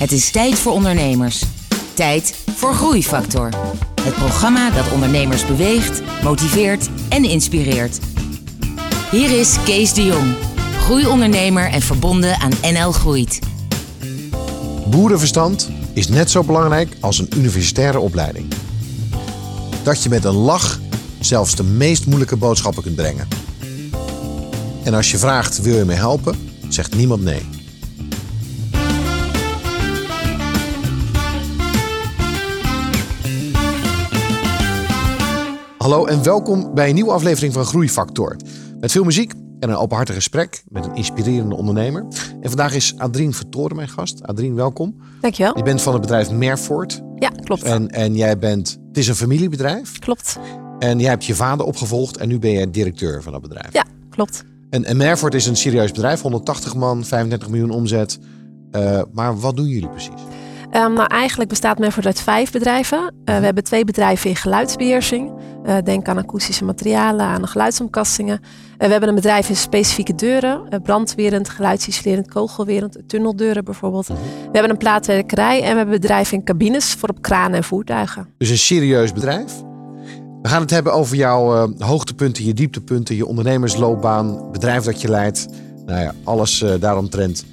Het 0.00 0.12
is 0.12 0.30
tijd 0.30 0.58
voor 0.58 0.72
ondernemers. 0.72 1.44
Tijd 1.94 2.34
voor 2.56 2.74
Groeifactor. 2.74 3.48
Het 4.02 4.14
programma 4.14 4.70
dat 4.70 4.92
ondernemers 4.92 5.46
beweegt, 5.46 6.02
motiveert 6.22 6.88
en 7.08 7.24
inspireert. 7.24 7.98
Hier 9.10 9.38
is 9.38 9.56
Kees 9.64 9.94
de 9.94 10.04
Jong, 10.04 10.34
groeiondernemer 10.78 11.70
en 11.70 11.80
verbonden 11.80 12.36
aan 12.36 12.50
NL 12.72 12.92
Groeit. 12.92 13.38
Boerenverstand 14.86 15.70
is 15.92 16.08
net 16.08 16.30
zo 16.30 16.44
belangrijk 16.44 16.96
als 17.00 17.18
een 17.18 17.28
universitaire 17.36 17.98
opleiding. 17.98 18.52
Dat 19.82 20.02
je 20.02 20.08
met 20.08 20.24
een 20.24 20.34
lach 20.34 20.80
zelfs 21.18 21.54
de 21.54 21.64
meest 21.64 22.06
moeilijke 22.06 22.36
boodschappen 22.36 22.82
kunt 22.82 22.96
brengen. 22.96 23.28
En 24.82 24.94
als 24.94 25.10
je 25.10 25.18
vraagt 25.18 25.60
wil 25.60 25.76
je 25.76 25.84
me 25.84 25.94
helpen, 25.94 26.52
zegt 26.68 26.96
niemand 26.96 27.22
nee. 27.22 27.59
Hallo 35.90 36.06
en 36.06 36.22
welkom 36.22 36.74
bij 36.74 36.88
een 36.88 36.94
nieuwe 36.94 37.12
aflevering 37.12 37.52
van 37.52 37.64
Groeifactor. 37.64 38.36
Met 38.80 38.92
veel 38.92 39.04
muziek 39.04 39.32
en 39.60 39.68
een 39.68 39.76
openhartig 39.76 40.14
gesprek 40.14 40.62
met 40.68 40.84
een 40.84 40.94
inspirerende 40.94 41.56
ondernemer. 41.56 42.06
En 42.40 42.48
vandaag 42.48 42.74
is 42.74 42.94
Adrien 42.98 43.34
Vertoren 43.34 43.76
mijn 43.76 43.88
gast. 43.88 44.22
Adrien, 44.22 44.54
welkom. 44.54 44.96
Dankjewel. 45.20 45.56
Je 45.56 45.62
bent 45.62 45.82
van 45.82 45.92
het 45.92 46.02
bedrijf 46.02 46.30
Merford. 46.30 47.02
Ja, 47.16 47.28
klopt. 47.28 47.62
En, 47.62 47.88
en 47.88 48.14
jij 48.14 48.38
bent, 48.38 48.78
het 48.88 48.98
is 48.98 49.08
een 49.08 49.14
familiebedrijf. 49.14 49.98
Klopt. 49.98 50.38
En 50.78 50.98
jij 50.98 51.10
hebt 51.10 51.24
je 51.24 51.34
vader 51.34 51.66
opgevolgd 51.66 52.16
en 52.16 52.28
nu 52.28 52.38
ben 52.38 52.52
jij 52.52 52.70
directeur 52.70 53.22
van 53.22 53.32
dat 53.32 53.42
bedrijf. 53.42 53.72
Ja, 53.72 53.84
klopt. 54.10 54.44
En, 54.70 54.84
en 54.84 54.96
Merford 54.96 55.34
is 55.34 55.46
een 55.46 55.56
serieus 55.56 55.92
bedrijf, 55.92 56.22
180 56.22 56.74
man, 56.74 57.04
35 57.04 57.48
miljoen 57.48 57.70
omzet. 57.70 58.18
Uh, 58.72 59.02
maar 59.12 59.38
wat 59.40 59.56
doen 59.56 59.66
jullie 59.66 59.88
precies? 59.88 60.22
Um, 60.76 60.92
nou, 60.92 61.08
eigenlijk 61.08 61.50
bestaat 61.50 61.78
Merford 61.78 62.06
uit 62.06 62.20
vijf 62.20 62.52
bedrijven. 62.52 62.98
Uh, 62.98 63.38
we 63.38 63.44
hebben 63.44 63.64
twee 63.64 63.84
bedrijven 63.84 64.30
in 64.30 64.36
geluidsbeheersing. 64.36 65.32
Uh, 65.66 65.76
denk 65.84 66.08
aan 66.08 66.18
akoestische 66.18 66.64
materialen, 66.64 67.26
aan 67.26 67.48
geluidsomkastingen. 67.48 68.40
we 68.78 68.86
hebben 68.86 69.08
een 69.08 69.14
bedrijf 69.14 69.48
in 69.48 69.56
specifieke 69.56 70.14
deuren. 70.14 70.82
brandwerend, 70.82 71.48
geluidsisolerend, 71.48 72.28
kogelwerend, 72.28 72.98
tunneldeuren 73.06 73.64
bijvoorbeeld. 73.64 74.06
We 74.06 74.14
hebben 74.52 74.70
een 74.70 74.76
plaatwerkerij 74.76 75.62
en 75.62 75.70
we 75.70 75.76
hebben 75.76 76.00
bedrijven 76.00 76.38
in 76.38 76.44
cabines 76.44 76.92
voor 76.92 77.08
op 77.08 77.22
kranen 77.22 77.56
en 77.56 77.64
voertuigen. 77.64 78.26
Dus 78.38 78.50
een 78.50 78.58
serieus 78.58 79.12
bedrijf? 79.12 79.52
We 80.42 80.48
gaan 80.48 80.60
het 80.60 80.70
hebben 80.70 80.92
over 80.92 81.16
jouw 81.16 81.74
hoogtepunten, 81.78 82.44
je 82.44 82.54
dieptepunten, 82.54 83.16
je 83.16 83.26
ondernemersloopbaan, 83.26 84.50
bedrijf 84.52 84.84
dat 84.84 85.00
je 85.00 85.08
leidt. 85.08 85.46
Nou 85.86 86.00
ja, 86.00 86.14
alles 86.24 86.64
daaromtrent. 86.80 87.44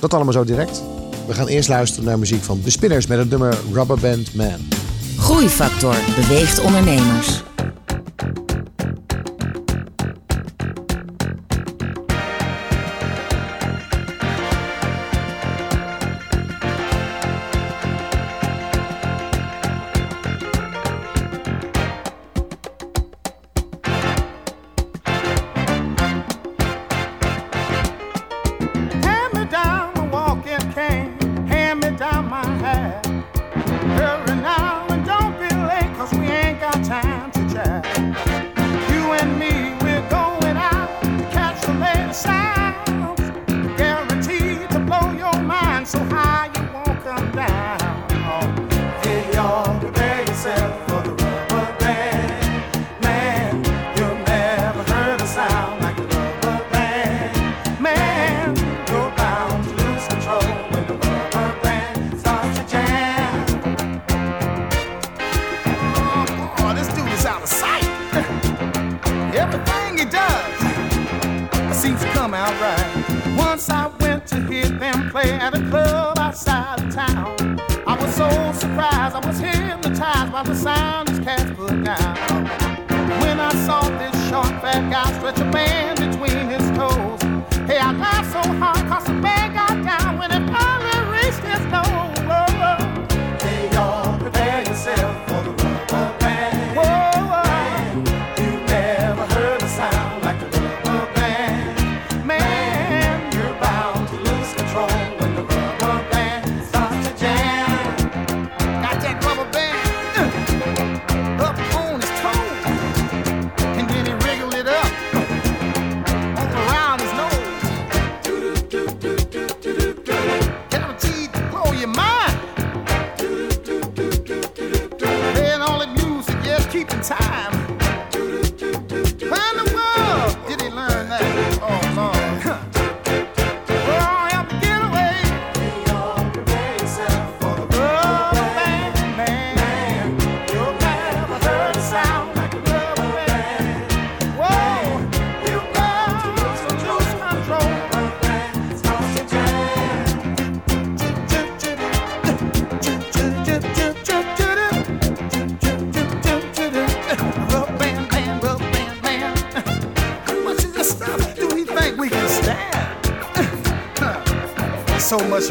Dat 0.00 0.14
allemaal 0.14 0.32
zo 0.32 0.44
direct. 0.44 0.82
We 1.26 1.34
gaan 1.34 1.46
eerst 1.46 1.68
luisteren 1.68 2.04
naar 2.04 2.18
muziek 2.18 2.42
van 2.42 2.60
The 2.62 2.70
Spinners 2.70 3.06
met 3.06 3.18
het 3.18 3.30
nummer 3.30 3.58
Rubberband 3.72 4.34
Man. 4.34 4.68
Groeifactor 5.16 5.96
beweegt 6.16 6.60
ondernemers. 6.60 7.42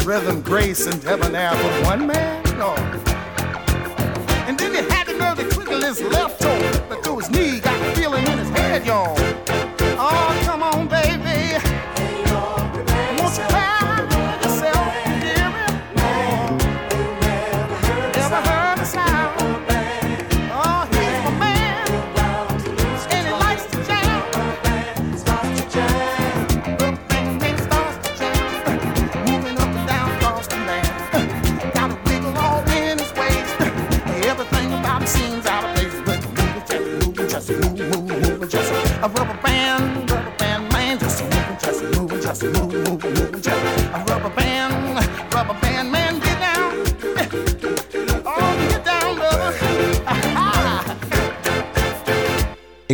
Rhythm, 0.05 0.41
grace, 0.41 0.85
and 0.85 1.01
debonair 1.01 1.51
for 1.51 1.85
one 1.85 2.07
man? 2.07 2.42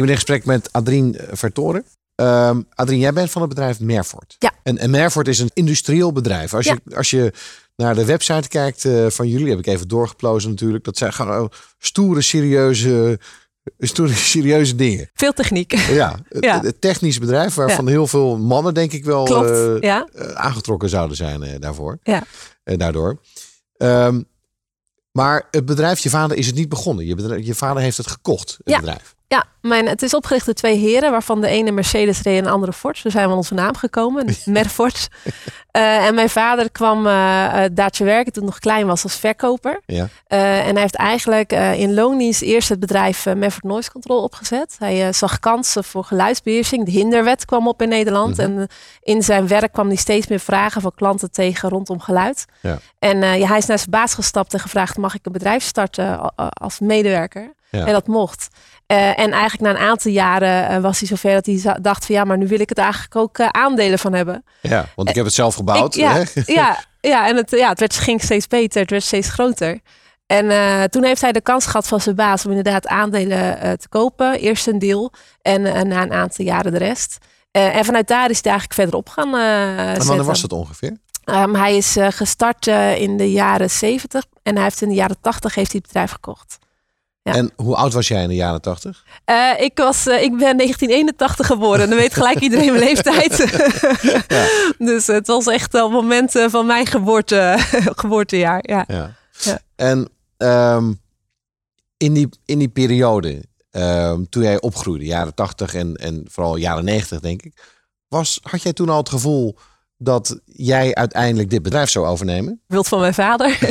In 0.10 0.16
gesprek 0.16 0.46
met 0.46 0.72
Adrien 0.72 1.18
eh, 1.18 1.28
Vertoren. 1.32 1.86
Um, 2.16 2.68
Adrien, 2.74 3.00
jij 3.00 3.14
bent 3.14 3.32
van 3.32 3.42
het 3.42 3.50
bedrijf 3.50 3.80
Merfort. 3.80 4.36
Ja. 4.40 4.52
En, 4.64 4.78
en 4.78 4.90
Merfort 4.90 5.28
is 5.28 5.40
een 5.40 5.52
industrieel 5.54 6.12
bedrijf. 6.12 6.54
Als, 6.54 6.66
je, 6.66 6.80
als 6.96 7.10
je 7.10 7.34
naar 7.76 7.96
de 7.96 8.06
website 8.06 8.48
kijkt 8.48 8.84
uh, 8.84 9.10
van 9.10 9.28
jullie, 9.28 9.50
heb 9.50 9.60
ik 9.60 9.68
even 9.68 9.88
doorgeplozen 9.88 10.50
natuurlijk. 10.50 10.84
Dat 10.84 10.98
zijn 10.98 11.14
gewoon 11.14 11.52
stoere, 11.78 12.22
serieuze, 12.22 13.20
stoere, 13.80 14.14
serieuze 14.14 14.76
dingen. 14.76 15.10
Veel 15.14 15.34
techniek. 15.34 15.74
Ja, 15.74 16.20
ja. 16.40 16.62
Het, 16.62 16.82
technisch 16.82 17.20
bedrijf 17.20 17.56
waarvan 17.56 17.88
heel 17.88 18.08
veel 18.08 18.38
mannen 18.38 18.74
denk 18.74 18.92
ik 18.92 19.06
wel 19.06 19.46
ja. 19.80 20.08
aangetrokken 20.34 20.90
zouden 20.90 21.18
zijn 21.18 21.60
daarvoor. 21.60 22.00
Ja. 22.04 22.24
daardoor. 22.64 23.20
Um, 23.78 24.28
maar 25.12 25.48
het 25.52 25.66
bedrijf, 25.66 26.00
je 26.00 26.10
vader 26.10 26.38
is 26.38 26.46
het 26.46 26.56
niet 26.56 26.70
begonnen. 26.70 27.06
Je, 27.06 27.16
bedrijf, 27.16 27.46
je 27.46 27.56
vader 27.56 27.82
heeft 27.82 27.98
het 27.98 28.08
gekocht, 28.08 28.50
het 28.50 28.70
ja. 28.70 28.80
bedrijf. 28.80 29.16
Ja, 29.30 29.44
mijn, 29.62 29.88
het 29.88 30.02
is 30.02 30.14
opgericht 30.14 30.46
door 30.46 30.54
twee 30.54 30.78
heren, 30.78 31.12
waarvan 31.12 31.42
de 31.42 31.48
ene 31.48 31.72
Mercedes 31.72 32.22
reed 32.22 32.38
en 32.38 32.44
de 32.44 32.50
andere 32.50 32.74
Ford. 32.74 32.98
Zo 32.98 33.10
zijn 33.10 33.26
we 33.26 33.32
aan 33.32 33.38
onze 33.38 33.54
naam 33.54 33.76
gekomen, 33.76 34.26
Merford. 34.46 35.08
uh, 35.78 36.06
en 36.06 36.16
mijn 36.16 36.30
vader 36.30 36.72
kwam 36.72 37.06
uh, 37.06 37.64
daar 37.72 37.90
te 37.90 38.04
werken 38.04 38.34
toen 38.34 38.46
nog 38.46 38.60
klein 38.60 38.88
was 38.88 39.04
als 39.04 39.16
verkoper. 39.16 39.82
Ja. 39.86 40.08
Uh, 40.28 40.68
en 40.68 40.72
hij 40.72 40.82
heeft 40.82 40.96
eigenlijk 40.96 41.52
in 41.52 41.94
loondienst 41.94 42.42
eerst 42.42 42.70
het 42.70 42.80
bedrijf 42.80 43.26
Merford 43.26 43.64
Noise 43.64 43.92
Control 43.92 44.24
opgezet. 44.24 44.76
Hij 44.80 45.14
zag 45.14 45.40
kansen 45.40 45.84
voor 45.84 46.04
geluidsbeheersing. 46.04 46.86
De 46.86 46.92
hinderwet 46.92 47.46
kwam 47.46 47.68
op 47.68 47.82
in 47.82 47.90
Nederland. 47.90 48.38
Mhm. 48.38 48.42
En 48.42 48.68
in 49.02 49.24
zijn 49.24 49.48
werk 49.48 49.72
kwam 49.72 49.88
hij 49.88 49.96
steeds 49.96 50.28
meer 50.28 50.40
vragen 50.40 50.82
van 50.82 50.92
klanten 50.96 51.32
tegen 51.32 51.70
rondom 51.70 52.00
geluid. 52.00 52.46
Ja. 52.62 52.78
En 53.00 53.18
ja, 53.18 53.48
hij 53.48 53.58
is 53.58 53.66
naar 53.66 53.78
zijn 53.78 53.90
baas 53.90 54.14
gestapt 54.14 54.54
en 54.54 54.60
gevraagd, 54.60 54.98
mag 54.98 55.16
ik 55.16 55.26
een 55.26 55.32
bedrijf 55.32 55.64
starten 55.64 56.36
als 56.36 56.80
medewerker? 56.80 57.58
Ja. 57.72 57.86
En 57.86 57.94
dat 57.94 58.08
mocht. 58.08 58.48
Uh, 58.92 59.20
en 59.20 59.32
eigenlijk 59.32 59.62
na 59.62 59.70
een 59.70 59.90
aantal 59.90 60.12
jaren 60.12 60.72
uh, 60.72 60.82
was 60.82 61.00
hij 61.00 61.08
zover 61.08 61.34
dat 61.34 61.46
hij 61.46 61.76
dacht 61.82 62.06
van 62.06 62.16
ja, 62.16 62.24
maar 62.24 62.38
nu 62.38 62.48
wil 62.48 62.60
ik 62.60 62.70
het 62.70 62.78
eigenlijk 62.78 63.16
ook 63.16 63.38
uh, 63.38 63.48
aandelen 63.48 64.00
van 64.00 64.14
hebben. 64.14 64.44
Ja, 64.62 64.86
want 64.96 65.10
ik 65.10 65.16
heb 65.16 65.26
het 65.26 65.34
zelf 65.34 65.56
gebouwd. 65.56 65.96
Ik, 65.96 66.02
ja, 66.02 66.14
hè? 66.14 66.24
ja, 66.54 66.84
ja, 67.02 67.28
en 67.28 67.36
het, 67.36 67.52
ja, 67.52 67.70
het 67.70 67.80
werd, 67.80 67.96
ging 67.96 68.22
steeds 68.22 68.48
beter, 68.48 68.82
het 68.82 68.90
werd 68.90 69.04
steeds 69.04 69.30
groter. 69.30 69.80
En 70.26 70.90
toen 70.90 71.04
heeft 71.04 71.22
hij 71.22 71.32
de 71.32 71.42
kans 71.42 71.66
gehad 71.66 71.88
van 71.88 72.02
zijn 72.02 72.16
baas 72.16 72.46
om 72.46 72.52
inderdaad 72.52 72.88
aandelen 72.88 73.80
te 73.80 73.90
kopen. 73.90 74.40
Eerst 74.40 74.68
een 74.68 74.80
deel 74.80 75.12
en 75.42 75.62
na 75.62 76.02
een 76.02 76.14
aantal 76.14 76.46
jaren 76.46 76.72
de 76.72 76.78
rest. 76.78 77.18
en 77.52 77.86
vanuit 77.86 78.08
daar 78.08 78.30
is 78.30 78.40
hij 78.42 78.52
eigenlijk 78.52 78.74
verder 78.74 78.96
op 78.96 79.10
gaan 79.10 79.36
En 79.36 80.06
wanneer 80.06 80.26
was 80.26 80.42
dat 80.42 80.52
ongeveer? 80.52 80.98
Um, 81.26 81.56
hij 81.56 81.78
is 81.78 81.96
gestart 82.00 82.68
in 82.98 83.18
de 83.18 83.32
jaren 83.32 83.70
70 83.70 84.24
en 84.44 84.54
hij 84.56 84.64
heeft 84.64 84.82
in 84.82 84.90
de 84.90 84.96
jaren 84.96 85.18
80 85.22 85.56
heeft 85.56 85.72
hij 85.72 85.80
het 85.84 85.88
bedrijf 85.88 86.12
gekocht. 86.12 86.58
Ja. 87.30 87.36
En 87.36 87.52
hoe 87.56 87.76
oud 87.76 87.94
was 87.94 88.08
jij 88.08 88.22
in 88.22 88.30
de 88.30 88.36
jaren 88.36 88.62
80? 88.62 89.06
Uh, 89.26 89.52
ik, 89.60 89.78
was, 89.78 90.08
uh, 90.08 90.22
ik 90.22 90.30
ben 90.30 90.58
1981 90.58 91.48
geboren. 91.48 91.90
Dan 91.90 91.98
weet 91.98 92.14
gelijk 92.14 92.40
iedereen 92.40 92.72
mijn 92.72 92.84
leeftijd. 92.84 93.38
ja. 94.28 94.46
Dus 94.78 95.08
het 95.08 95.28
was 95.28 95.48
echt 95.48 95.74
al 95.74 95.90
momenten 95.90 96.50
van 96.50 96.66
mijn 96.66 96.86
geboorte, 96.86 97.56
geboortejaar. 98.02 98.60
Ja. 98.62 98.86
ja. 98.88 99.60
En 99.76 100.10
um, 100.38 101.00
in, 101.98 102.14
die, 102.14 102.30
in 102.46 102.60
die 102.60 102.70
periode, 102.70 103.44
um, 103.72 104.30
toen 104.30 104.44
jij 104.44 104.62
opgroeide, 104.62 105.06
jaren 105.06 105.34
80 105.34 105.74
en, 105.74 105.96
en 105.96 106.26
vooral 106.30 106.56
jaren 106.56 106.84
90 106.84 107.20
denk 107.20 107.42
ik. 107.42 107.78
Was, 108.08 108.40
had 108.42 108.62
jij 108.62 108.74
toen 108.74 108.90
al 108.90 108.98
het 108.98 109.10
gevoel 109.10 109.58
dat 110.02 110.40
jij 110.46 110.96
uiteindelijk 110.96 111.50
dit 111.50 111.62
bedrijf 111.62 111.90
zou 111.90 112.06
overnemen? 112.06 112.62
Wilt 112.68 112.88
van 112.88 113.00
mijn 113.00 113.14
vader. 113.14 113.58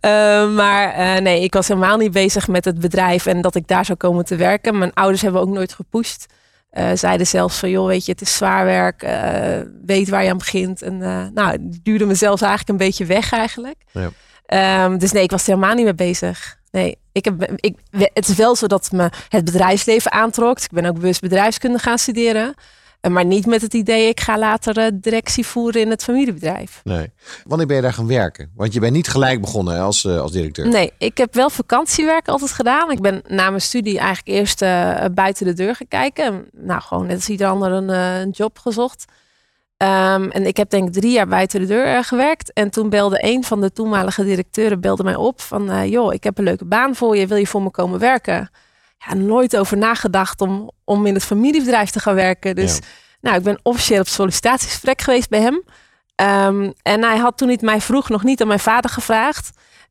Ja. 0.00 0.44
uh, 0.44 0.54
maar 0.60 0.98
uh, 0.98 1.22
nee, 1.22 1.42
ik 1.42 1.54
was 1.54 1.68
helemaal 1.68 1.96
niet 1.96 2.12
bezig 2.12 2.48
met 2.48 2.64
het 2.64 2.80
bedrijf 2.80 3.26
en 3.26 3.40
dat 3.40 3.54
ik 3.54 3.68
daar 3.68 3.84
zou 3.84 3.98
komen 3.98 4.24
te 4.24 4.36
werken. 4.36 4.78
Mijn 4.78 4.94
ouders 4.94 5.22
hebben 5.22 5.40
ook 5.40 5.48
nooit 5.48 5.72
gepusht. 5.72 6.26
Uh, 6.72 6.90
zeiden 6.94 7.26
zelfs 7.26 7.58
van, 7.58 7.70
joh, 7.70 7.86
weet 7.86 8.04
je, 8.04 8.12
het 8.12 8.20
is 8.20 8.36
zwaar 8.36 8.64
werk. 8.64 9.00
weet 9.84 10.08
waar 10.08 10.24
je 10.24 10.30
aan 10.30 10.38
begint. 10.38 10.82
En 10.82 10.98
nou, 11.34 11.50
het 11.50 11.84
duurde 11.84 12.06
me 12.06 12.14
zelfs 12.14 12.42
eigenlijk 12.42 12.70
een 12.70 12.86
beetje 12.86 13.04
weg 13.04 13.32
eigenlijk. 13.32 13.76
Ja. 13.90 14.84
Um, 14.84 14.98
dus 14.98 15.12
nee, 15.12 15.22
ik 15.22 15.30
was 15.30 15.42
er 15.42 15.54
helemaal 15.54 15.74
niet 15.74 15.84
mee 15.84 15.94
bezig. 15.94 16.58
Nee, 16.70 16.98
ik 17.12 17.24
heb, 17.24 17.52
ik, 17.56 17.76
het 17.90 18.28
is 18.28 18.34
wel 18.34 18.56
zo 18.56 18.66
dat 18.66 18.92
me 18.92 19.10
het 19.28 19.44
bedrijfsleven 19.44 20.12
aantrok. 20.12 20.60
Ik 20.60 20.70
ben 20.70 20.86
ook 20.86 20.94
bewust 20.94 21.20
bedrijfskunde 21.20 21.78
gaan 21.78 21.98
studeren. 21.98 22.54
Maar 23.10 23.24
niet 23.24 23.46
met 23.46 23.62
het 23.62 23.74
idee, 23.74 24.08
ik 24.08 24.20
ga 24.20 24.38
later 24.38 24.78
uh, 24.78 24.86
directie 24.94 25.46
voeren 25.46 25.80
in 25.80 25.90
het 25.90 26.02
familiebedrijf. 26.02 26.80
Nee. 26.84 27.12
Wanneer 27.44 27.66
ben 27.66 27.76
je 27.76 27.82
daar 27.82 27.92
gaan 27.92 28.06
werken? 28.06 28.50
Want 28.54 28.72
je 28.72 28.80
bent 28.80 28.92
niet 28.92 29.08
gelijk 29.08 29.40
begonnen 29.40 29.80
als, 29.80 30.04
uh, 30.04 30.20
als 30.20 30.32
directeur. 30.32 30.68
Nee, 30.68 30.92
ik 30.98 31.18
heb 31.18 31.34
wel 31.34 31.50
vakantiewerk 31.50 32.28
altijd 32.28 32.52
gedaan. 32.52 32.90
Ik 32.90 33.00
ben 33.00 33.22
na 33.28 33.48
mijn 33.48 33.60
studie 33.60 33.98
eigenlijk 33.98 34.38
eerst 34.38 34.62
uh, 34.62 35.04
buiten 35.14 35.46
de 35.46 35.52
deur 35.52 35.74
gaan 35.74 35.88
kijken. 35.88 36.44
Nou, 36.52 36.80
gewoon 36.80 37.06
net 37.06 37.16
als 37.16 37.28
ieder 37.28 37.46
ander 37.46 37.72
een, 37.72 37.88
een 37.88 38.30
job 38.30 38.58
gezocht. 38.58 39.04
Um, 39.76 40.30
en 40.30 40.46
ik 40.46 40.56
heb 40.56 40.70
denk 40.70 40.86
ik 40.86 40.92
drie 40.92 41.12
jaar 41.12 41.28
buiten 41.28 41.60
de 41.60 41.66
deur 41.66 42.04
gewerkt. 42.04 42.52
En 42.52 42.70
toen 42.70 42.88
belde 42.88 43.24
een 43.24 43.44
van 43.44 43.60
de 43.60 43.72
toenmalige 43.72 44.24
directeuren 44.24 44.80
belde 44.80 45.02
mij 45.02 45.16
op 45.16 45.40
van... 45.40 45.88
joh, 45.88 46.12
ik 46.12 46.24
heb 46.24 46.38
een 46.38 46.44
leuke 46.44 46.64
baan 46.64 46.94
voor 46.94 47.16
je, 47.16 47.26
wil 47.26 47.36
je 47.36 47.46
voor 47.46 47.62
me 47.62 47.70
komen 47.70 47.98
werken? 47.98 48.50
Ja, 49.06 49.14
nooit 49.14 49.56
over 49.56 49.76
nagedacht 49.76 50.40
om, 50.40 50.70
om 50.84 51.06
in 51.06 51.14
het 51.14 51.24
familiebedrijf 51.24 51.90
te 51.90 52.00
gaan 52.00 52.14
werken. 52.14 52.54
Dus 52.54 52.74
Ja. 52.76 52.80
nou, 53.20 53.36
ik 53.36 53.42
ben 53.42 53.60
officieel 53.62 54.00
op 54.00 54.08
sollicitatiegesprek 54.08 55.02
geweest 55.02 55.28
bij 55.28 55.40
hem. 55.40 55.62
Um, 56.16 56.72
en 56.82 57.02
hij 57.02 57.16
had 57.16 57.36
toen 57.36 57.48
niet 57.48 57.62
mij 57.62 57.80
vroeg 57.80 58.08
nog 58.08 58.22
niet 58.22 58.40
aan 58.40 58.46
mijn 58.46 58.60
vader 58.60 58.90
gevraagd. 58.90 59.50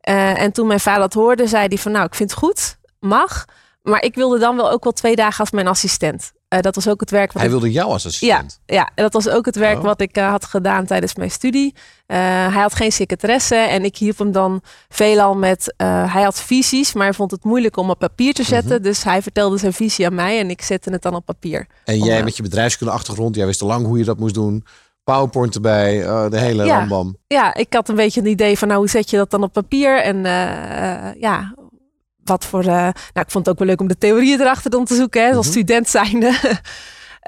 Uh, 0.10 0.42
en 0.42 0.52
toen 0.52 0.68
mijn 0.68 0.80
vader 0.80 1.02
dat 1.02 1.14
hoorde, 1.14 1.48
zei 1.48 1.68
hij 1.68 1.78
van 1.78 1.92
nou, 1.92 2.06
ik 2.06 2.16
vind 2.16 2.30
het 2.30 2.40
goed, 2.40 2.78
mag. 3.00 3.46
Maar 3.82 4.04
ik 4.04 4.16
wilde 4.16 4.40
dan 4.40 4.56
wel 4.56 4.72
ook 4.72 4.84
wel 4.84 4.94
twee 4.94 5.16
dagen 5.16 5.40
als 5.40 5.52
mijn 5.52 5.68
assistent. 5.68 6.32
Uh, 6.54 6.60
dat 6.60 6.76
was 6.76 6.88
ook 6.88 7.00
het 7.00 7.10
werk 7.12 7.32
wat 7.32 7.42
Hij 7.42 7.52
ik... 7.52 7.58
wilde 7.58 7.72
jou 7.72 7.90
als 7.92 8.04
Ja, 8.04 8.10
assistent. 8.10 8.60
ja, 8.66 8.90
en 8.96 9.04
dat 9.04 9.14
was 9.14 9.30
ook 9.30 9.46
het 9.46 9.56
werk 9.56 9.78
Oh. 9.78 9.84
wat 9.84 10.02
ik 10.02 10.18
uh, 10.18 10.30
had 10.30 10.46
gedaan 10.46 10.86
tijdens 10.86 11.16
mijn 11.16 11.32
studie. 11.32 11.74
Uh, 11.76 12.18
hij 12.18 12.62
had 12.62 12.76
geen 12.76 12.92
secretaresse 12.92 13.56
en 13.56 13.84
ik 13.86 13.98
hielp 13.98 14.18
hem 14.18 14.32
dan 14.32 14.62
veelal 14.90 15.36
met... 15.36 15.74
Hij 15.78 16.22
had 16.24 16.42
visies, 16.42 16.94
maar 16.94 17.04
hij 17.06 17.14
vond 17.14 17.32
het 17.32 17.44
moeilijk 17.44 17.78
om 17.78 17.90
op 17.90 18.00
papier 18.00 18.34
te 18.34 18.44
zetten. 18.44 18.74
Mhm. 18.76 18.84
Dus 18.84 19.04
hij 19.04 19.22
vertelde 19.22 19.58
zijn 19.58 19.74
visie 19.74 20.06
aan 20.06 20.16
mij 20.16 20.40
en 20.40 20.50
ik 20.50 20.62
zette 20.62 20.92
het 20.92 21.02
dan 21.02 21.16
op 21.16 21.26
papier. 21.26 21.68
En 21.86 22.00
Om, 22.02 22.08
jij 22.08 22.24
met 22.24 22.36
je 22.38 22.44
bedrijfskunde 22.44 22.94
achtergrond, 22.94 23.36
jij 23.36 23.46
wist 23.46 23.62
al 23.62 23.68
lang 23.68 23.86
hoe 23.86 23.98
je 23.98 24.04
dat 24.04 24.20
moest 24.20 24.34
doen. 24.34 24.66
PowerPoint 25.04 25.56
erbij, 25.56 26.00
de 26.30 26.38
hele 26.40 26.66
Ja. 26.66 26.78
rambam. 26.78 27.16
Ja, 27.28 27.54
ik 27.54 27.74
had 27.74 27.90
een 27.90 27.96
beetje 27.96 28.22
een 28.22 28.28
idee 28.28 28.58
van 28.58 28.68
nou, 28.68 28.80
hoe 28.80 28.90
zet 28.90 29.10
je 29.10 29.18
dat 29.18 29.32
dan 29.32 29.44
op 29.44 29.54
papier? 29.54 30.02
En 30.02 30.24
ja, 31.20 31.54
wat 32.24 32.46
voor... 32.46 32.66
nou, 32.66 32.90
ik 33.14 33.32
vond 33.32 33.46
het 33.46 33.50
ook 33.50 33.58
wel 33.60 33.68
leuk 33.68 33.82
om 33.82 33.88
de 33.88 33.98
theorieën 33.98 34.40
erachter 34.42 34.72
dan 34.72 34.86
te 34.86 34.96
zoeken, 34.96 35.22
hè, 35.28 35.36
als 35.36 35.46
Mhm. 35.48 35.56
student 35.56 35.90
zijnde. 35.90 36.34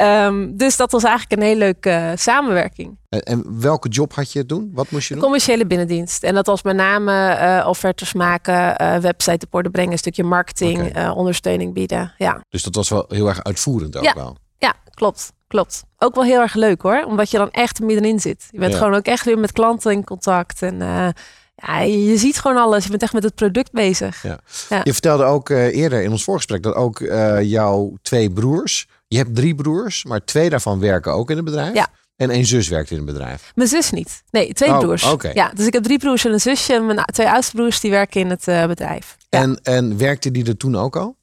um, 0.01 0.57
dus 0.57 0.77
dat 0.77 0.91
was 0.91 1.03
eigenlijk 1.03 1.41
een 1.41 1.47
heel 1.47 1.57
leuke 1.57 2.13
samenwerking. 2.15 2.97
En, 3.09 3.21
en 3.21 3.59
welke 3.61 3.89
job 3.89 4.13
had 4.13 4.31
je 4.31 4.45
toen? 4.45 4.71
Wat 4.73 4.91
moest 4.91 5.07
je 5.07 5.13
doen? 5.13 5.23
Commerciële 5.23 5.65
binnendienst. 5.67 6.23
En 6.23 6.33
dat 6.33 6.45
was 6.45 6.63
met 6.63 6.75
name 6.75 7.37
uh, 7.61 7.67
offertes 7.67 8.13
maken, 8.13 8.75
uh, 8.81 8.95
website 8.97 9.45
op 9.45 9.53
orde 9.53 9.69
brengen, 9.69 9.91
een 9.91 9.97
stukje 9.97 10.23
marketing, 10.23 11.07
ondersteuning 11.15 11.73
bieden. 11.73 12.13
Ja. 12.17 12.43
Dus 12.49 12.63
dat 12.63 12.75
was 12.75 12.89
wel 12.89 13.05
heel 13.07 13.27
erg 13.27 13.43
uitvoerend 13.43 13.97
ook 13.97 14.03
Ja. 14.03 14.13
wel. 14.13 14.37
ja, 14.57 14.73
klopt. 14.93 15.31
Klopt. 15.47 15.83
Ook 15.97 16.15
wel 16.15 16.23
heel 16.23 16.41
erg 16.41 16.53
leuk 16.53 16.81
hoor, 16.81 17.03
omdat 17.07 17.31
je 17.31 17.37
dan 17.37 17.51
echt 17.51 17.79
middenin 17.79 18.19
zit. 18.19 18.47
Je 18.51 18.59
bent 18.59 18.71
Ja. 18.71 18.77
gewoon 18.77 18.93
ook 18.95 19.05
echt 19.05 19.25
weer 19.25 19.39
met 19.39 19.51
klanten 19.51 19.91
in 19.91 20.03
contact. 20.03 20.61
En 20.61 20.75
uh, 20.81 21.07
ja, 21.55 21.79
je, 21.79 22.17
ziet 22.17 22.39
gewoon 22.39 22.57
alles. 22.57 22.83
Je 22.83 22.89
bent 22.89 23.01
echt 23.01 23.13
met 23.13 23.23
het 23.23 23.35
product 23.35 23.71
bezig. 23.71 24.23
Ja. 24.23 24.39
Ja. 24.69 24.81
Je 24.83 24.93
vertelde 24.93 25.23
ook 25.23 25.49
uh, 25.49 25.75
eerder 25.75 26.01
in 26.01 26.11
ons 26.11 26.23
voorgesprek 26.23 26.63
dat 26.63 26.75
ook 26.75 26.99
uh, 26.99 27.41
jouw 27.41 27.97
twee 28.01 28.31
broers, 28.31 28.87
je 29.07 29.17
hebt 29.17 29.35
drie 29.35 29.55
broers, 29.55 30.03
maar 30.03 30.25
twee 30.25 30.49
daarvan 30.49 30.79
werken 30.79 31.13
ook 31.13 31.29
in 31.29 31.35
het 31.35 31.45
bedrijf. 31.45 31.73
Ja. 31.73 31.87
En 32.15 32.29
één 32.29 32.45
zus 32.45 32.67
werkt 32.67 32.91
in 32.91 32.97
het 32.97 33.05
bedrijf. 33.05 33.51
Mijn 33.55 33.69
zus 33.69 33.91
niet. 33.91 34.23
Nee, 34.31 34.53
twee 34.53 34.69
Oh, 34.69 34.79
broers. 34.79 35.15
Ja, 35.33 35.51
dus 35.55 35.65
ik 35.65 35.73
heb 35.73 35.83
drie 35.83 35.97
broers 35.97 36.25
en 36.25 36.33
een 36.33 36.39
zusje. 36.39 36.79
Mijn 36.79 37.03
twee 37.05 37.29
oudste 37.29 37.55
broers 37.55 37.79
die 37.79 37.91
werken 37.91 38.21
in 38.21 38.29
het 38.29 38.47
uh, 38.47 38.65
bedrijf. 38.65 39.17
Ja. 39.29 39.41
En, 39.41 39.59
en 39.63 39.97
werkte 39.97 40.31
die 40.31 40.45
er 40.45 40.57
toen 40.57 40.75
ook 40.75 40.95
al? 40.95 41.15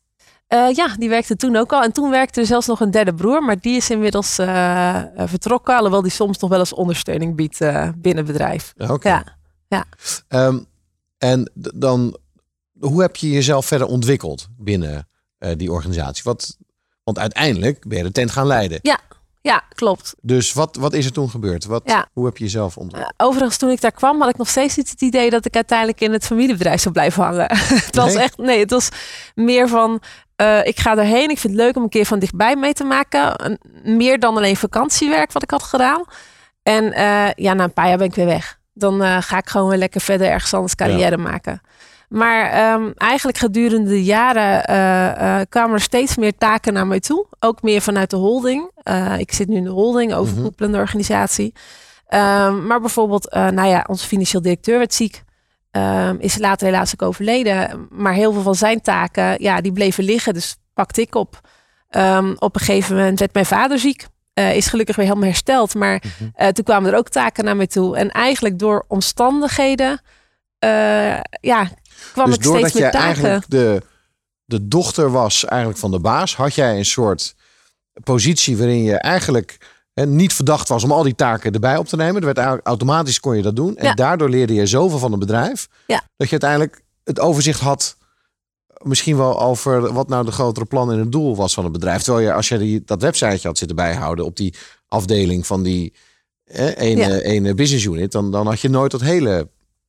Uh, 0.48 0.74
ja, 0.74 0.94
die 0.98 1.08
werkte 1.08 1.36
toen 1.36 1.56
ook 1.56 1.72
al. 1.72 1.82
En 1.82 1.92
toen 1.92 2.10
werkte 2.10 2.40
er 2.40 2.46
zelfs 2.46 2.66
nog 2.66 2.80
een 2.80 2.90
derde 2.90 3.14
broer, 3.14 3.42
maar 3.42 3.60
die 3.60 3.76
is 3.76 3.90
inmiddels 3.90 4.38
uh, 4.38 5.02
vertrokken. 5.16 5.76
Alhoewel 5.76 6.02
die 6.02 6.10
soms 6.10 6.38
nog 6.38 6.50
wel 6.50 6.58
eens 6.58 6.74
ondersteuning 6.74 7.36
biedt 7.36 7.58
binnen 7.96 8.24
het 8.24 8.26
bedrijf. 8.26 8.72
Oké. 8.76 9.08
Ja. 9.08 9.38
Ja. 9.70 9.84
Um, 10.28 10.66
en 11.18 11.50
dan, 11.74 12.16
hoe 12.80 13.00
heb 13.02 13.16
je 13.16 13.30
jezelf 13.30 13.66
verder 13.66 13.86
ontwikkeld 13.86 14.48
binnen 14.58 15.08
uh, 15.38 15.50
die 15.56 15.72
organisatie? 15.72 16.22
Wat, 16.24 16.56
want 17.04 17.18
uiteindelijk 17.18 17.88
ben 17.88 17.98
je 17.98 18.04
de 18.04 18.12
tent 18.12 18.30
gaan 18.30 18.46
leiden. 18.46 18.78
Ja, 18.82 18.98
ja 19.40 19.62
klopt. 19.74 20.14
Dus 20.20 20.52
wat, 20.52 20.76
wat 20.76 20.92
is 20.92 21.04
er 21.06 21.12
toen 21.12 21.30
gebeurd? 21.30 21.64
Wat, 21.64 21.82
Ja. 21.84 22.08
Hoe 22.12 22.24
heb 22.24 22.36
je 22.36 22.44
jezelf 22.44 22.76
ontwikkeld? 22.76 23.14
Uh, 23.20 23.26
overigens, 23.26 23.56
toen 23.56 23.70
ik 23.70 23.80
daar 23.80 23.92
kwam, 23.92 24.20
had 24.20 24.30
ik 24.30 24.36
nog 24.36 24.48
steeds 24.48 24.76
niet 24.76 24.90
het 24.90 25.00
idee 25.02 25.30
dat 25.30 25.44
ik 25.44 25.54
uiteindelijk 25.54 26.00
in 26.00 26.12
het 26.12 26.26
familiebedrijf 26.26 26.80
zou 26.80 26.94
blijven 26.94 27.22
hangen. 27.22 27.46
het 27.86 27.96
was 27.96 28.14
Nee? 28.14 28.22
echt, 28.22 28.36
nee, 28.38 28.58
het 28.58 28.70
was 28.70 28.88
meer 29.34 29.68
van. 29.68 30.02
Uh, 30.36 30.66
ik 30.66 30.80
ga 30.80 30.96
erheen. 30.96 31.30
Ik 31.30 31.38
vind 31.38 31.52
het 31.52 31.62
leuk 31.62 31.76
om 31.76 31.82
een 31.82 31.88
keer 31.88 32.06
van 32.06 32.18
dichtbij 32.18 32.56
mee 32.56 32.72
te 32.72 32.84
maken. 32.84 33.58
Meer 33.84 34.18
dan 34.20 34.36
alleen 34.36 34.56
vakantiewerk 34.56 35.32
wat 35.32 35.42
ik 35.42 35.50
had 35.50 35.62
gedaan. 35.62 36.04
En 36.62 36.84
uh, 36.84 37.30
ja, 37.34 37.54
na 37.54 37.64
een 37.64 37.72
paar 37.72 37.88
jaar 37.88 37.98
ben 37.98 38.06
ik 38.06 38.14
weer 38.14 38.26
weg. 38.26 38.59
Dan 38.72 39.02
uh, 39.02 39.16
ga 39.20 39.38
ik 39.38 39.48
gewoon 39.48 39.68
weer 39.68 39.78
lekker 39.78 40.00
verder 40.00 40.28
ergens 40.28 40.54
anders 40.54 40.74
carrière 40.74 41.16
maken. 41.16 41.60
Maar 42.10 42.50
ehm, 42.50 42.90
eigenlijk 42.96 43.38
gedurende 43.38 43.88
de 43.88 44.04
jaren 44.04 44.64
eh, 44.64 45.40
eh, 45.40 45.46
kwamen 45.48 45.74
er 45.74 45.80
steeds 45.80 46.16
meer 46.16 46.34
taken 46.38 46.72
naar 46.72 46.86
mij 46.86 47.00
toe. 47.00 47.26
Ook 47.38 47.62
meer 47.62 47.80
vanuit 47.80 48.10
de 48.10 48.16
holding. 48.16 48.70
Eh, 48.82 49.18
ik 49.18 49.32
zit 49.32 49.48
nu 49.48 49.56
in 49.56 49.64
de 49.64 49.70
holding, 49.70 50.14
overkoepelende 50.14 50.78
organisatie. 50.78 51.54
Ehm, 52.06 52.66
maar 52.66 52.80
bijvoorbeeld, 52.80 53.32
nou 53.32 53.66
ja, 53.66 53.84
onze 53.88 54.06
financieel 54.06 54.42
directeur 54.42 54.78
werd 54.78 54.94
ziek. 54.94 55.22
Ehm, 55.70 56.16
is 56.18 56.38
later 56.38 56.66
helaas 56.66 56.92
ook 56.92 57.08
overleden. 57.08 57.86
Maar 57.90 58.12
heel 58.12 58.32
veel 58.32 58.42
van 58.42 58.54
zijn 58.54 58.80
taken, 58.80 59.42
ja, 59.42 59.60
die 59.60 59.72
bleven 59.72 60.04
liggen. 60.04 60.34
Dus 60.34 60.56
pakte 60.74 61.00
ik 61.00 61.14
op. 61.14 61.40
op 62.38 62.54
een 62.54 62.60
gegeven 62.60 62.96
moment 62.96 63.18
werd 63.18 63.34
mijn 63.34 63.46
vader 63.46 63.78
ziek. 63.78 64.06
Is 64.34 64.66
gelukkig 64.66 64.96
weer 64.96 65.06
helemaal 65.06 65.28
hersteld. 65.28 65.74
Maar 65.74 66.02
mhm. 66.18 66.52
toen 66.52 66.64
kwamen 66.64 66.92
er 66.92 66.98
ook 66.98 67.08
taken 67.08 67.44
naar 67.44 67.56
mij 67.56 67.66
toe. 67.66 67.96
En 67.96 68.10
eigenlijk 68.10 68.58
door 68.58 68.84
omstandigheden 68.88 70.00
ja, 71.40 71.70
kwam 72.12 72.26
dus 72.26 72.34
ik 72.34 72.42
steeds 72.42 72.72
meer 72.72 72.90
taken. 72.90 73.00
eigenlijk 73.00 73.44
de, 73.48 73.82
de 74.44 74.68
dochter 74.68 75.10
was 75.10 75.44
eigenlijk 75.44 75.80
van 75.80 75.90
de 75.90 76.00
baas, 76.00 76.36
had 76.36 76.54
jij 76.54 76.78
een 76.78 76.84
soort 76.84 77.34
positie 78.04 78.56
waarin 78.56 78.82
je 78.82 78.96
eigenlijk 78.96 79.56
hè, 79.92 80.06
niet 80.06 80.32
verdacht 80.32 80.68
was 80.68 80.84
om 80.84 80.92
al 80.92 81.02
die 81.02 81.14
taken 81.14 81.52
erbij 81.52 81.76
op 81.76 81.86
te 81.86 81.96
nemen. 81.96 82.16
Er 82.16 82.24
werd 82.24 82.36
eigenlijk 82.36 82.66
automatisch 82.66 83.20
kon 83.20 83.36
je 83.36 83.42
dat 83.42 83.56
doen. 83.56 83.76
En 83.76 83.94
daardoor 83.94 84.28
leerde 84.28 84.54
je 84.54 84.66
zoveel 84.66 84.98
van 84.98 85.10
het 85.10 85.20
bedrijf. 85.20 85.68
Ja. 85.86 86.02
Dat 86.16 86.26
je 86.26 86.40
uiteindelijk 86.40 86.82
het 87.04 87.20
overzicht 87.20 87.60
had. 87.60 87.96
Misschien 88.84 89.16
wel 89.16 89.40
over 89.40 89.92
wat 89.92 90.08
nou 90.08 90.24
de 90.24 90.32
grotere 90.32 90.66
plan 90.66 90.92
en 90.92 90.98
het 90.98 91.12
doel 91.12 91.36
was 91.36 91.54
van 91.54 91.64
het 91.64 91.72
bedrijf. 91.72 92.02
Terwijl 92.02 92.26
je, 92.26 92.32
als 92.32 92.48
je 92.48 92.58
die, 92.58 92.82
dat 92.84 93.02
websiteje 93.02 93.46
had 93.48 93.58
zitten 93.58 93.76
bijhouden 93.76 94.24
op 94.24 94.36
die 94.36 94.54
afdeling 94.88 95.46
van 95.46 95.62
die 95.62 95.92
ene, 96.76 97.22
ene 97.22 97.54
business 97.54 97.84
unit, 97.84 98.12
dan, 98.12 98.30
dan 98.30 98.46
had 98.46 98.60
je 98.60 98.68
nooit 98.68 98.90
dat 98.90 99.00
hele 99.00 99.48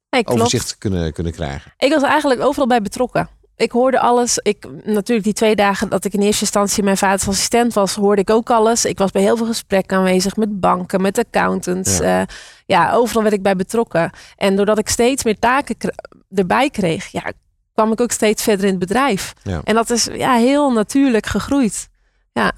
nee, 0.09 0.27
overzicht 0.27 0.77
kunnen, 0.77 1.13
kunnen 1.13 1.33
krijgen. 1.33 1.73
Ik 1.77 1.91
was 1.91 2.03
eigenlijk 2.03 2.41
overal 2.41 2.67
bij 2.67 2.81
betrokken. 2.81 3.29
Ik 3.55 3.71
hoorde 3.71 3.99
alles. 3.99 4.37
Ik, 4.37 4.67
natuurlijk 4.83 5.23
die 5.23 5.33
twee 5.33 5.55
dagen 5.55 5.89
dat 5.89 6.05
ik 6.05 6.13
in 6.13 6.21
eerste 6.21 6.41
instantie 6.41 6.83
mijn 6.83 6.97
vaders 6.97 7.27
assistent 7.27 7.73
was, 7.73 7.95
hoorde 7.95 8.21
ik 8.21 8.29
ook 8.29 8.49
alles. 8.49 8.85
Ik 8.85 8.97
was 8.97 9.11
bij 9.11 9.21
heel 9.21 9.37
veel 9.37 9.45
gesprekken 9.45 9.97
aanwezig 9.97 10.35
met 10.35 10.59
banken, 10.59 11.01
met 11.01 11.17
accountants. 11.17 11.97
Ja, 11.97 12.21
uh, 12.21 12.25
ja 12.65 12.93
overal 12.93 13.21
werd 13.21 13.35
ik 13.35 13.41
bij 13.41 13.55
betrokken. 13.55 14.11
En 14.35 14.55
doordat 14.55 14.77
ik 14.77 14.89
steeds 14.89 15.23
meer 15.23 15.39
taken 15.39 15.75
erbij 16.33 16.69
kreeg, 16.69 17.07
ja, 17.07 17.31
kwam 17.81 17.93
ik 17.93 18.01
ook 18.01 18.11
steeds 18.11 18.43
verder 18.43 18.65
in 18.65 18.71
het 18.71 18.79
bedrijf. 18.79 19.33
Ja. 19.43 19.61
En 19.63 19.75
dat 19.75 19.89
is 19.89 20.07
ja, 20.13 20.35
heel 20.35 20.71
natuurlijk 20.71 21.25
gegroeid. 21.25 21.89
Ja. 22.33 22.53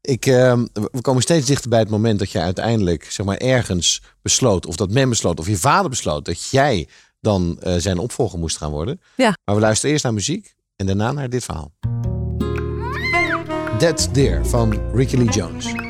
Ik, 0.00 0.26
uh, 0.26 0.58
we 0.72 1.00
komen 1.00 1.22
steeds 1.22 1.46
dichter 1.46 1.70
bij 1.70 1.78
het 1.78 1.90
moment 1.90 2.18
dat 2.18 2.30
je 2.30 2.40
uiteindelijk 2.40 3.04
zeg 3.04 3.26
maar, 3.26 3.36
ergens 3.36 4.02
besloot, 4.22 4.66
of 4.66 4.76
dat 4.76 4.90
men 4.90 5.08
besloot, 5.08 5.38
of 5.38 5.46
je 5.46 5.56
vader 5.56 5.90
besloot, 5.90 6.24
dat 6.24 6.50
jij 6.50 6.88
dan 7.20 7.60
uh, 7.62 7.74
zijn 7.76 7.98
opvolger 7.98 8.38
moest 8.38 8.56
gaan 8.56 8.70
worden. 8.70 9.00
Ja. 9.16 9.36
Maar 9.44 9.54
we 9.54 9.60
luisteren 9.60 9.90
eerst 9.90 10.04
naar 10.04 10.14
muziek 10.14 10.54
en 10.76 10.86
daarna 10.86 11.12
naar 11.12 11.28
dit 11.28 11.44
verhaal. 11.44 11.72
Dead 13.78 14.08
Deer 14.12 14.46
van 14.46 14.94
Ricky 14.94 15.16
Lee 15.16 15.30
Jones. 15.30 15.89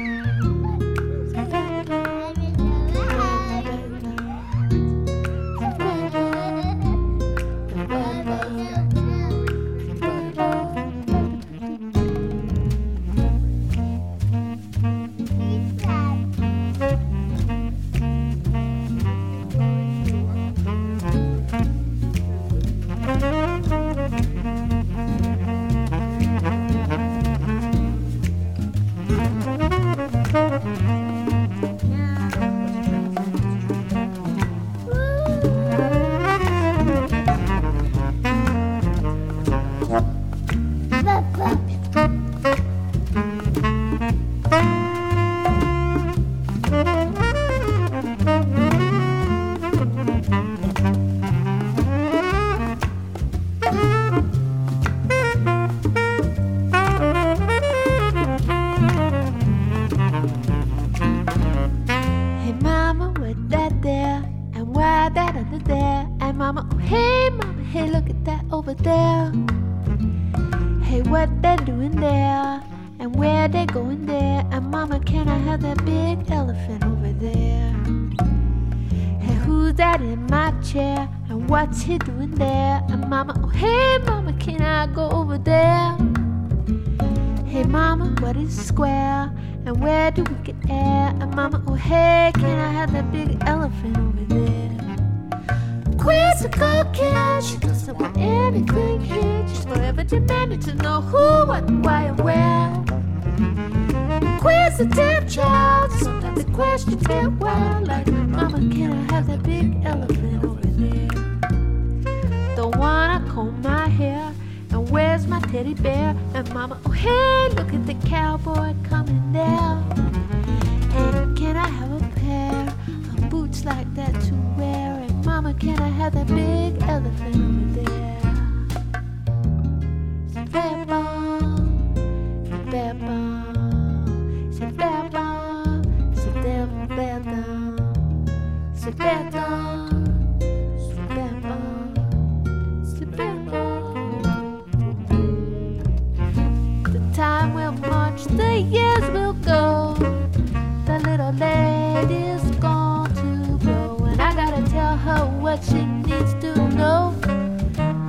what 155.50 155.64
she 155.64 155.84
needs 155.84 156.32
to 156.34 156.54
know. 156.78 157.12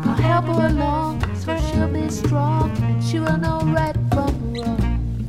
I'll 0.05 0.21
help 0.29 0.45
her 0.45 0.67
along 0.67 1.23
so 1.35 1.57
she'll 1.57 1.87
be 1.87 2.07
strong. 2.07 2.69
She 3.01 3.17
will 3.17 3.37
know 3.37 3.61
right 3.77 3.97
from 4.11 4.53
wrong. 4.53 5.27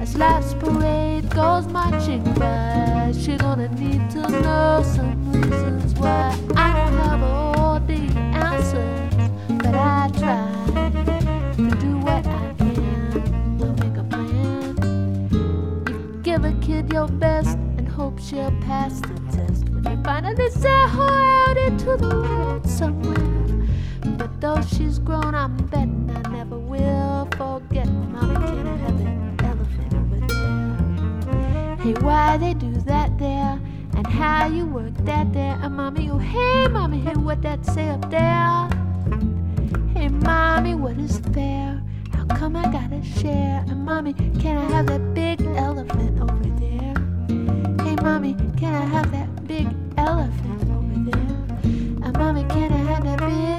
As 0.00 0.16
life's 0.16 0.54
parade 0.54 1.30
goes 1.30 1.68
marching 1.68 2.24
by, 2.34 3.12
she 3.16 3.36
gonna 3.36 3.68
need 3.68 4.10
to 4.10 4.22
know 4.42 4.82
some 4.82 5.14
reasons 5.30 5.94
why. 6.00 6.36
I 6.56 6.68
don't 6.76 6.98
have 7.06 7.22
all 7.22 7.78
the 7.92 8.02
answers, 8.48 9.30
but 9.62 9.74
I 9.76 10.10
try 10.18 10.44
to 11.54 11.70
do 11.84 11.98
what 11.98 12.26
I 12.26 12.52
can. 12.58 13.76
Make 13.78 13.96
a 13.96 14.04
plan. 14.10 14.74
You 15.86 16.20
give 16.24 16.44
a 16.44 16.52
kid 16.60 16.92
your 16.92 17.06
best 17.06 17.56
and 17.78 17.86
hope 17.86 18.18
she'll 18.18 18.50
pass. 18.66 18.98
Through 18.98 19.17
they 20.08 20.48
said, 20.48 20.88
hold 20.88 21.56
it 21.58 21.78
to 21.80 21.96
the 21.98 22.20
woods 22.20 22.72
somewhere. 22.72 23.68
But 24.16 24.40
though 24.40 24.62
she's 24.62 24.98
grown, 24.98 25.34
I'm 25.34 25.56
betting 25.66 26.10
I 26.24 26.30
never 26.30 26.58
will 26.58 27.28
forget. 27.36 27.86
Mommy 27.86 28.34
can 28.34 28.78
have 28.78 29.00
an 29.00 29.36
elephant 29.44 29.94
over 29.94 30.26
there. 30.26 31.76
Hey, 31.76 31.92
why 32.00 32.38
they 32.38 32.54
do 32.54 32.72
that 32.86 33.18
there 33.18 33.60
and 33.96 34.06
how 34.06 34.46
you 34.46 34.64
work 34.64 34.94
that 35.00 35.30
there. 35.34 35.58
And 35.62 35.76
mommy, 35.76 36.08
oh 36.10 36.16
hey, 36.16 36.68
mommy, 36.68 37.00
hey, 37.00 37.14
what 37.14 37.42
that 37.42 37.66
say 37.66 37.90
up 37.90 38.10
there? 38.10 38.68
Hey, 39.94 40.08
mommy, 40.08 40.74
what 40.74 40.96
is 40.96 41.18
fair? 41.34 41.82
How 42.14 42.24
come 42.34 42.56
I 42.56 42.64
gotta 42.72 43.04
share? 43.04 43.62
And 43.68 43.84
mommy, 43.84 44.14
can 44.14 44.56
I 44.56 44.70
have 44.72 44.86
that 44.86 45.12
big 45.12 45.42
elephant 45.42 46.18
over 46.18 46.44
there? 46.58 46.94
Hey, 47.84 47.94
mommy, 47.96 48.34
can 48.56 48.74
I 48.74 48.86
have 48.86 49.12
that 49.12 49.46
big 49.46 49.66
elephant 49.98 50.70
over 50.70 51.10
there? 51.10 51.58
And 52.04 52.12
mommy, 52.16 52.44
can 52.44 52.72
I 52.72 52.82
have 52.90 53.04
that 53.04 53.18
big 53.18 53.57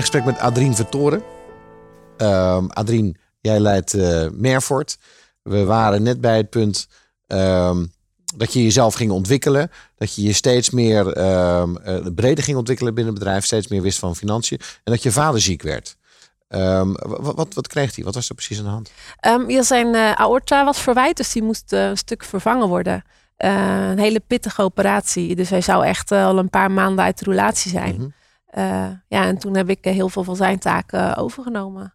in 0.00 0.06
gesprek 0.06 0.24
met 0.24 0.38
Adrien 0.38 0.74
Vertoren. 0.74 1.22
Ehm 2.16 2.66
Adrien, 2.66 3.16
jij 3.40 3.60
leidt 3.60 3.94
eh 3.94 4.26
Merfort. 4.32 4.98
We 5.42 5.64
waren 5.64 6.02
net 6.02 6.20
bij 6.20 6.36
het 6.36 6.50
punt 6.50 6.88
ehm, 7.26 7.86
dat 8.36 8.52
je 8.52 8.62
jezelf 8.62 8.94
ging 8.94 9.10
ontwikkelen. 9.10 9.70
Dat 9.96 10.14
je 10.14 10.22
je 10.22 10.32
steeds 10.32 10.70
meer 10.70 11.12
ehm, 11.12 11.76
eh, 11.76 12.06
breder 12.14 12.44
ging 12.44 12.56
ontwikkelen 12.56 12.94
binnen 12.94 13.12
het 13.12 13.22
bedrijf. 13.22 13.44
Steeds 13.44 13.68
meer 13.68 13.82
wist 13.82 13.98
van 13.98 14.16
financiën. 14.16 14.58
En 14.58 14.92
dat 14.92 15.02
je 15.02 15.12
vader 15.12 15.40
ziek 15.40 15.62
werd. 15.62 15.96
Wat, 16.48 17.34
wat, 17.34 17.54
wat 17.54 17.66
kreeg 17.66 17.94
hij? 17.94 18.04
Wat 18.04 18.14
was 18.14 18.28
er 18.28 18.34
precies 18.34 18.58
aan 18.58 18.64
de 18.64 18.70
hand? 18.70 18.90
Ehm, 19.20 19.50
ja, 19.50 19.62
zijn 19.62 19.94
eh, 19.94 20.12
aorta 20.12 20.64
was 20.64 20.80
verwijt, 20.80 21.16
dus 21.16 21.32
die 21.32 21.42
moest 21.42 21.72
een 21.72 21.96
stuk 21.96 22.24
vervangen 22.24 22.68
worden. 22.68 23.04
Een 23.36 23.98
hele 23.98 24.20
pittige 24.26 24.62
operatie. 24.62 25.36
Dus 25.36 25.50
hij 25.50 25.60
zou 25.60 25.84
echt 25.84 26.12
al 26.12 26.38
een 26.38 26.50
paar 26.50 26.70
maanden 26.70 27.04
uit 27.04 27.18
de 27.18 27.24
roulatie 27.24 27.70
zijn. 27.70 27.94
Mhm. 27.94 28.08
Ja, 29.08 29.24
en 29.24 29.38
toen 29.38 29.56
heb 29.56 29.68
ik 29.68 29.84
eh, 29.84 29.92
heel 29.92 30.08
veel 30.08 30.24
van 30.24 30.36
zijn 30.36 30.58
taken 30.58 31.16
overgenomen. 31.16 31.94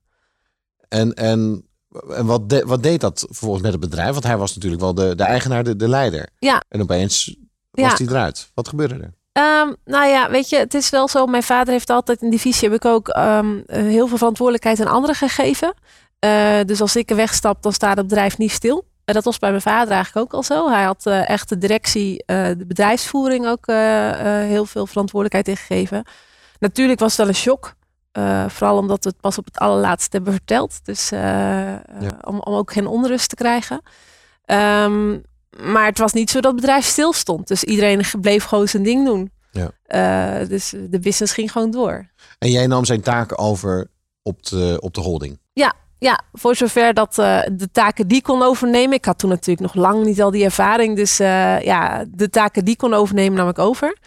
En, 0.88 1.14
en, 1.14 1.66
en 2.10 2.26
wat, 2.26 2.50
de- 2.50 2.64
wat 2.66 2.84
deed 2.84 3.02
dat 3.02 3.20
vervolgens 3.28 3.64
met 3.64 3.72
het 3.72 3.82
bedrijf? 3.82 4.12
Want 4.12 4.24
hij 4.24 4.38
was 4.38 4.56
natuurlijk 4.56 4.82
wel 4.82 4.94
de, 4.94 5.16
de 5.16 5.24
eigenaar, 5.24 5.64
de, 5.64 5.76
de 5.76 5.90
leider. 5.90 6.30
Ja. 6.40 6.62
En 6.70 6.82
opeens 6.82 7.36
was 7.72 7.92
Ja. 7.92 7.96
hij 7.98 8.08
eruit. 8.08 8.52
Wat 8.54 8.68
gebeurde 8.68 8.94
er? 8.96 9.14
Ehm, 9.32 9.74
nou 9.86 10.08
ja, 10.08 10.30
weet 10.30 10.50
je, 10.50 10.58
het 10.58 10.74
is 10.74 10.90
wel 10.90 11.08
zo. 11.08 11.26
Mijn 11.26 11.44
vader 11.44 11.74
heeft 11.74 11.90
altijd 11.90 12.22
in 12.22 12.30
die 12.30 12.40
visie 12.40 12.70
heb 12.70 12.78
ik 12.78 12.86
ook 12.86 13.08
ehm, 13.08 13.58
eh, 13.66 13.82
heel 13.82 14.08
veel 14.08 14.18
verantwoordelijkheid 14.18 14.80
aan 14.80 14.88
anderen 14.94 15.16
gegeven. 15.16 15.74
Eh, 16.20 16.60
dus 16.66 16.82
als 16.82 16.96
ik 16.96 17.10
er 17.10 17.16
wegstap, 17.16 17.62
dan 17.64 17.74
staat 17.74 17.98
het 17.98 18.08
bedrijf 18.08 18.38
niet 18.38 18.52
stil. 18.52 18.86
En 19.06 19.14
dat 19.14 19.24
was 19.24 19.40
bij 19.40 19.50
mijn 19.50 19.62
vader 19.62 19.94
eigenlijk 19.94 20.26
ook 20.26 20.34
al 20.34 20.44
zo. 20.44 20.70
Hij 20.70 20.84
had 20.84 21.06
eh, 21.06 21.30
echt 21.30 21.50
de 21.50 21.58
directie, 21.58 22.24
eh, 22.26 22.48
de 22.58 22.66
bedrijfsvoering 22.66 23.48
ook 23.48 23.68
eh, 23.68 24.10
eh, 24.42 24.48
heel 24.48 24.66
veel 24.66 24.88
verantwoordelijkheid 24.88 25.48
ingegeven. 25.58 26.04
Natuurlijk 26.66 27.00
was 27.00 27.10
het 27.10 27.18
wel 27.18 27.28
een 27.28 27.36
shock. 27.36 27.74
eh, 28.12 28.50
vooral 28.50 28.78
omdat 28.78 29.04
we 29.04 29.10
het 29.10 29.20
pas 29.20 29.38
op 29.38 29.46
het 29.46 29.58
allerlaatste 29.58 30.16
hebben 30.16 30.34
verteld. 30.34 30.80
Dus 30.84 31.12
eh, 31.12 31.74
eh, 31.74 31.80
om, 32.22 32.40
om 32.40 32.54
ook 32.54 32.72
geen 32.72 32.88
onrust 32.88 33.30
te 33.30 33.36
krijgen. 33.36 33.82
Ehm, 34.46 35.18
maar 35.58 35.86
het 35.86 35.98
was 35.98 36.14
niet 36.14 36.30
zo 36.30 36.40
dat 36.40 36.52
het 36.52 36.62
bedrijf 36.62 36.86
stil 36.86 37.14
stond. 37.14 37.48
Dus 37.48 37.64
iedereen 37.64 38.04
bleef 38.22 38.44
gewoon 38.44 38.68
zijn 38.68 38.84
ding 38.84 39.06
doen. 39.06 39.32
Ja. 39.52 39.72
Dus 40.46 40.70
de 40.90 41.00
business 41.00 41.34
ging 41.34 41.52
gewoon 41.52 41.72
door. 41.72 42.10
En 42.40 42.52
jij 42.52 42.68
nam 42.68 42.86
zijn 42.86 43.02
taken 43.02 43.38
over 43.38 43.88
op 44.22 44.46
de, 44.46 44.78
op 44.80 44.94
de 44.94 45.02
holding. 45.02 45.40
Ja, 45.98 46.24
voor 46.34 46.56
zover 46.56 46.94
dat 46.94 47.16
de 47.16 47.70
taken 47.72 48.08
die 48.08 48.22
kon 48.22 48.44
overnemen. 48.44 48.98
Ik 48.98 49.06
had 49.06 49.20
toen 49.20 49.30
natuurlijk 49.30 49.74
nog 49.74 49.84
lang 49.84 50.06
niet 50.06 50.22
al 50.22 50.32
die 50.32 50.44
ervaring. 50.44 50.96
Dus 50.96 51.18
ja, 51.18 52.06
de 52.08 52.30
taken 52.30 52.66
die 52.66 52.76
kon 52.76 52.94
overnemen 52.94 53.38
nam 53.38 53.50
ik 53.50 53.60
over. 53.60 53.98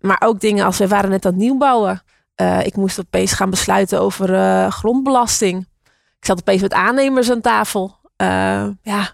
Maar 0.00 0.22
ook 0.24 0.40
dingen 0.40 0.64
als 0.64 0.78
we 0.78 0.88
waren 0.88 1.10
net 1.10 1.26
aan 1.26 1.32
het 1.32 1.40
nieuwbouwen. 1.40 2.02
Eh, 2.34 2.66
ik 2.66 2.76
moest 2.76 2.98
opeens 3.00 3.32
gaan 3.32 3.50
besluiten 3.50 4.00
over 4.00 4.34
eh, 4.34 4.70
grondbelasting. 4.70 5.68
Ik 6.18 6.24
zat 6.24 6.38
opeens 6.38 6.62
met 6.62 6.72
aannemers 6.72 7.30
aan 7.30 7.40
tafel. 7.40 7.96
Eh, 8.16 8.68
ja, 8.82 9.12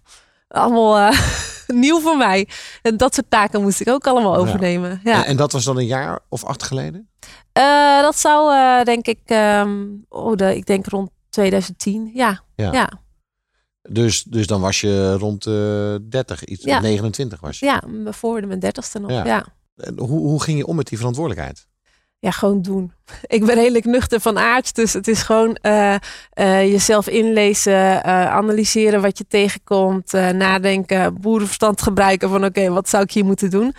allemaal 0.48 1.12
nieuw 1.66 2.00
voor 2.00 2.16
mij. 2.16 2.48
En 2.82 2.96
dat 2.96 3.14
soort 3.14 3.30
taken 3.30 3.62
moest 3.62 3.80
ik 3.80 3.88
ook 3.88 4.06
allemaal 4.06 4.36
overnemen. 4.36 5.00
Ja. 5.04 5.14
En, 5.14 5.24
en 5.24 5.36
dat 5.36 5.52
was 5.52 5.64
dan 5.64 5.76
een 5.76 5.86
jaar 5.86 6.20
of 6.28 6.44
acht 6.44 6.62
geleden? 6.62 7.08
Dat 8.02 8.18
zou 8.18 8.54
denk 8.84 9.06
ik, 9.06 9.20
ehm, 9.24 9.86
oh, 10.08 10.36
de, 10.36 10.56
ik 10.56 10.66
denk 10.66 10.86
rond 10.86 11.10
2010. 11.30 12.10
Ja, 12.14 12.42
Ja. 12.54 12.72
ja. 12.72 12.90
Dus, 13.88 14.22
dus 14.22 14.46
dan 14.46 14.60
was 14.60 14.80
je 14.80 15.16
rond 15.18 15.42
de 15.42 15.98
30, 16.08 16.44
iets, 16.44 16.64
Ja. 16.64 16.80
29 16.80 17.40
was 17.40 17.58
je. 17.58 17.66
ja, 17.66 17.82
voor 18.04 18.40
de 18.40 18.46
mijn 18.46 18.58
dertigste 18.58 18.98
nog. 18.98 19.10
Ja. 19.10 19.44
Hoe, 19.96 20.08
hoe 20.08 20.42
ging 20.42 20.58
je 20.58 20.66
om 20.66 20.76
met 20.76 20.86
die 20.88 20.98
verantwoordelijkheid? 20.98 21.66
ja, 22.24 22.30
gewoon 22.30 22.62
doen. 22.62 22.92
Ik 23.36 23.44
ben 23.44 23.54
redelijk 23.54 23.84
nuchter 23.84 24.20
van 24.20 24.38
aard, 24.38 24.74
dus 24.74 24.92
het 24.92 25.08
is 25.08 25.22
gewoon 25.22 25.54
eh, 25.54 25.94
eh, 26.30 26.70
jezelf 26.70 27.08
inlezen, 27.08 28.02
eh, 28.02 28.26
analyseren 28.26 29.02
wat 29.02 29.18
je 29.18 29.26
tegenkomt, 29.28 30.12
nadenken, 30.12 31.20
boerenverstand 31.20 31.82
gebruiken 31.82 32.28
van 32.28 32.44
oké, 32.44 32.68
wat 32.70 32.88
zou 32.88 33.02
ik 33.02 33.10
hier 33.10 33.24
moeten 33.24 33.50
doen? 33.50 33.74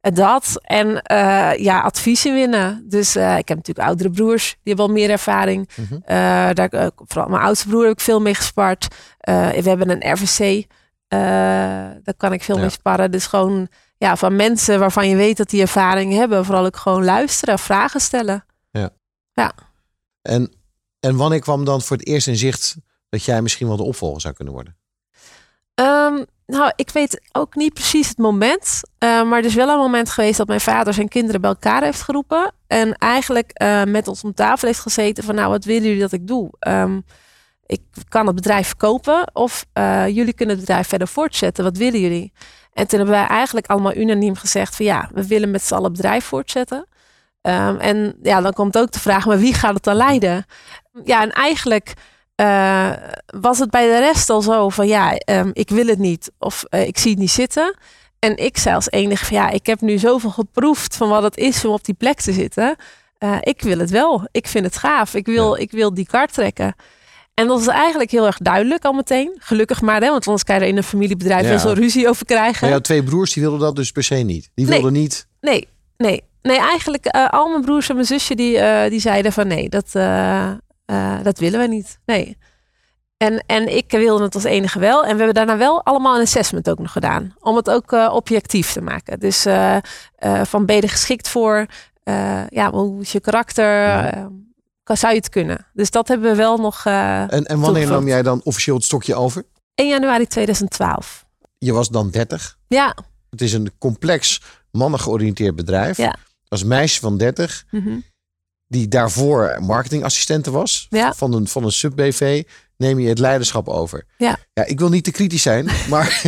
Dat 0.00 0.60
en 0.62 1.02
ja, 1.56 1.80
adviezen 1.80 2.34
winnen. 2.34 2.84
Dus 2.88 3.16
ik 3.16 3.48
heb 3.48 3.56
natuurlijk 3.56 3.86
oudere 3.86 4.10
broers, 4.10 4.48
die 4.48 4.58
hebben 4.62 4.84
al 4.86 4.92
meer 4.92 5.10
ervaring. 5.10 5.68
Mhm. 5.76 5.94
Eh, 6.04 6.16
daar, 6.52 6.90
vooral 6.96 7.28
mijn 7.28 7.42
oudste 7.42 7.68
broer 7.68 7.82
heb 7.82 7.92
ik 7.92 8.00
veel 8.00 8.20
mee 8.20 8.34
gespart. 8.34 8.88
We 9.20 9.62
hebben 9.62 9.90
een 9.90 10.12
RVC, 10.12 10.64
daar 12.04 12.14
kan 12.16 12.32
ik 12.32 12.42
veel 12.42 12.54
Ja. 12.54 12.60
mee 12.60 12.70
sparren. 12.70 13.10
Dus 13.10 13.26
gewoon 13.26 13.68
ja, 14.02 14.16
van 14.16 14.36
mensen 14.36 14.78
waarvan 14.78 15.08
je 15.08 15.16
weet 15.16 15.36
dat 15.36 15.50
die 15.50 15.60
ervaring 15.60 16.12
hebben. 16.12 16.44
Vooral 16.44 16.64
ook 16.64 16.76
gewoon 16.76 17.04
luisteren, 17.04 17.58
vragen 17.58 18.00
stellen. 18.00 18.44
En, 20.22 20.52
en 21.00 21.16
wanneer 21.16 21.40
kwam 21.40 21.64
dan 21.64 21.82
voor 21.82 21.96
het 21.96 22.06
eerst 22.06 22.26
in 22.26 22.36
zicht 22.36 22.76
dat 23.08 23.24
jij 23.24 23.42
misschien 23.42 23.66
wel 23.66 23.76
de 23.76 23.82
opvolger 23.82 24.20
zou 24.20 24.34
kunnen 24.34 24.54
worden? 24.54 24.76
Ehm, 25.74 26.24
nou, 26.46 26.72
ik 26.76 26.90
weet 26.90 27.20
ook 27.32 27.54
niet 27.54 27.74
precies 27.74 28.08
het 28.08 28.18
moment. 28.18 28.80
eh, 28.98 29.22
maar 29.22 29.38
er 29.38 29.44
is 29.44 29.54
wel 29.54 29.68
een 29.68 29.78
moment 29.78 30.10
geweest 30.10 30.38
dat 30.38 30.46
mijn 30.46 30.60
vader 30.60 30.94
zijn 30.94 31.08
kinderen 31.08 31.40
bij 31.40 31.50
elkaar 31.50 31.82
heeft 31.82 32.02
geroepen. 32.02 32.54
En 32.66 32.94
eigenlijk 32.94 33.50
eh, 33.50 33.84
met 33.84 34.08
ons 34.08 34.24
om 34.24 34.34
tafel 34.34 34.68
heeft 34.68 34.80
gezeten 34.80 35.24
van 35.24 35.34
nou, 35.34 35.50
wat 35.50 35.64
willen 35.64 35.82
jullie 35.82 36.00
dat 36.00 36.12
ik 36.12 36.26
doe? 36.26 36.50
Ehm, 36.58 37.00
ik 37.66 37.82
kan 38.08 38.26
het 38.26 38.34
bedrijf 38.34 38.66
verkopen 38.66 39.34
of 39.34 39.66
eh, 39.72 40.08
jullie 40.08 40.34
kunnen 40.34 40.56
het 40.56 40.64
bedrijf 40.64 40.88
verder 40.88 41.08
voortzetten. 41.08 41.64
Wat 41.64 41.76
willen 41.76 42.00
jullie? 42.00 42.32
En 42.72 42.86
toen 42.86 42.98
hebben 42.98 43.18
wij 43.18 43.26
eigenlijk 43.26 43.66
allemaal 43.66 43.94
unaniem 43.94 44.36
gezegd 44.36 44.76
van 44.76 44.86
ja, 44.86 45.10
we 45.12 45.26
willen 45.26 45.50
met 45.50 45.62
z'n 45.62 45.74
allen 45.74 45.92
bedrijf 45.92 46.24
voortzetten. 46.24 46.86
Ehm, 47.40 47.76
en 47.76 48.16
ja, 48.22 48.40
dan 48.40 48.52
komt 48.52 48.78
ook 48.78 48.92
de 48.92 49.00
vraag, 49.00 49.26
maar 49.26 49.38
wie 49.38 49.54
gaat 49.54 49.74
het 49.74 49.84
dan 49.84 49.96
leiden? 49.96 50.44
Ja, 51.04 51.22
en 51.22 51.30
eigenlijk 51.30 51.94
eh, 52.34 52.90
was 53.26 53.58
het 53.58 53.70
bij 53.70 53.86
de 53.86 53.98
rest 53.98 54.30
al 54.30 54.42
zo 54.42 54.68
van 54.68 54.86
ja, 54.86 55.14
ehm, 55.14 55.50
ik 55.52 55.68
wil 55.68 55.86
het 55.86 55.98
niet 55.98 56.30
of 56.38 56.64
eh, 56.68 56.86
ik 56.86 56.98
zie 56.98 57.10
het 57.10 57.20
niet 57.20 57.30
zitten. 57.30 57.76
En 58.18 58.36
ik 58.36 58.58
zei 58.58 58.74
als 58.74 58.90
enige 58.90 59.24
van 59.24 59.36
ja, 59.36 59.50
ik 59.50 59.66
heb 59.66 59.80
nu 59.80 59.98
zoveel 59.98 60.30
geproefd 60.30 60.96
van 60.96 61.08
wat 61.08 61.22
het 61.22 61.36
is 61.36 61.64
om 61.64 61.72
op 61.72 61.84
die 61.84 61.94
plek 61.94 62.20
te 62.20 62.32
zitten. 62.32 62.76
Eh, 63.18 63.36
ik 63.40 63.62
wil 63.62 63.78
het 63.78 63.90
wel. 63.90 64.28
Ik 64.30 64.46
vind 64.46 64.64
het 64.64 64.76
gaaf. 64.76 65.14
Ik 65.14 65.26
wil, 65.26 65.54
ik 65.54 65.70
wil 65.70 65.94
die 65.94 66.06
kar 66.06 66.26
trekken. 66.26 66.74
En 67.34 67.46
dat 67.46 67.60
is 67.60 67.66
eigenlijk 67.66 68.10
heel 68.10 68.26
erg 68.26 68.38
duidelijk 68.38 68.84
al 68.84 68.92
meteen. 68.92 69.36
Gelukkig 69.38 69.80
maar, 69.80 70.00
hè, 70.00 70.08
want 70.10 70.26
anders 70.26 70.44
kan 70.44 70.54
je 70.54 70.60
er 70.60 70.66
in 70.68 70.76
een 70.76 70.82
familiebedrijf 70.82 71.42
Ja. 71.42 71.48
wel 71.48 71.58
zo'n 71.58 71.74
ruzie 71.74 72.08
over 72.08 72.26
krijgen. 72.26 72.60
Maar 72.60 72.70
jouw 72.70 72.78
twee 72.80 73.02
broers 73.02 73.32
die 73.32 73.42
wilden 73.42 73.60
dat 73.60 73.76
dus 73.76 73.92
per 73.92 74.02
se 74.02 74.14
niet. 74.14 74.50
Die 74.54 74.64
Nee. 74.66 74.74
wilden 74.74 74.92
niet. 75.00 75.28
Nee, 75.40 75.68
nee. 75.96 76.22
Nee, 76.42 76.58
eigenlijk 76.58 77.04
eh, 77.04 77.28
al 77.28 77.48
mijn 77.48 77.62
broers 77.62 77.88
en 77.88 77.94
mijn 77.94 78.06
zusje 78.06 78.34
die, 78.34 78.58
eh, 78.58 78.90
die 78.90 79.00
zeiden 79.00 79.32
van 79.32 79.46
nee, 79.46 79.68
dat, 79.68 79.88
eh, 79.92 80.50
dat 81.22 81.38
willen 81.38 81.60
we 81.60 81.66
niet. 81.66 81.98
Nee. 82.06 82.36
En, 83.16 83.44
en 83.46 83.76
ik 83.76 83.90
wilde 83.90 84.24
het 84.24 84.34
als 84.34 84.44
enige 84.44 84.78
wel. 84.78 85.00
En 85.04 85.10
we 85.12 85.16
hebben 85.16 85.34
daarna 85.34 85.56
wel 85.56 85.82
allemaal 85.84 86.16
een 86.16 86.22
assessment 86.22 86.70
ook 86.70 86.78
nog 86.78 86.92
gedaan. 86.92 87.34
Om 87.40 87.56
het 87.56 87.70
ook 87.70 87.92
objectief 87.92 88.72
te 88.72 88.80
maken. 88.80 89.20
Dus 89.20 89.42
van 90.42 90.66
ben 90.66 90.76
je 90.76 90.82
er 90.82 90.88
geschikt 90.88 91.28
voor? 91.28 91.66
Ja, 92.48 92.70
hoe 92.70 93.00
is 93.00 93.12
je 93.12 93.20
karakter? 93.20 93.64
Ja. 93.64 94.28
Zou 94.84 95.12
je 95.12 95.18
het 95.18 95.28
kunnen? 95.28 95.66
Dus 95.72 95.90
dat 95.90 96.08
hebben 96.08 96.30
we 96.30 96.36
wel 96.36 96.56
nog 96.58 96.84
eh 96.86 97.20
En, 97.20 97.28
en 97.28 97.40
wanneer 97.46 97.60
toegevoegd. 97.64 97.90
nam 97.90 98.06
jij 98.06 98.22
dan 98.22 98.40
officieel 98.44 98.76
het 98.76 98.84
stokje 98.84 99.14
over? 99.14 99.44
1 99.74 99.88
januari 99.88 100.26
2012. 100.26 101.24
Je 101.58 101.72
was 101.72 101.88
dan 101.88 102.10
30. 102.10 102.58
Ja. 102.68 102.96
Het 103.30 103.40
is 103.40 103.52
een 103.52 103.72
complex 103.78 104.40
mannen 104.70 105.00
georiënteerd 105.00 105.56
bedrijf. 105.56 105.96
Ja. 105.96 106.16
Als 106.48 106.64
meisje 106.64 107.00
van 107.00 107.16
30 107.18 107.64
Mhm. 107.70 107.98
die 108.66 108.88
daarvoor 108.88 109.56
marketingassistente 109.60 110.50
was 110.50 110.86
Ja. 110.90 111.14
van 111.14 111.32
een, 111.32 111.48
van 111.48 111.64
een 111.64 111.72
sub-BV, 111.72 112.42
neem 112.76 112.98
je 112.98 113.08
het 113.08 113.18
leiderschap 113.18 113.68
over. 113.68 114.04
Ja. 114.18 114.38
ja, 114.52 114.64
ik 114.64 114.78
wil 114.78 114.88
niet 114.88 115.04
te 115.04 115.10
kritisch 115.10 115.42
zijn, 115.42 115.68
maar 115.90 116.22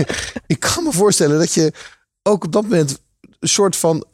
ik 0.47 0.61
kan 0.61 0.85
me 0.85 0.93
voorstellen 0.93 1.39
dat 1.39 1.55
je 1.55 1.73
ook 2.23 2.45
op 2.45 2.53
dat 2.53 2.63
moment 2.63 2.99
een 3.41 3.49
soort 3.49 3.77
van 3.77 4.05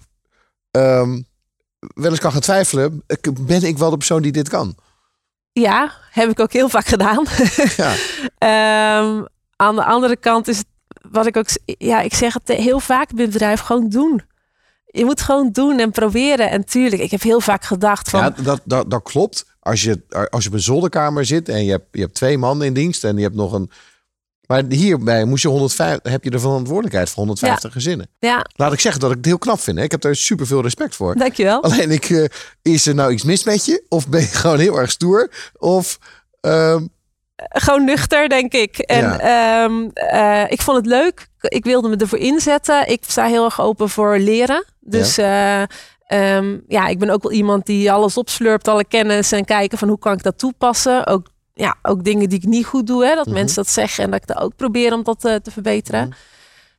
ehm, 0.71 1.21
wel 1.81 2.11
eens 2.11 2.21
kan 2.21 2.33
gaan 2.33 2.41
twijfelen. 2.41 3.03
Ben 3.41 3.63
ik 3.63 3.79
wel 3.79 3.91
de 3.91 3.97
persoon 3.97 4.23
die 4.23 4.33
dit 4.33 4.49
kan? 4.49 4.77
Ja, 5.53 5.93
heb 6.11 6.31
ik 6.31 6.41
ook 6.41 6.53
heel 6.53 6.69
vaak 6.69 6.87
gedaan. 6.87 7.27
Ja. 7.77 7.95
Ehm, 8.39 9.25
aan 9.57 9.75
de 9.75 9.85
andere 9.85 10.17
kant 10.17 10.49
is 10.49 10.59
het, 10.59 10.67
wat 11.11 11.27
ik 11.27 11.37
ook, 11.37 11.47
ja, 11.65 12.01
ik 12.01 12.15
zeg 12.15 12.35
het 12.35 12.49
heel 12.49 12.81
vaak 12.81 13.15
bij 13.15 13.25
het 13.25 13.33
bedrijf, 13.33 13.61
gewoon 13.61 13.89
doen. 13.89 14.23
Je 14.87 15.05
moet 15.05 15.21
gewoon 15.21 15.51
doen 15.53 15.79
en 15.79 15.91
proberen. 15.91 16.51
En 16.51 16.65
tuurlijk, 16.65 17.03
ik 17.03 17.11
heb 17.11 17.23
heel 17.23 17.41
vaak 17.41 17.65
gedacht 17.65 18.11
van, 18.11 18.21
Ja, 18.21 18.31
dat, 18.31 18.61
dat, 18.65 18.91
dat 18.91 19.03
klopt. 19.03 19.47
Als 19.61 19.83
je, 19.83 20.03
als 20.31 20.43
je 20.43 20.49
op 20.49 20.55
een 20.55 20.61
zolderkamer 20.61 21.25
zit 21.25 21.49
en 21.49 21.65
je 21.65 21.71
hebt, 21.71 21.87
je 21.93 22.01
hebt 22.01 22.15
twee 22.15 22.39
mannen 22.39 22.67
in 22.67 22.73
dienst 22.75 23.05
en 23.05 23.17
je 23.17 23.23
hebt 23.23 23.35
nog 23.35 23.53
een. 23.53 23.71
Maar 24.51 24.63
hierbij 24.69 25.25
moest 25.25 25.43
je 25.43 25.49
150, 25.49 26.13
heb 26.13 26.25
je 26.25 26.31
de 26.31 26.39
verantwoordelijkheid 26.39 27.09
voor 27.09 27.19
150 27.19 27.73
gezinnen. 27.73 28.09
ja, 28.19 28.45
Laat 28.55 28.73
ik 28.73 28.81
zeggen 28.81 29.01
dat 29.01 29.11
ik 29.11 29.17
het 29.17 29.27
heel 29.27 29.39
knap 29.39 29.61
vind. 29.61 29.79
Hè? 29.79 29.85
Ik 29.85 29.91
heb 29.91 30.01
daar 30.01 30.17
super 30.17 30.47
veel 30.47 30.63
respect 30.63 30.97
voor. 30.97 31.15
dankjewel. 31.15 31.63
Alleen 31.63 31.91
ik, 31.91 32.11
eh, 32.11 32.25
is 32.63 32.87
er 32.87 32.95
nou 32.95 33.13
iets 33.13 33.23
mis 33.23 33.45
met 33.45 33.65
je? 33.65 33.85
Of 33.89 34.09
ben 34.09 34.21
je 34.21 34.27
gewoon 34.43 34.59
heel 34.59 34.79
erg 34.79 34.91
stoer? 34.91 35.31
Of 35.59 35.99
ehm, 36.41 36.87
Gewoon 37.37 37.85
nuchter, 37.85 38.29
denk 38.29 38.53
ik. 38.53 38.79
En 38.79 39.01
Ja. 39.01 39.19
ehm, 39.65 39.89
eh, 39.95 40.51
ik 40.51 40.63
vond 40.63 40.77
het 40.77 40.87
leuk. 40.87 41.29
Ik 41.41 41.65
wilde 41.65 41.89
me 41.89 41.97
ervoor 41.97 42.19
inzetten. 42.19 42.89
Ik 42.89 43.03
sta 43.07 43.25
heel 43.27 43.45
erg 43.45 43.61
open 43.61 43.89
voor 43.89 44.19
leren. 44.19 44.65
Dus 44.81 45.15
ja. 45.15 45.67
ja, 46.69 46.87
ik 46.87 46.99
ben 46.99 47.11
ook 47.11 47.23
wel 47.23 47.33
iemand 47.33 47.67
die 47.67 47.93
alles 47.93 48.17
opslurpt, 48.17 48.69
alle 48.69 48.85
kennis 48.85 49.33
en 49.33 49.45
kijken 49.45 49.79
van 49.79 49.89
hoe 49.89 49.99
kan 49.99 50.13
ik 50.13 50.23
dat 50.23 50.39
toepassen. 50.39 51.07
Ook, 51.07 51.27
ja, 51.61 51.77
ook 51.83 52.05
dingen 52.05 52.29
die 52.29 52.39
ik 52.39 52.45
niet 52.45 52.67
goed 52.67 52.87
doe, 52.87 53.05
hè, 53.05 53.15
dat 53.15 53.27
Mhm. 53.27 53.35
mensen 53.35 53.57
dat 53.57 53.69
zeggen 53.73 54.05
en 54.05 54.11
dat 54.11 54.21
ik 54.21 54.27
dat 54.27 54.37
ook 54.39 54.57
probeer 54.57 54.93
om 54.93 55.03
dat 55.03 55.25
eh, 55.25 55.35
te 55.35 55.51
verbeteren. 55.51 56.09
Mhm. 56.09 56.17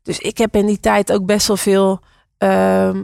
Dus 0.03 0.19
ik 0.19 0.37
heb 0.37 0.55
in 0.55 0.65
die 0.65 0.79
tijd 0.79 1.11
ook 1.11 1.25
best 1.25 1.47
wel 1.47 1.57
veel 1.57 1.99
ehm, 2.37 3.03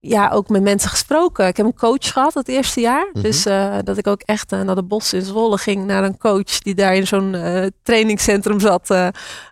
ja, 0.00 0.28
ook 0.30 0.48
met 0.48 0.62
mensen 0.62 0.90
gesproken. 0.90 1.46
Ik 1.46 1.56
heb 1.56 1.66
een 1.66 1.74
coach 1.74 2.12
gehad 2.12 2.34
het 2.34 2.48
eerste 2.48 2.80
jaar. 2.80 3.08
Mhm. 3.12 3.22
Dus 3.22 3.46
eh, 3.46 3.76
dat 3.84 3.98
ik 3.98 4.06
ook 4.06 4.22
echt 4.22 4.52
eh, 4.52 4.60
naar 4.60 4.74
de 4.74 4.82
bos 4.82 5.12
in 5.12 5.22
Zwolle 5.22 5.58
ging. 5.58 5.86
Naar 5.86 6.04
een 6.04 6.18
coach 6.18 6.58
die 6.58 6.74
daar 6.74 6.94
in 6.94 7.06
zo'n 7.06 7.36
trainingscentrum 7.82 8.60
zat. 8.60 8.90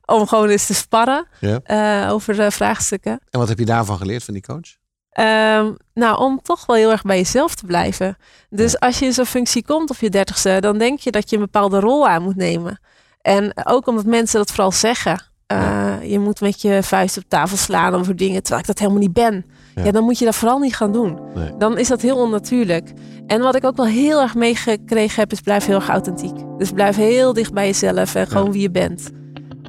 om 0.05 0.27
gewoon 0.27 0.49
eens 0.49 0.67
te 0.67 0.75
sparren 0.75 1.27
eh, 1.65 2.09
over 2.11 2.53
vraagstukken. 2.53 3.21
En 3.31 3.39
wat 3.39 3.49
heb 3.49 3.59
je 3.59 3.65
daarvan 3.65 3.97
geleerd 3.97 4.25
van 4.25 4.35
die 4.35 4.43
coach? 4.43 4.77
Ehm, 5.17 5.73
nou, 5.95 6.19
om 6.19 6.41
toch 6.43 6.67
wel 6.67 6.77
heel 6.77 6.91
erg 6.91 7.03
bij 7.03 7.17
jezelf 7.17 7.55
te 7.55 7.67
blijven. 7.67 8.17
Dus 8.51 8.81
als 8.81 8.99
je 8.99 9.05
in 9.05 9.13
zo'n 9.13 9.25
functie 9.27 9.65
komt 9.65 9.91
op 9.91 9.97
je 9.97 10.11
dertigste, 10.11 10.57
dan 10.61 10.79
denk 10.79 10.99
je 10.99 11.11
dat 11.11 11.31
je 11.31 11.37
een 11.37 11.43
bepaalde 11.43 11.81
rol 11.81 12.09
aan 12.09 12.23
moet 12.23 12.37
nemen. 12.37 12.81
En 13.23 13.53
ook 13.65 13.87
omdat 13.87 14.05
mensen 14.05 14.39
dat 14.39 14.51
vooral 14.51 14.73
zeggen. 14.73 15.23
Eh, 15.47 15.95
Je 16.03 16.19
moet 16.19 16.41
met 16.41 16.61
je 16.63 16.83
vuist 16.83 17.17
op 17.17 17.23
tafel 17.29 17.57
slaan 17.57 17.95
over 17.95 18.17
dingen, 18.17 18.41
terwijl 18.43 18.61
ik 18.61 18.67
dat 18.67 18.79
helemaal 18.79 19.01
niet 19.01 19.13
ben. 19.13 19.47
Ja. 19.75 19.85
Ja, 19.85 19.91
dan 19.91 20.05
moet 20.05 20.19
je 20.19 20.25
dat 20.25 20.35
vooral 20.37 20.59
niet 20.59 20.77
gaan 20.77 20.93
doen. 20.93 21.19
Nee. 21.35 21.57
Dan 21.59 21.79
is 21.79 21.89
dat 21.89 22.01
heel 22.03 22.17
onnatuurlijk. 22.17 22.93
En 23.27 23.41
wat 23.41 23.55
ik 23.55 23.65
ook 23.65 23.77
wel 23.77 23.87
heel 23.87 24.21
erg 24.21 24.35
meegekregen 24.35 25.21
heb, 25.21 25.33
is 25.33 25.41
blijf 25.41 25.67
heel 25.67 25.75
erg 25.75 25.89
authentiek. 25.89 26.37
Dus 26.59 26.71
blijf 26.71 26.97
heel 26.97 27.33
dicht 27.33 27.53
bij 27.53 27.67
jezelf 27.67 28.15
en 28.15 28.27
gewoon 28.27 28.45
Ja. 28.47 28.51
wie 28.51 28.61
je 28.63 28.71
bent. 28.71 29.11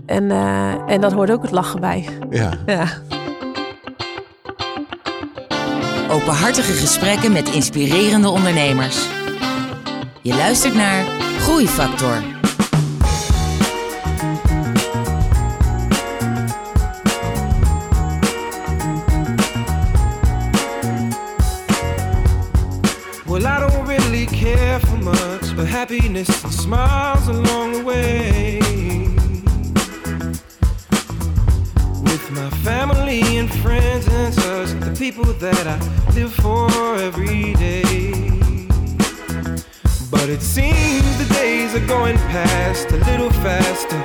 En, 0.05 0.31
eh, 0.31 0.73
en 0.91 1.01
dat 1.01 1.11
hoort 1.11 1.31
ook 1.31 1.41
het 1.41 1.51
lachen 1.51 1.79
bij. 1.79 2.07
Ja. 2.65 2.87
Openhartige 6.09 6.71
gesprekken 6.73 7.31
met 7.31 7.49
inspirerende 7.49 8.29
ondernemers. 8.29 8.97
Je 10.21 10.35
luistert 10.35 10.75
naar 10.75 11.05
Groeifactor. 11.39 12.21
Well, 23.25 23.45
I 23.45 23.59
don't 23.59 23.87
really 23.87 24.25
care 24.25 24.79
for 24.79 24.97
much, 24.97 25.55
but 25.55 25.67
happiness 25.67 26.43
and 26.43 26.53
smiles 26.53 27.27
along 27.27 27.73
the 27.73 27.83
way. 27.83 28.59
With 32.03 32.31
my 32.31 32.49
family 32.63 33.37
and 33.37 33.49
friends 33.61 34.07
and 34.07 34.33
such, 34.33 34.66
people 35.11 35.31
that 35.35 35.65
I 35.65 35.77
live 36.15 36.33
for 36.33 36.67
every 36.95 37.53
day. 37.53 37.81
But 40.11 40.27
it 40.27 40.41
seems 40.41 41.07
the 41.17 41.33
days 41.33 41.73
are 41.75 41.87
going 41.87 42.17
past 42.35 42.91
a 42.91 42.97
little 43.09 43.29
faster 43.45 44.01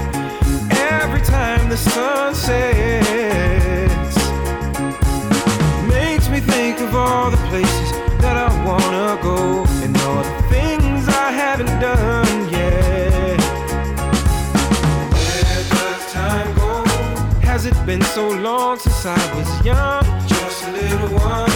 every 1.01 1.23
time 1.23 1.69
the 1.69 1.77
sun 1.77 2.37
sets 2.37 4.17
makes 5.89 6.29
me 6.29 6.39
think 6.39 6.79
of 6.79 6.95
all 6.95 7.33
the 7.33 7.43
places 7.51 7.91
that 8.23 8.37
I 8.37 8.49
wanna 8.65 9.21
go 9.21 9.65
and 9.83 9.97
all 10.07 10.23
the 10.23 10.43
things 10.55 11.09
I 11.09 11.33
haven't 11.33 11.75
done 11.81 12.49
yet. 12.49 13.41
Where 15.15 15.65
does 15.75 16.13
time 16.13 16.55
go? 16.55 16.85
Has 17.41 17.67
it 17.67 17.75
been 17.85 18.03
so 18.03 18.29
long 18.29 18.79
since 18.79 19.05
I 19.05 19.21
was 19.35 19.67
young? 19.67 20.12
Little 20.73 21.09
one, 21.19 21.51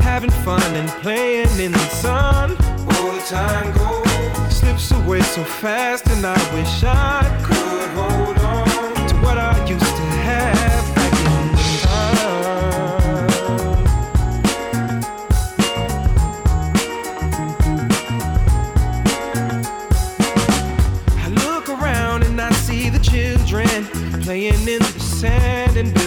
having 0.00 0.30
fun 0.30 0.62
and 0.74 0.88
playing 1.02 1.58
in 1.58 1.72
the 1.72 1.88
sun. 1.88 2.50
All 2.52 3.12
the 3.12 3.22
time 3.28 3.72
goes, 3.76 4.56
slips 4.56 4.90
away 4.92 5.22
so 5.22 5.42
fast, 5.42 6.06
and 6.08 6.24
I 6.26 6.36
wish 6.54 6.84
I 6.84 7.22
could 7.42 7.88
hold 7.98 8.38
on 8.38 9.08
to 9.08 9.14
what 9.16 9.38
I 9.38 9.58
used 9.66 9.80
to 9.80 10.02
have 10.28 10.94
back 10.94 11.12
in 11.12 11.56
time. 11.82 12.18
I 21.24 21.28
look 21.46 21.68
around 21.68 22.22
and 22.24 22.40
I 22.40 22.50
see 22.52 22.90
the 22.90 23.00
children 23.00 23.68
playing 24.22 24.68
in 24.68 24.80
the 24.80 25.00
sand 25.00 25.76
and 25.76 25.97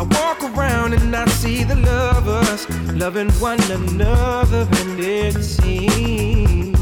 I 0.00 0.02
walk 0.02 0.42
around 0.56 0.94
and 0.94 1.14
I 1.14 1.26
see 1.26 1.62
the 1.62 1.74
lovers 1.74 2.66
loving 2.94 3.30
one 3.32 3.60
another, 3.70 4.66
and 4.80 4.98
it 4.98 5.34
seems 5.42 6.72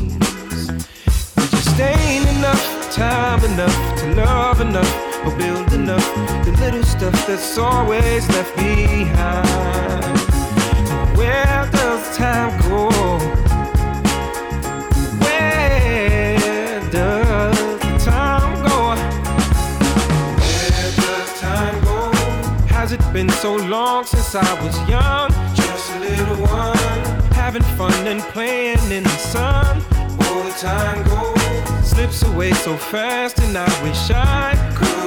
we 1.37 1.43
just 1.49 1.81
ain't 1.81 2.29
enough 2.37 2.95
time 2.95 3.45
enough 3.45 3.99
to 3.99 4.15
love 4.15 4.61
enough 4.61 5.27
or 5.27 5.37
build 5.37 5.73
enough. 5.73 6.15
The 6.45 6.53
little 6.61 6.85
stuff 6.85 7.27
that's 7.27 7.59
always 7.59 8.29
left 8.29 8.55
behind. 8.55 10.19
Where 11.19 11.69
does 11.73 12.17
time 12.17 12.57
go? 12.71 12.98
Been 23.25 23.29
so 23.31 23.57
long 23.57 24.05
since 24.05 24.33
I 24.37 24.63
was 24.63 24.77
young? 24.89 25.29
Just 25.53 25.91
a 25.91 25.99
little 25.99 26.37
one, 26.37 26.79
having 27.33 27.65
fun 27.77 28.07
and 28.07 28.21
playing 28.33 28.93
in 28.93 29.03
the 29.03 29.19
sun. 29.19 29.83
All 30.21 30.43
the 30.45 30.55
time 30.57 31.03
goes, 31.03 31.91
slips 31.91 32.23
away 32.23 32.53
so 32.53 32.77
fast, 32.77 33.41
and 33.41 33.59
I 33.59 33.83
wish 33.83 34.11
I 34.11 34.55
could 34.77 34.98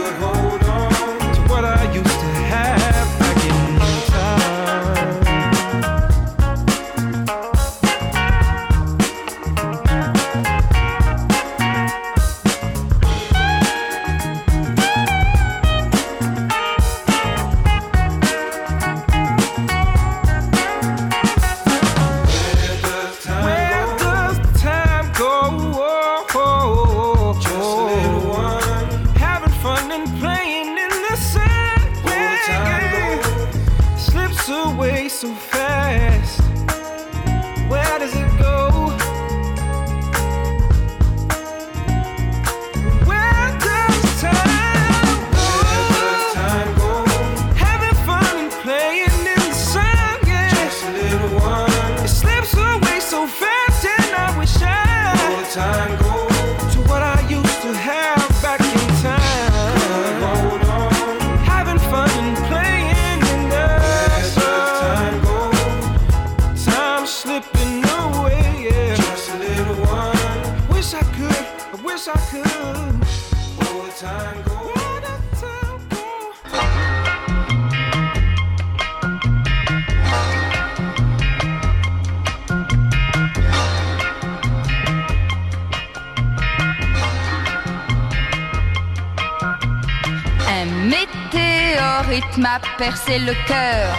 percé 92.82 93.20
le 93.20 93.34
cœur. 93.48 93.96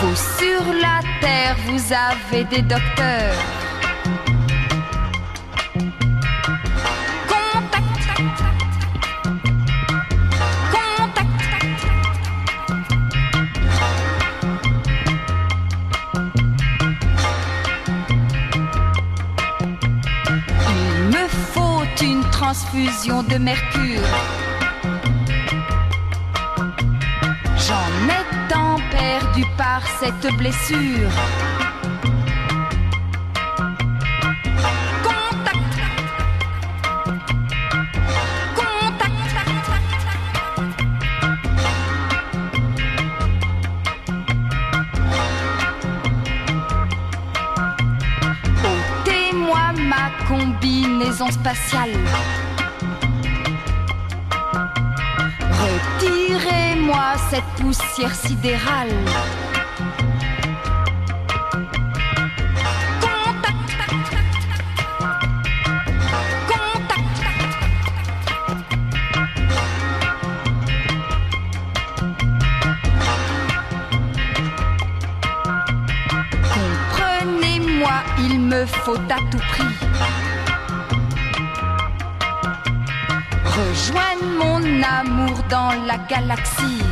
Vous 0.00 0.16
sur 0.16 0.64
la 0.82 0.98
terre, 1.20 1.56
vous 1.66 1.92
avez 1.92 2.42
des 2.42 2.62
docteurs. 2.62 3.57
sûr 30.52 31.37
rejoindre 83.68 84.24
mon 84.38 84.82
amour 84.82 85.42
dans 85.50 85.72
la 85.86 85.98
galaxie. 86.08 86.82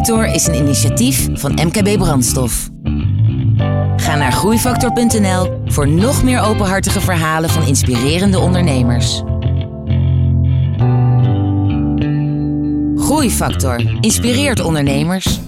Groeifactor 0.00 0.34
is 0.34 0.46
een 0.46 0.54
initiatief 0.54 1.28
van 1.32 1.52
MKB 1.52 1.98
Brandstof. 1.98 2.68
Ga 3.96 4.16
naar 4.16 4.32
groeifactor.nl 4.32 5.62
voor 5.64 5.88
nog 5.88 6.22
meer 6.22 6.40
openhartige 6.40 7.00
verhalen 7.00 7.50
van 7.50 7.66
inspirerende 7.66 8.38
ondernemers. 8.38 9.22
Groeifactor 12.96 13.98
inspireert 14.00 14.60
ondernemers. 14.60 15.40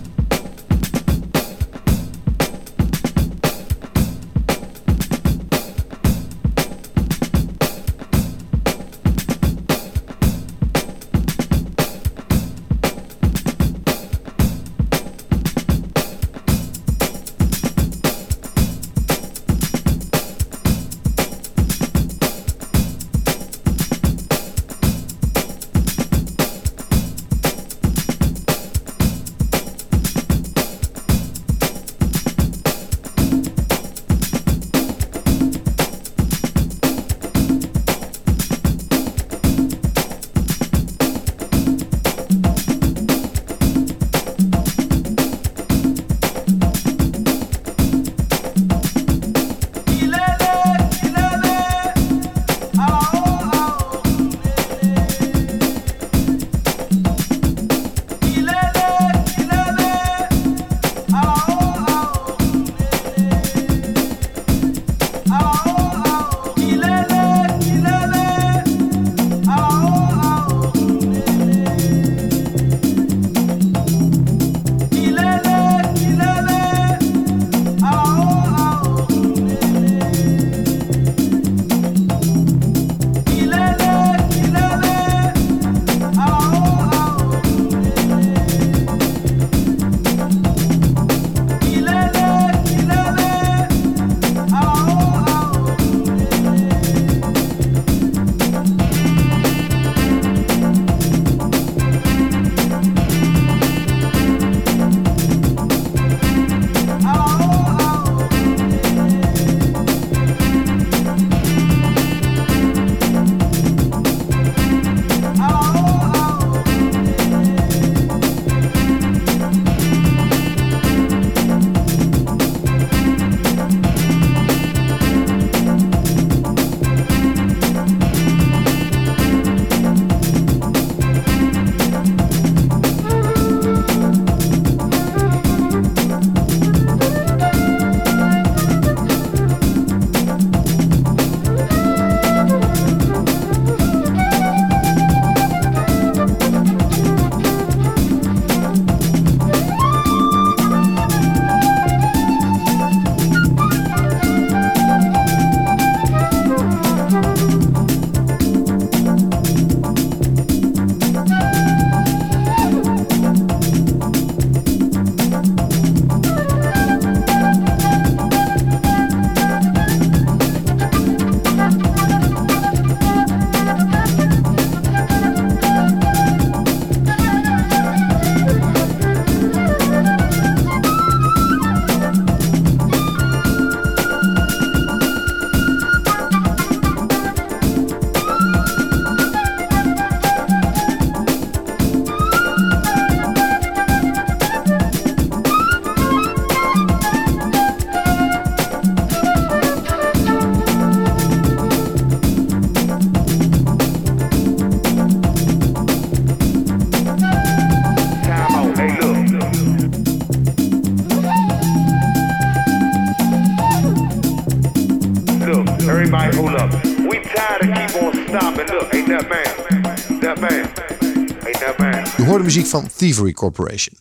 Muziek 222.55 222.71
van 222.71 222.89
Thievery 222.97 223.33
Corporation. 223.33 223.97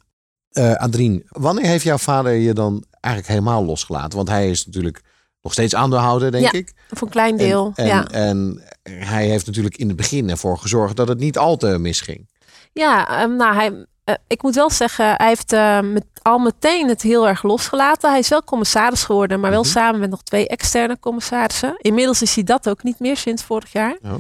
Eh 0.52 0.74
Adrien, 0.74 1.24
wanneer 1.28 1.66
heeft 1.66 1.84
jouw 1.84 1.98
vader 1.98 2.34
je 2.34 2.54
dan 2.54 2.84
eigenlijk 3.00 3.34
helemaal 3.34 3.66
losgelaten? 3.66 4.18
Want 4.18 4.30
hij 4.30 4.50
is 4.50 4.66
natuurlijk 4.66 5.02
nog 5.42 5.52
steeds 5.52 5.76
aandeelhouder, 5.76 6.32
denk 6.32 6.44
Ja, 6.44 6.52
ik. 6.52 6.74
Voor 6.90 7.08
een 7.08 7.14
klein 7.14 7.38
deel. 7.38 7.72
En, 7.76 7.86
ja. 7.86 8.08
en 8.08 8.62
hij 8.90 9.28
heeft 9.28 9.46
natuurlijk 9.46 9.78
in 9.78 9.88
het 9.88 9.98
begin 9.98 10.30
ervoor 10.30 10.58
gezorgd 10.58 10.96
dat 10.96 11.08
het 11.08 11.20
niet 11.20 11.38
al 11.38 11.58
te 11.58 11.78
misging. 11.78 12.30
Ja, 12.74 13.22
ehm, 13.22 13.36
nou, 13.36 13.56
hij, 13.56 13.86
eh, 14.04 14.16
ik 14.28 14.42
moet 14.44 14.56
wel 14.56 14.70
zeggen, 14.70 15.14
hij 15.18 15.28
heeft 15.28 15.54
eh, 15.54 15.80
met, 15.80 16.06
al 16.22 16.38
meteen 16.38 16.88
het 16.88 17.02
heel 17.02 17.28
erg 17.28 17.44
losgelaten. 17.44 18.10
Hij 18.10 18.20
is 18.20 18.28
wel 18.28 18.44
commissaris 18.44 19.04
geworden, 19.04 19.40
maar 19.40 19.52
wel 19.52 19.64
samen 19.64 20.00
met 20.00 20.10
nog 20.10 20.24
twee 20.24 20.48
externe 20.48 21.00
commissarissen. 21.00 21.76
Inmiddels 21.78 22.22
is 22.22 22.36
hij 22.36 22.44
dat 22.44 22.70
ook 22.70 22.84
niet 22.84 23.00
meer 23.00 23.18
sinds 23.18 23.44
vorig 23.44 23.72
jaar. 23.72 23.98
Oh. 24.04 24.14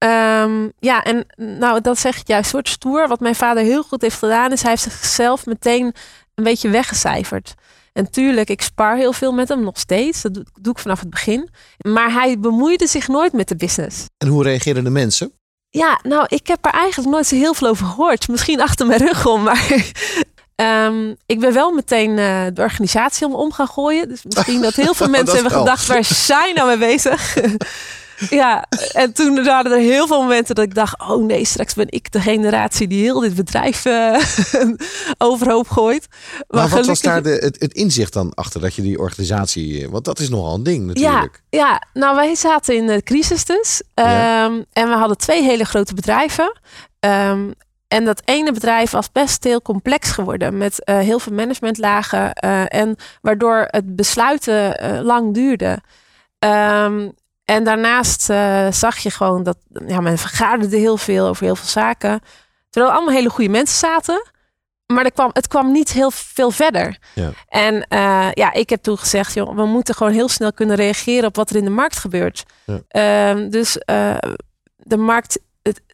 Ehm, 0.00 0.68
ja, 0.78 1.02
en 1.02 1.26
nou, 1.36 1.80
dat 1.80 1.98
zeg 1.98 2.20
ik 2.20 2.26
juist, 2.26 2.50
soort 2.50 2.68
stoer. 2.68 3.08
Wat 3.08 3.20
mijn 3.20 3.34
vader 3.34 3.62
heel 3.62 3.82
goed 3.82 4.02
heeft 4.02 4.18
gedaan, 4.18 4.52
is 4.52 4.60
hij 4.62 4.70
heeft 4.70 4.82
zichzelf 4.82 5.46
meteen 5.46 5.94
een 6.34 6.44
beetje 6.44 6.68
weggecijferd. 6.68 7.54
En 7.92 8.10
tuurlijk, 8.10 8.50
ik 8.50 8.62
spar 8.62 8.96
heel 8.96 9.12
veel 9.12 9.32
met 9.32 9.48
hem 9.48 9.62
nog 9.62 9.78
steeds. 9.78 10.22
Dat 10.22 10.34
doe, 10.34 10.44
doe 10.60 10.72
ik 10.72 10.78
vanaf 10.78 11.00
het 11.00 11.10
begin. 11.10 11.48
Maar 11.78 12.12
hij 12.12 12.38
bemoeide 12.38 12.86
zich 12.86 13.08
nooit 13.08 13.32
met 13.32 13.48
de 13.48 13.56
business. 13.56 14.04
En 14.18 14.28
hoe 14.28 14.42
reageerden 14.42 14.84
de 14.84 14.90
mensen? 14.90 15.32
Ja, 15.70 16.00
nou, 16.02 16.24
ik 16.28 16.46
heb 16.46 16.64
er 16.66 16.72
eigenlijk 16.72 17.10
nooit 17.10 17.26
zo 17.26 17.36
heel 17.36 17.54
veel 17.54 17.68
over 17.68 17.86
gehoord. 17.86 18.28
Misschien 18.28 18.60
achter 18.60 18.86
mijn 18.86 19.00
rug 19.06 19.26
om, 19.26 19.42
maar... 19.42 19.92
ehm, 20.60 21.14
ik 21.26 21.40
ben 21.40 21.52
wel 21.52 21.72
meteen 21.72 22.18
eh, 22.18 22.42
de 22.54 22.62
organisatie 22.62 23.26
om, 23.26 23.34
om 23.34 23.52
gaan 23.52 23.68
gooien. 23.68 24.08
Dus 24.08 24.22
misschien 24.24 24.60
dat 24.60 24.74
heel 24.74 24.94
veel 24.94 25.08
mensen 25.18 25.34
hebben 25.34 25.52
wel. 25.52 25.60
gedacht, 25.60 25.86
waar 25.86 25.98
is 25.98 26.26
zij 26.26 26.52
nou 26.52 26.68
mee 26.68 26.88
bezig? 26.88 27.36
ja, 28.40 28.66
en 28.92 29.12
toen 29.12 29.44
waren 29.44 29.72
er 29.72 29.78
heel 29.78 30.06
veel 30.06 30.22
momenten 30.22 30.54
dat 30.54 30.64
ik 30.64 30.74
dacht... 30.74 31.00
oh 31.00 31.24
nee, 31.24 31.44
straks 31.44 31.74
ben 31.74 31.86
ik 31.88 32.12
de 32.12 32.20
generatie 32.20 32.88
die 32.88 33.02
heel 33.02 33.20
dit 33.20 33.34
bedrijf 33.34 33.84
eh, 33.84 34.20
overhoop 35.28 35.68
gooit. 35.68 36.06
Maar, 36.48 36.68
wat 36.68 36.86
was 36.86 37.00
daar 37.00 37.22
de, 37.22 37.30
het, 37.30 37.60
het 37.60 37.74
inzicht 37.74 38.12
dan 38.12 38.34
achter 38.34 38.60
dat 38.60 38.74
je 38.74 38.82
die 38.82 38.98
organisatie... 38.98 39.88
Want 39.90 40.04
dat 40.04 40.18
is 40.18 40.28
nogal 40.28 40.54
een 40.54 40.62
ding 40.62 40.98
Ja, 40.98 41.10
natuurlijk. 41.10 41.42
ja, 41.50 41.82
nou 41.92 42.16
wij 42.16 42.34
zaten 42.34 42.76
in 42.76 42.86
de 42.86 43.02
crisis 43.02 43.44
dus. 43.44 43.82
Ja. 43.94 44.44
Ehm, 44.44 44.62
en 44.72 44.88
we 44.88 44.94
hadden 44.94 45.16
twee 45.16 45.42
hele 45.42 45.64
grote 45.64 45.94
bedrijven. 45.94 46.60
Ehm, 47.00 47.50
en 47.90 48.04
dat 48.04 48.22
ene 48.24 48.52
bedrijf 48.52 48.90
was 48.90 49.12
best 49.12 49.44
heel 49.44 49.62
complex 49.62 50.10
geworden. 50.10 50.58
Met 50.58 50.84
eh, 50.84 50.98
heel 50.98 51.18
veel 51.18 51.32
managementlagen. 51.32 52.32
eh, 52.32 52.74
en 52.80 52.96
waardoor 53.20 53.66
het 53.70 53.96
besluiten 53.96 54.78
eh, 54.78 55.00
lang 55.00 55.34
duurde. 55.34 55.78
Ehm, 56.38 57.08
en 57.44 57.64
daarnaast 57.64 58.22
zag 58.70 58.98
je 58.98 59.10
gewoon 59.10 59.42
dat 59.42 59.56
ja, 59.86 60.00
men 60.00 60.18
vergaderde 60.18 60.76
heel 60.76 60.96
veel 60.96 61.26
over 61.26 61.44
heel 61.44 61.56
veel 61.56 61.68
zaken. 61.68 62.20
Terwijl 62.70 62.94
allemaal 62.94 63.14
hele 63.14 63.30
goede 63.30 63.50
mensen 63.50 63.78
zaten. 63.78 64.30
Maar 64.86 65.04
er 65.04 65.12
kwam, 65.12 65.30
het 65.32 65.48
kwam 65.48 65.72
niet 65.72 65.92
heel 65.92 66.10
veel 66.10 66.50
verder. 66.50 66.98
Ja. 67.14 67.30
En 67.48 67.86
ja, 68.34 68.52
ik 68.52 68.70
heb 68.70 68.82
toen 68.82 68.98
gezegd, 68.98 69.34
joh, 69.34 69.54
we 69.54 69.64
moeten 69.64 69.94
gewoon 69.94 70.12
heel 70.12 70.28
snel 70.28 70.52
kunnen 70.52 70.76
reageren 70.76 71.28
op 71.28 71.36
wat 71.36 71.50
er 71.50 71.56
in 71.56 71.64
de 71.64 71.70
markt 71.70 71.96
gebeurt. 71.96 72.44
Ja. 72.66 72.80
Ehm, 72.88 73.48
dus 73.48 73.72
de 74.76 74.96
markt, 74.96 75.40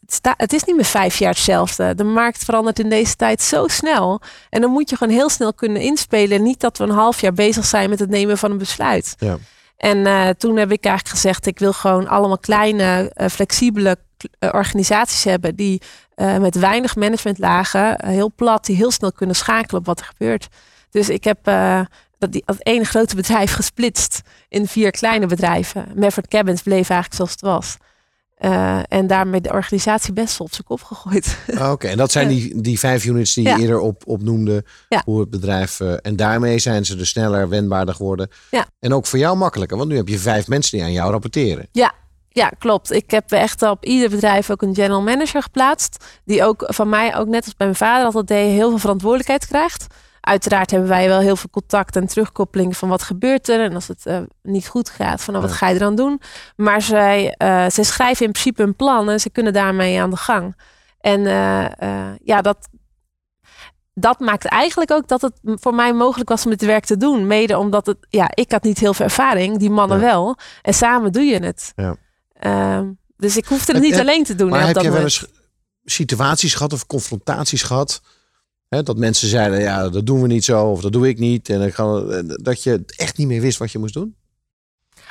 het, 0.06 0.14
het, 0.14 0.14
sta- 0.14 0.34
het 0.36 0.52
is 0.52 0.64
niet 0.64 0.76
meer 0.76 0.84
vijf 0.84 1.18
jaar 1.18 1.32
hetzelfde. 1.32 1.94
De 1.94 2.04
markt 2.04 2.44
verandert 2.44 2.78
in 2.78 2.88
deze 2.88 3.16
tijd 3.16 3.42
zo 3.42 3.66
snel. 3.68 4.20
En 4.50 4.60
dan 4.60 4.70
moet 4.70 4.90
je 4.90 4.96
gewoon 4.96 5.14
heel 5.14 5.28
snel 5.28 5.54
kunnen 5.54 5.82
inspelen. 5.82 6.42
Niet 6.42 6.60
dat 6.60 6.78
we 6.78 6.84
een 6.84 6.90
half 6.90 7.20
jaar 7.20 7.32
bezig 7.32 7.64
zijn 7.64 7.90
met 7.90 7.98
het 7.98 8.10
nemen 8.10 8.38
van 8.38 8.50
een 8.50 8.58
besluit. 8.58 9.14
Ja. 9.18 9.38
En 9.76 10.06
eh, 10.06 10.28
toen 10.28 10.56
heb 10.56 10.72
ik 10.72 10.84
eigenlijk 10.84 11.16
gezegd, 11.16 11.46
ik 11.46 11.58
wil 11.58 11.72
gewoon 11.72 12.08
allemaal 12.08 12.38
kleine, 12.38 13.10
eh, 13.14 13.28
flexibele 13.28 13.96
eh, 14.38 14.50
organisaties 14.52 15.24
hebben 15.24 15.56
die 15.56 15.82
met 16.16 16.58
weinig 16.58 16.96
managementlagen, 16.96 18.06
heel 18.06 18.32
plat, 18.36 18.64
die 18.64 18.76
heel 18.76 18.90
snel 18.90 19.12
kunnen 19.12 19.36
schakelen 19.36 19.80
op 19.80 19.86
wat 19.86 20.00
er 20.00 20.06
gebeurt. 20.06 20.48
Dus 20.90 21.08
ik 21.08 21.24
heb 21.24 21.38
dat, 22.18 22.32
die, 22.32 22.42
dat 22.44 22.56
ene 22.58 22.84
grote 22.84 23.14
bedrijf 23.22 23.52
gesplitst 23.52 24.20
in 24.48 24.66
vier 24.66 24.90
kleine 24.90 25.26
bedrijven. 25.26 25.86
Mefford 25.94 26.28
Cabins 26.28 26.62
bleef 26.62 26.90
eigenlijk 26.90 27.14
zoals 27.14 27.30
het 27.30 27.40
was. 27.40 27.76
Eh, 28.36 28.78
en 28.88 29.06
daarmee 29.06 29.40
de 29.40 29.52
organisatie 29.52 30.12
best 30.12 30.38
wel 30.38 30.46
op 30.46 30.52
zijn 30.52 30.66
kop 30.66 30.82
gegooid. 30.82 31.38
Ah, 31.58 31.70
Oké, 31.72 31.86
en 31.86 31.96
dat 31.96 32.12
zijn 32.12 32.28
die, 32.28 32.60
die 32.60 32.78
vijf 32.78 33.04
units 33.04 33.34
die 33.34 33.44
Ja. 33.44 33.56
je 33.56 33.62
eerder 33.62 33.78
op, 33.80 34.02
opnoemde. 34.06 34.64
Ja. 34.88 35.02
Hoe 35.04 35.20
het 35.20 35.30
bedrijf... 35.30 35.80
eh, 35.80 35.94
en 36.02 36.16
daarmee 36.16 36.58
zijn 36.58 36.84
ze 36.84 36.96
dus 36.96 37.08
sneller, 37.08 37.48
wendbaarder 37.48 37.94
geworden. 37.94 38.28
Ja. 38.50 38.66
En 38.80 38.92
ook 38.94 39.06
voor 39.06 39.18
jou 39.18 39.36
makkelijker. 39.36 39.76
Want 39.76 39.88
nu 39.88 39.96
heb 39.96 40.08
je 40.08 40.18
vijf 40.18 40.48
mensen 40.48 40.76
die 40.78 40.86
aan 40.86 40.92
jou 40.92 41.10
rapporteren. 41.10 41.68
Ja, 41.72 41.92
ja, 42.28 42.48
klopt. 42.58 42.92
Ik 42.92 43.10
heb 43.10 43.30
echt 43.32 43.62
op 43.62 43.84
ieder 43.84 44.10
bedrijf 44.10 44.50
ook 44.50 44.62
een 44.62 44.74
general 44.74 45.02
manager 45.02 45.42
geplaatst. 45.42 46.04
Die 46.24 46.44
ook 46.44 46.64
van 46.66 46.88
mij, 46.88 47.16
ook 47.16 47.26
net 47.28 47.44
als 47.44 47.56
bij 47.56 47.66
mijn 47.66 47.78
vader 47.78 48.04
altijd 48.04 48.26
deed, 48.26 48.50
heel 48.52 48.68
veel 48.68 48.78
verantwoordelijkheid 48.78 49.46
krijgt. 49.46 49.86
Uiteraard 50.26 50.70
hebben 50.70 50.88
wij 50.88 51.08
wel 51.08 51.20
heel 51.20 51.36
veel 51.36 51.50
contact 51.50 51.96
en 51.96 52.06
terugkoppeling 52.06 52.76
van 52.76 52.88
wat 52.88 53.02
gebeurt 53.02 53.48
er. 53.48 53.60
En 53.60 53.74
als 53.74 53.88
het 53.88 54.06
eh, 54.06 54.18
niet 54.42 54.68
goed 54.68 54.90
gaat, 54.90 55.22
van 55.22 55.34
nou, 55.34 55.46
wat 55.46 55.56
ga 55.56 55.68
je 55.68 55.74
eraan 55.74 55.94
doen? 55.94 56.20
Maar 56.56 56.82
zij, 56.82 57.34
eh, 57.36 57.64
zij 57.68 57.84
schrijven 57.84 58.26
in 58.26 58.32
principe 58.32 58.62
een 58.62 58.76
plan 58.76 59.10
en 59.10 59.20
ze 59.20 59.30
kunnen 59.30 59.52
daarmee 59.52 60.00
aan 60.00 60.10
de 60.10 60.16
gang. 60.16 60.56
En 61.00 61.26
eh, 61.26 62.12
ja, 62.24 62.40
dat, 62.42 62.68
dat 63.94 64.20
maakt 64.20 64.44
eigenlijk 64.44 64.90
ook 64.90 65.08
dat 65.08 65.22
het 65.22 65.32
voor 65.42 65.74
mij 65.74 65.92
mogelijk 65.92 66.28
was 66.28 66.44
om 66.44 66.50
dit 66.50 66.64
werk 66.64 66.84
te 66.84 66.96
doen. 66.96 67.26
Mede 67.26 67.58
omdat 67.58 67.86
het, 67.86 67.96
ja, 68.08 68.30
ik 68.34 68.52
had 68.52 68.62
niet 68.62 68.78
heel 68.78 68.94
veel 68.94 69.04
ervaring, 69.04 69.58
die 69.58 69.70
mannen 69.70 69.98
Ja. 69.98 70.04
wel. 70.04 70.36
En 70.62 70.74
samen 70.74 71.12
doe 71.12 71.22
je 71.24 71.38
het. 71.38 71.72
Ja. 71.76 71.96
Ehm, 72.32 72.90
dus 73.16 73.36
ik 73.36 73.46
hoefde 73.46 73.72
het 73.72 73.82
niet 73.82 73.92
en- 73.94 74.00
alleen 74.00 74.24
te 74.24 74.34
doen. 74.34 74.48
Maar 74.48 74.60
hè, 74.60 74.68
op 74.68 74.74
heb 74.74 74.76
dat 74.76 74.84
je 74.84 74.90
wel 74.98 75.02
eens 75.02 75.26
situaties 75.84 76.54
gehad 76.54 76.72
of 76.72 76.86
confrontaties 76.86 77.62
gehad? 77.62 78.02
Dat 78.84 78.96
mensen 78.96 79.28
zeiden, 79.28 79.60
ja, 79.60 79.88
dat 79.88 80.06
doen 80.06 80.20
we 80.22 80.26
niet 80.26 80.44
zo. 80.44 80.66
Of 80.70 80.80
dat 80.80 80.92
doe 80.92 81.08
ik 81.08 81.18
niet. 81.18 81.48
En 81.48 81.58
dan 81.58 81.72
gaan 81.72 82.06
we- 82.06 82.38
dat 82.42 82.62
je 82.62 82.82
echt 82.96 83.16
niet 83.16 83.26
meer 83.26 83.40
wist 83.40 83.58
wat 83.58 83.72
je 83.72 83.78
moest 83.78 83.94
doen? 83.94 84.16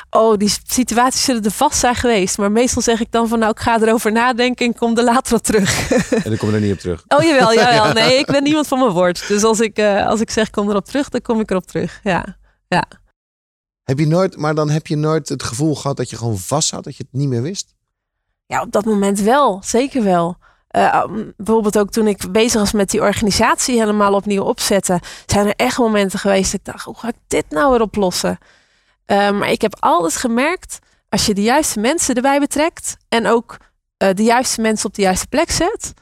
Oh, 0.10 0.38
die 0.38 0.54
situaties 0.68 1.24
zullen 1.24 1.44
er 1.44 1.52
vast 1.52 1.80
zijn 1.80 1.96
geweest. 1.96 2.38
Maar 2.38 2.52
meestal 2.52 2.82
zeg 2.82 3.00
ik 3.00 3.12
dan 3.12 3.28
van 3.28 3.40
nou, 3.40 3.52
ik 3.52 3.60
ga 3.60 3.82
erover 3.82 4.12
nadenken 4.12 4.66
en 4.66 4.76
kom 4.76 4.98
er 4.98 5.04
later 5.04 5.36
op 5.36 5.42
terug. 5.44 5.92
En 6.24 6.30
dan 6.30 6.38
kom 6.38 6.50
je 6.50 6.56
er 6.56 6.62
niet 6.62 6.72
op 6.74 6.80
terug. 6.80 7.04
oh 7.08 7.24
jawel, 7.24 7.54
jawel. 7.64 7.94
Nee, 7.94 8.18
ik 8.18 8.26
ben 8.26 8.44
niemand 8.44 8.68
van 8.68 8.80
mijn 8.80 8.92
woord. 8.92 9.28
Dus 9.28 9.44
als 9.44 9.60
ik, 9.60 9.78
eh, 9.78 10.08
als 10.08 10.22
ik 10.22 10.30
zeg 10.30 10.50
kom 10.50 10.70
erop 10.70 10.86
terug, 10.86 11.10
dan 11.10 11.22
kom 11.22 11.40
ik 11.40 11.50
erop 11.52 11.66
terug. 11.66 12.00
Ja, 12.04 12.38
ja. 12.68 12.86
Heb 13.84 14.00
je 14.00 14.08
nooit, 14.08 14.38
maar 14.38 14.56
dan 14.56 14.70
heb 14.70 14.88
je 14.88 14.96
nooit 14.96 15.30
het 15.30 15.44
gevoel 15.44 15.76
gehad 15.76 15.98
dat 15.98 16.10
je 16.10 16.16
gewoon 16.18 16.38
vast 16.38 16.68
zat, 16.68 16.84
dat 16.84 16.96
je 16.98 17.04
het 17.12 17.20
niet 17.20 17.30
meer 17.30 17.42
wist? 17.42 17.74
Ja, 18.46 18.62
op 18.62 18.72
dat 18.72 18.86
moment 18.86 19.20
wel. 19.20 19.62
Zeker 19.64 20.04
wel. 20.04 20.38
Eh, 20.76 21.04
um, 21.08 21.34
bijvoorbeeld 21.38 21.78
ook 21.78 21.90
toen 21.92 22.08
ik 22.08 22.32
bezig 22.32 22.60
was 22.62 22.72
met 22.72 22.90
die 22.90 23.02
organisatie 23.02 23.80
helemaal 23.80 24.14
opnieuw 24.14 24.44
opzetten. 24.44 25.00
Zijn 25.26 25.48
er 25.48 25.54
echt 25.56 25.78
momenten 25.78 26.20
geweest 26.20 26.52
dat 26.52 26.60
ik 26.60 26.66
dacht, 26.66 26.86
hoe 26.86 26.98
ga 26.98 27.08
ik 27.08 27.16
dit 27.28 27.46
nou 27.50 27.72
weer 27.72 27.82
oplossen? 27.82 28.38
Eh, 29.06 29.32
maar 29.32 29.52
ik 29.52 29.62
heb 29.62 29.76
altijd 29.80 30.16
gemerkt, 30.16 30.80
als 31.10 31.26
je 31.26 31.34
de 31.34 31.42
juiste 31.42 31.80
mensen 31.80 32.16
erbij 32.16 32.40
betrekt. 32.40 32.98
En 33.10 33.28
ook 33.28 33.58
eh, 33.98 34.10
de 34.14 34.24
juiste 34.24 34.62
mensen 34.62 34.88
op 34.88 34.94
de 34.94 35.02
juiste 35.02 35.28
plek 35.28 35.52
zet. 35.52 35.94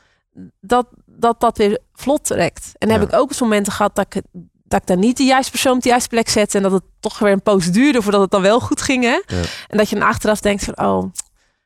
Dat 0.61 0.87
dat, 1.05 1.39
dat 1.39 1.57
weer 1.57 1.79
vlot 1.93 2.23
trekt. 2.23 2.65
En 2.77 2.87
dan 2.87 2.99
heb 2.99 3.09
Ja. 3.09 3.15
ik 3.15 3.21
ook 3.23 3.29
eens 3.29 3.41
momenten 3.41 3.73
gehad 3.73 3.95
dat 3.95 4.15
ik, 4.15 4.21
dat 4.63 4.81
ik 4.81 4.87
dan 4.87 4.99
niet 4.99 5.17
de 5.17 5.23
juiste 5.23 5.51
persoon 5.51 5.75
op 5.75 5.81
de 5.81 5.89
juiste 5.89 6.09
plek 6.09 6.29
zette. 6.29 6.57
En 6.57 6.63
dat 6.63 6.71
het 6.71 6.83
toch 6.99 7.19
weer 7.19 7.31
een 7.31 7.41
poos 7.41 7.65
duurde 7.71 8.01
voordat 8.01 8.21
het 8.21 8.31
dan 8.31 8.41
wel 8.41 8.59
goed 8.59 8.81
ging. 8.81 9.03
Hè? 9.03 9.21
Ja. 9.35 9.41
En 9.67 9.77
dat 9.77 9.89
je 9.89 9.95
dan 9.95 10.07
achteraf 10.07 10.39
denkt 10.39 10.63
van, 10.63 10.77
oh, 10.85 11.11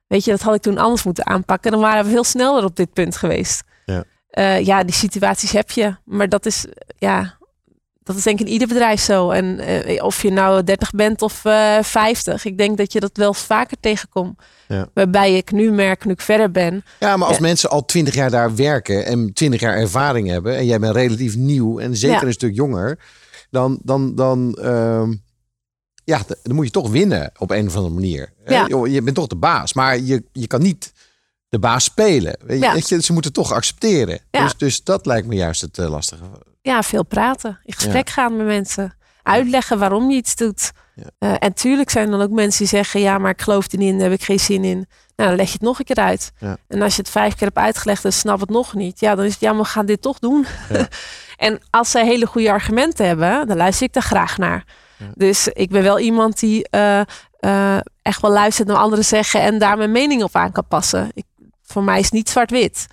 weet 0.07 0.23
je, 0.25 0.31
dat 0.31 0.41
had 0.41 0.55
ik 0.55 0.61
toen 0.61 0.77
anders 0.77 1.03
moeten 1.03 1.25
aanpakken. 1.25 1.71
Dan 1.71 1.79
waren 1.79 2.05
we 2.05 2.11
veel 2.11 2.23
sneller 2.23 2.63
op 2.63 2.75
dit 2.75 2.93
punt 2.93 3.15
geweest. 3.17 3.63
Ja. 3.85 4.03
Eh, 4.29 4.65
ja, 4.65 4.83
die 4.83 4.93
situaties 4.95 5.51
heb 5.51 5.71
je. 5.71 5.95
Maar 6.05 6.29
dat 6.29 6.45
is, 6.45 6.65
ja, 6.97 7.37
dat 8.03 8.15
is 8.15 8.23
denk 8.23 8.39
ik 8.39 8.45
in 8.45 8.51
ieder 8.51 8.67
bedrijf 8.67 8.99
zo. 9.01 9.29
En 9.29 9.59
eh, 9.59 10.03
of 10.03 10.21
je 10.21 10.31
nou 10.31 10.63
30 10.63 10.91
bent 10.91 11.21
of 11.21 11.45
eh 11.45 11.77
50. 11.81 12.45
Ik 12.45 12.57
denk 12.57 12.77
dat 12.77 12.93
je 12.93 12.99
dat 12.99 13.17
wel 13.17 13.33
vaker 13.33 13.77
tegenkomt. 13.79 14.41
Ja. 14.67 14.87
Waarbij 14.93 15.33
ik 15.37 15.51
nu 15.51 15.71
merk, 15.71 16.05
nu 16.05 16.11
ik 16.11 16.21
verder 16.21 16.51
ben. 16.51 16.83
Ja, 16.99 17.17
maar 17.17 17.27
als 17.27 17.37
Ja. 17.37 17.41
mensen 17.43 17.69
al 17.69 17.85
twintig 17.85 18.15
jaar 18.15 18.29
daar 18.31 18.55
werken 18.55 19.05
en 19.05 19.33
twintig 19.33 19.59
jaar 19.59 19.75
ervaring 19.75 20.27
hebben 20.29 20.55
en 20.57 20.65
jij 20.65 20.79
bent 20.79 20.95
relatief 20.95 21.35
nieuw 21.35 21.79
en 21.79 21.95
zeker 21.95 22.19
Ja. 22.21 22.23
een 22.27 22.33
stuk 22.33 22.55
jonger, 22.55 22.99
dan, 23.49 23.79
dan, 23.83 24.15
dan, 24.15 24.53
ehm, 24.61 25.13
ja, 26.07 26.21
dan 26.43 26.55
moet 26.55 26.65
je 26.65 26.71
toch 26.71 26.89
winnen 26.89 27.31
op 27.37 27.51
een 27.51 27.67
of 27.67 27.75
andere 27.75 27.93
manier. 27.93 28.33
Ja. 28.45 28.65
Je 28.85 29.01
bent 29.01 29.15
toch 29.15 29.27
de 29.27 29.35
baas, 29.35 29.73
maar 29.73 29.99
je, 29.99 30.23
je 30.31 30.47
kan 30.47 30.61
niet 30.61 30.93
de 31.49 31.59
baas 31.59 31.83
spelen. 31.83 32.37
Weet 32.45 32.59
je, 32.59 32.65
Ja. 32.65 32.73
je, 32.85 33.01
ze 33.01 33.13
moeten 33.13 33.33
toch 33.33 33.51
accepteren. 33.51 34.19
Ja. 34.31 34.43
Dus, 34.43 34.57
dus 34.57 34.83
dat 34.83 35.05
lijkt 35.05 35.27
me 35.27 35.35
juist 35.35 35.61
het 35.61 35.77
eh, 35.77 35.89
lastige. 35.89 36.23
Ja, 36.61 36.81
veel 36.83 37.03
praten. 37.03 37.59
In 37.63 37.73
gesprek 37.73 38.09
gaan 38.09 38.37
met 38.37 38.45
mensen. 38.45 38.95
Uitleggen 39.23 39.79
waarom 39.79 40.09
je 40.11 40.17
iets 40.17 40.35
doet. 40.35 40.71
Ja. 40.95 41.03
Eh, 41.19 41.33
en 41.39 41.53
tuurlijk 41.53 41.89
zijn 41.89 42.05
er 42.05 42.11
dan 42.11 42.21
ook 42.21 42.31
mensen 42.31 42.59
die 42.59 42.67
zeggen... 42.67 42.99
ja, 42.99 43.17
maar 43.17 43.31
ik 43.31 43.41
geloof 43.41 43.71
er 43.71 43.77
niet 43.77 43.89
in, 43.91 43.99
daar 43.99 44.09
heb 44.09 44.19
ik 44.19 44.25
geen 44.25 44.39
zin 44.39 44.63
in. 44.63 44.87
Nou, 45.15 45.29
dan 45.29 45.35
leg 45.35 45.47
je 45.47 45.53
het 45.53 45.61
nog 45.61 45.79
een 45.79 45.85
keer 45.85 45.95
uit. 45.95 46.31
Ja. 46.39 46.57
En 46.67 46.81
als 46.81 46.95
je 46.95 47.01
het 47.01 47.11
vijf 47.11 47.35
keer 47.35 47.47
hebt 47.47 47.57
uitgelegd 47.59 48.05
en 48.05 48.13
snap 48.13 48.39
het 48.39 48.49
nog 48.49 48.73
niet... 48.73 48.99
ja, 48.99 49.15
dan 49.15 49.25
is 49.25 49.31
het, 49.31 49.39
ja, 49.41 49.51
maar 49.53 49.61
we 49.61 49.67
gaan 49.67 49.85
dit 49.85 50.01
toch 50.01 50.19
doen. 50.19 50.45
En 51.37 51.59
als 51.69 51.91
zij 51.91 52.05
hele 52.05 52.25
goede 52.25 52.51
argumenten 52.51 53.07
hebben... 53.07 53.47
dan 53.47 53.57
luister 53.57 53.85
ik 53.87 53.93
daar 53.93 54.03
graag 54.03 54.37
naar. 54.37 54.65
Dus 55.13 55.47
ik 55.47 55.69
ben 55.69 55.83
wel 55.83 55.99
iemand 55.99 56.39
die... 56.39 56.69
eh, 56.69 57.01
eh, 57.39 57.77
echt 58.01 58.21
wel 58.21 58.31
luistert 58.31 58.67
naar 58.67 58.77
anderen 58.77 59.05
zeggen 59.05 59.41
en 59.41 59.59
daar 59.59 59.77
mijn 59.77 59.91
mening 59.91 60.23
op 60.23 60.35
aan 60.35 60.51
kan 60.51 60.67
passen. 60.67 61.11
Ik, 61.13 61.25
voor 61.63 61.83
mij 61.83 61.99
is 61.99 62.11
niet 62.11 62.29
zwart-wit. 62.29 62.87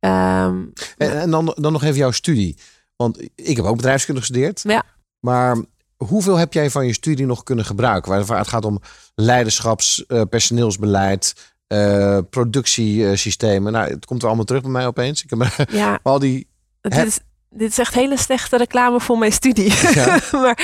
Ehm, 0.00 0.64
En, 0.96 1.20
en 1.20 1.30
dan, 1.30 1.56
dan 1.60 1.72
nog 1.72 1.82
even 1.82 1.96
jouw 1.96 2.10
studie. 2.10 2.56
Want 2.96 3.22
ik 3.34 3.56
heb 3.56 3.64
ook 3.64 3.76
bedrijfskunde 3.76 4.20
gestudeerd. 4.20 4.62
Ja. 4.62 4.82
Maar 5.20 5.56
hoeveel 5.96 6.36
heb 6.36 6.52
jij 6.52 6.70
van 6.70 6.86
je 6.86 6.92
studie 6.92 7.26
nog 7.26 7.42
kunnen 7.42 7.64
gebruiken? 7.64 8.26
Waar 8.26 8.38
het 8.38 8.48
gaat 8.48 8.64
om 8.64 8.80
leiderschaps, 9.14 10.06
eh, 10.06 10.22
personeelsbeleid, 10.30 11.34
productiesystemen. 12.30 13.72
Nou, 13.72 13.90
het 13.90 14.06
komt 14.06 14.20
er 14.22 14.26
allemaal 14.28 14.44
terug 14.44 14.62
bij 14.62 14.70
mij 14.70 14.86
opeens. 14.86 15.24
Ik 15.24 15.30
heb 15.30 15.68
ja, 15.70 15.98
al 16.02 16.18
die... 16.18 16.48
is, 16.80 17.18
dit 17.50 17.70
is 17.70 17.78
echt 17.78 17.94
hele 17.94 18.16
slechte 18.18 18.56
reclame 18.56 19.00
voor 19.00 19.18
mijn 19.18 19.32
studie. 19.32 19.72
Ja. 19.92 20.18
maar, 20.42 20.58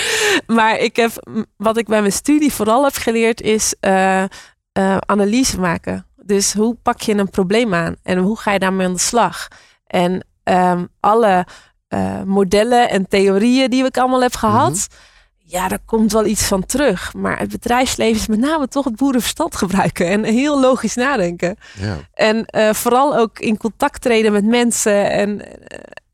maar 0.47 0.79
ik 0.79 0.97
heb, 0.97 1.13
wat 1.57 1.77
ik 1.77 1.87
bij 1.87 2.01
mijn 2.01 2.13
studie 2.13 2.53
vooral 2.53 2.85
heb 2.85 2.95
geleerd 2.95 3.41
is 3.41 3.75
eh, 3.81 4.23
eh, 4.23 4.29
analyse 5.07 5.61
maken. 5.61 6.07
Dus 6.23 6.53
hoe 6.53 6.77
pak 6.83 7.01
je 7.01 7.15
een 7.15 7.31
probleem 7.31 7.75
aan 7.75 7.97
en 8.03 8.19
hoe 8.19 8.39
ga 8.39 8.53
je 8.53 8.59
daarmee 8.59 8.87
aan 8.87 8.93
de 8.93 8.99
slag? 8.99 9.49
En 9.87 10.27
ehm, 10.43 10.85
alle 11.01 11.47
eh, 11.89 12.23
modellen 12.23 12.91
en 12.91 13.09
theorieën 13.09 13.71
die 13.71 13.85
ik 13.85 13.99
allemaal 13.99 14.23
heb 14.23 14.35
gehad, 14.35 14.71
Mhm. 14.71 14.99
ja, 15.39 15.69
daar 15.69 15.85
komt 15.85 16.13
wel 16.13 16.27
iets 16.27 16.45
van 16.45 16.67
terug. 16.67 17.15
Maar 17.15 17.39
het 17.39 17.51
bedrijfsleven 17.51 18.21
is 18.21 18.27
met 18.27 18.39
name 18.39 18.69
toch 18.69 18.85
het 18.85 18.97
boerenverstand 18.97 19.57
gebruiken 19.57 20.07
en 20.07 20.25
heel 20.25 20.61
logisch 20.61 20.95
nadenken. 20.95 21.57
Ja. 21.81 21.97
En 22.15 22.47
vooral 22.75 23.17
ook 23.17 23.39
in 23.39 23.57
contact 23.57 24.01
treden 24.01 24.33
met 24.33 24.45
mensen 24.45 25.11
en 25.11 25.43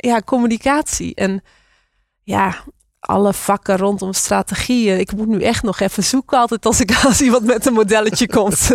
ja, 0.08 0.20
communicatie. 0.20 1.14
En 1.14 1.42
ja, 2.22 2.64
alle 3.00 3.32
vakken 3.32 3.76
rondom 3.76 4.12
strategieën. 4.12 4.98
Ik 4.98 5.12
moet 5.12 5.26
nu 5.26 5.42
echt 5.42 5.62
nog 5.62 5.80
even 5.80 6.04
zoeken 6.04 6.38
altijd 6.38 6.66
als 6.66 6.80
ik 6.80 6.98
als 7.04 7.20
iemand 7.20 7.44
met 7.44 7.66
een 7.66 7.72
modelletje 7.72 8.28
komt. 8.28 8.70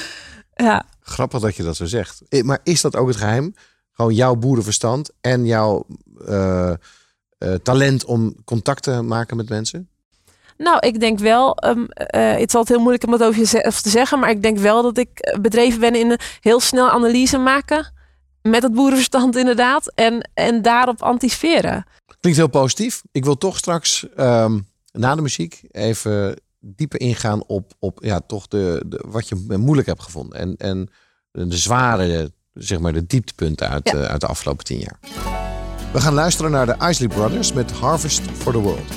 ja, 0.54 0.84
Grappig 1.00 1.40
dat 1.40 1.56
je 1.56 1.62
dat 1.62 1.76
zo 1.76 1.84
zegt. 1.84 2.22
Eh, 2.28 2.42
Maar 2.42 2.58
is 2.62 2.80
dat 2.80 2.96
ook 2.96 3.08
het 3.08 3.16
geheim? 3.16 3.54
Gewoon 3.92 4.14
jouw 4.14 4.34
boerenverstand 4.34 5.10
en 5.20 5.46
jouw 5.46 5.86
eh, 6.26 6.70
eh, 6.70 6.76
talent 7.62 8.04
om 8.04 8.34
contact 8.44 8.82
te 8.82 9.02
maken 9.02 9.36
met 9.36 9.48
mensen? 9.48 9.88
nou, 10.56 10.78
ik 10.80 11.00
denk 11.00 11.18
wel, 11.18 11.56
ehm, 11.56 11.84
eh, 11.84 12.30
het 12.30 12.48
is 12.48 12.54
altijd 12.54 12.68
heel 12.68 12.78
moeilijk 12.78 13.04
om 13.04 13.10
dat 13.10 13.22
over 13.22 13.40
jezelf 13.40 13.80
te 13.80 13.88
zeggen, 13.88 14.18
maar 14.18 14.30
ik 14.30 14.42
denk 14.42 14.58
wel 14.58 14.82
dat 14.82 14.98
ik 14.98 15.36
bedreven 15.40 15.80
ben 15.80 15.94
in 15.94 16.10
een 16.10 16.20
heel 16.40 16.60
snel 16.60 16.90
analyse 16.90 17.38
maken. 17.38 17.92
Met 18.48 18.62
het 18.62 18.72
boerenverstand 18.72 19.36
inderdaad. 19.36 19.92
En, 19.94 20.30
en 20.34 20.62
daarop 20.62 21.02
anticiperen. 21.02 21.84
Klinkt 22.20 22.38
heel 22.38 22.48
positief. 22.48 23.02
Ik 23.12 23.24
wil 23.24 23.38
toch 23.38 23.56
straks 23.56 24.06
ehm, 24.16 24.58
na 24.92 25.14
de 25.14 25.22
muziek 25.22 25.62
even 25.70 26.40
dieper 26.60 27.00
ingaan 27.00 27.44
op, 27.46 27.72
op 27.78 27.98
ja, 28.04 28.20
toch 28.26 28.48
de, 28.48 28.82
de, 28.86 29.04
wat 29.08 29.28
je 29.28 29.54
moeilijk 29.58 29.86
hebt 29.88 30.02
gevonden. 30.02 30.38
En, 30.38 30.56
en 30.56 30.88
de 31.30 31.56
zware, 31.56 32.32
zeg 32.54 32.78
maar, 32.78 32.92
de 32.92 33.06
dieptepunten 33.06 33.68
uit, 33.68 33.88
Ja. 33.90 33.94
eh, 33.94 34.02
uit 34.10 34.20
de 34.20 34.26
afgelopen 34.26 34.64
tien 34.64 34.78
jaar. 34.78 34.98
We 35.92 36.00
gaan 36.00 36.14
luisteren 36.14 36.50
naar 36.50 36.66
de 36.66 36.86
Isley 36.88 37.08
Brothers 37.08 37.52
met 37.52 37.70
Harvest 37.72 38.20
for 38.20 38.52
the 38.52 38.58
World. 38.58 38.92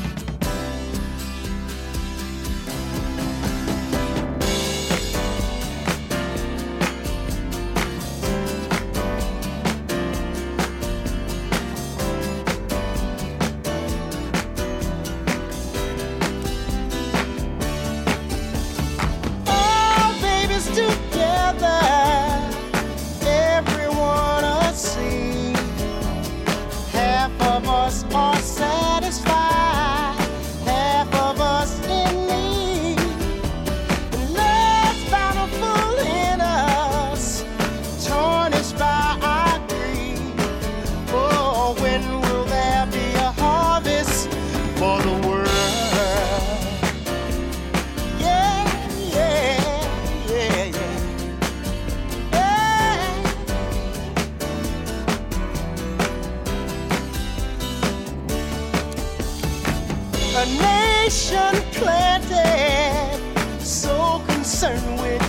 Nation 61.07 61.55
planted, 61.71 63.17
so 63.61 64.21
concerned 64.27 64.99
with 64.99 65.26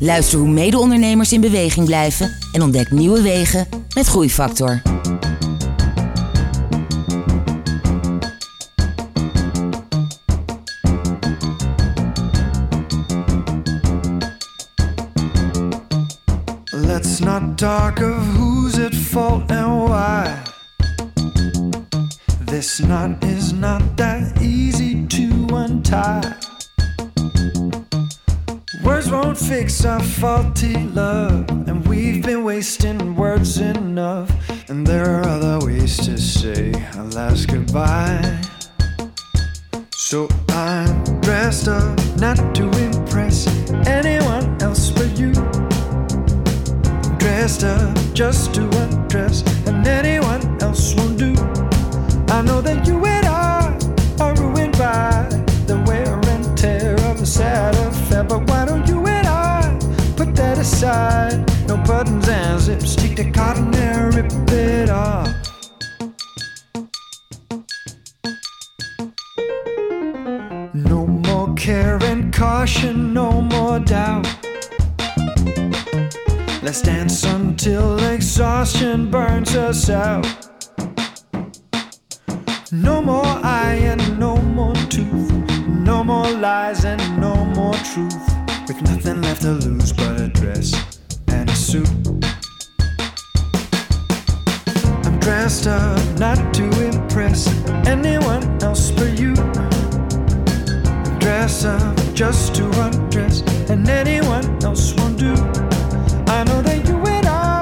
Luister 0.00 0.38
hoe 0.38 0.48
mede-ondernemers 0.48 1.32
in 1.32 1.40
beweging 1.40 1.86
blijven 1.86 2.36
en 2.52 2.62
ontdek 2.62 2.90
nieuwe 2.90 3.22
wegen 3.22 3.66
met 3.94 4.06
Groeifactor. 4.06 4.82
Let's 16.70 17.18
not 17.18 17.58
talk 17.58 17.98
of 17.98 18.36
who's 18.36 18.78
at 18.78 18.94
fault 18.94 19.50
and 19.50 19.88
why. 19.88 20.34
This 22.44 22.78
not 22.78 23.27
won't 29.78 29.86
our 29.86 30.02
faulty 30.02 30.74
love, 30.88 31.48
and 31.68 31.86
we've 31.86 32.24
been 32.24 32.42
wasting 32.42 33.14
words 33.14 33.58
enough. 33.58 34.30
And 34.68 34.86
there 34.86 35.08
are 35.16 35.28
other 35.28 35.64
ways 35.64 35.96
to 35.98 36.18
say 36.18 36.72
our 36.96 37.04
last 37.04 37.48
goodbye. 37.48 38.40
So 39.92 40.28
I'm 40.48 41.20
dressed 41.20 41.68
up 41.68 41.96
not 42.16 42.54
to 42.56 42.64
impress 42.86 43.46
anyone 43.86 44.60
else 44.62 44.90
but 44.90 45.16
you. 45.18 45.32
Dressed 47.18 47.64
up 47.64 47.96
just 48.14 48.54
to 48.54 48.62
undress, 48.62 49.42
and 49.66 49.86
anyone 49.86 50.42
else 50.62 50.94
won't 50.94 51.18
do. 51.18 51.34
I 52.34 52.42
know 52.42 52.60
that 52.62 52.77
to 63.18 63.30
cotton 63.32 63.74
and 63.74 64.14
rip 64.14 64.32
it 64.52 64.88
off. 64.88 65.26
No 70.72 71.04
more 71.04 71.52
care 71.54 71.98
and 72.04 72.32
caution, 72.32 73.12
no 73.12 73.40
more 73.40 73.80
doubt. 73.80 74.24
Let's 76.62 76.80
dance 76.80 77.24
until 77.24 77.98
exhaustion 78.04 79.10
burns 79.10 79.56
us 79.56 79.90
out. 79.90 80.24
No 82.70 83.02
more 83.02 83.26
eye 83.42 83.80
and 83.82 84.16
no 84.16 84.36
more 84.36 84.76
tooth. 84.94 85.32
No 85.68 86.04
more 86.04 86.30
lies 86.30 86.84
and 86.84 87.02
no 87.20 87.34
more 87.46 87.74
truth. 87.92 88.28
With 88.68 88.80
nothing 88.82 89.22
left 89.22 89.42
to 89.42 89.54
lose 89.54 89.92
but 89.92 90.20
a 90.20 90.28
dress 90.28 90.72
and 91.26 91.50
a 91.50 91.56
suit. 91.56 92.27
Dressed 95.28 95.66
up 95.66 96.18
not 96.18 96.38
to 96.54 96.64
impress 96.86 97.48
anyone 97.86 98.42
else 98.62 98.90
but 98.90 99.18
you. 99.18 99.34
I'm 99.36 101.18
dressed 101.18 101.66
up 101.66 101.94
just 102.14 102.54
to 102.54 102.64
undress, 102.80 103.42
and 103.68 103.86
anyone 103.90 104.46
else 104.64 104.94
won't 104.94 105.18
do. 105.18 105.34
I 106.32 106.44
know 106.44 106.62
that 106.62 106.80
you 106.88 106.96
and 107.04 107.26
I 107.26 107.60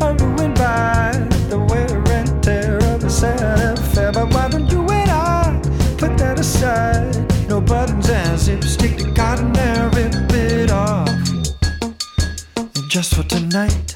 are 0.00 0.14
ruined 0.22 0.54
by 0.54 1.10
the 1.50 1.58
wear 1.58 1.90
and 2.16 2.44
tear 2.44 2.76
of 2.76 3.02
a 3.02 3.10
sad 3.10 3.76
affair. 3.76 4.12
But 4.12 4.32
why 4.32 4.48
don't 4.48 4.70
you 4.70 4.88
and 4.88 5.10
I 5.10 5.60
put 5.98 6.16
that 6.18 6.38
aside? 6.38 7.16
No 7.48 7.60
buttons 7.60 8.08
and 8.08 8.38
zips, 8.38 8.74
stick 8.74 8.98
to 8.98 9.12
cotton 9.14 9.56
and 9.56 9.96
rip 9.96 10.14
it 10.32 10.70
off. 10.70 11.08
And 12.56 12.88
just 12.88 13.16
for 13.16 13.24
tonight. 13.24 13.89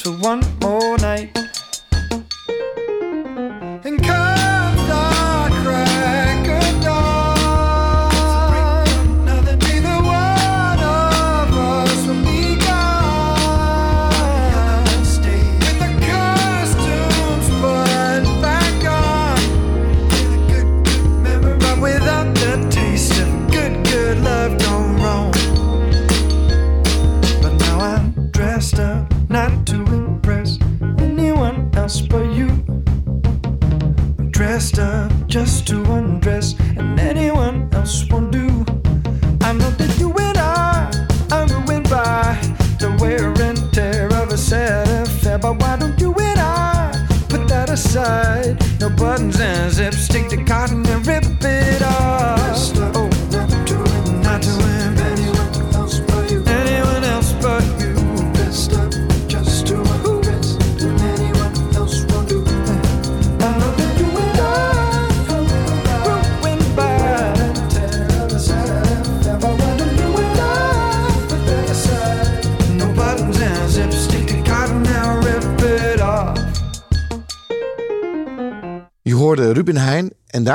For 0.00 0.12
one 0.12 0.40
more 0.62 0.79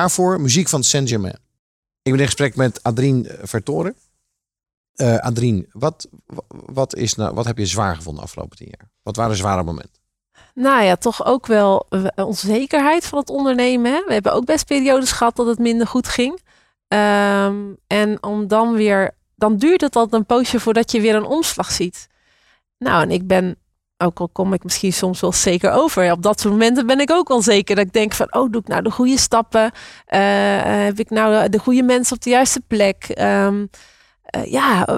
daarvoor 0.06 0.42
muziek 0.42 0.68
van 0.68 0.84
Saint-Germain. 0.84 1.38
Ik 2.02 2.12
ben 2.12 2.20
in 2.20 2.26
gesprek 2.26 2.56
met 2.56 2.84
Adrien 2.84 3.28
Vertoren. 3.42 3.96
Eh 4.96 5.18
Adrien, 5.18 5.68
wat, 5.72 6.08
wat, 6.50 6.96
is 6.96 7.16
nou, 7.16 7.34
wat 7.34 7.46
heb 7.46 7.58
je 7.58 7.66
zwaar 7.66 7.96
gevonden 7.96 8.22
de 8.22 8.28
afgelopen 8.28 8.58
tien 8.58 8.74
jaar? 8.78 8.90
Wat 9.04 9.16
waren 9.16 9.36
zware 9.36 9.64
momenten? 9.64 10.02
Nou 10.54 10.84
ja, 10.84 10.96
toch 10.96 11.26
ook 11.26 11.48
wel 11.48 11.86
eh, 11.90 12.06
onzekerheid 12.16 13.06
van 13.06 13.20
het 13.20 13.30
ondernemen. 13.30 14.04
We 14.08 14.14
hebben 14.14 14.34
ook 14.34 14.46
best 14.46 14.66
periodes 14.66 15.12
gehad 15.12 15.36
dat 15.36 15.48
het 15.48 15.60
minder 15.60 15.88
goed 15.88 16.08
ging. 16.08 16.42
Ehm, 16.88 17.56
en 17.88 18.24
om 18.24 18.48
dan 18.48 18.74
weer, 18.74 19.12
dan 19.36 19.58
duurt 19.58 19.82
het 19.82 19.96
altijd 19.96 20.22
een 20.22 20.28
poosje 20.36 20.60
voordat 20.60 20.92
je 20.92 21.02
weer 21.02 21.16
een 21.16 21.26
omslag 21.26 21.72
ziet. 21.72 22.08
Nou, 22.78 23.02
en 23.02 23.12
ik 23.12 23.28
ben, 23.28 23.58
ook 23.98 24.20
al 24.20 24.30
kom 24.30 24.54
ik 24.54 24.64
misschien 24.64 24.94
soms 24.94 25.20
wel 25.20 25.32
zeker 25.34 25.72
over, 25.72 26.12
op 26.12 26.22
dat 26.22 26.40
soort 26.40 26.54
momenten 26.54 26.88
ben 26.88 27.00
ik 27.00 27.12
ook 27.12 27.28
wel 27.28 27.42
zeker 27.42 27.76
dat 27.76 27.86
ik 27.86 27.94
denk 27.94 28.14
van, 28.14 28.34
oh, 28.34 28.52
doe 28.52 28.62
ik 28.62 28.68
nou 28.68 28.82
de 28.82 28.92
goede 28.92 29.18
stappen? 29.18 29.72
Eh, 30.06 30.20
heb 30.64 31.00
ik 31.00 31.10
nou 31.10 31.50
de 31.50 31.60
goede 31.60 31.84
mensen 31.84 32.16
op 32.16 32.22
de 32.22 32.30
juiste 32.30 32.62
plek? 32.68 33.04
Ehm, 33.10 33.66
eh, 34.24 34.52
ja, 34.52 34.86
eh, 34.88 34.98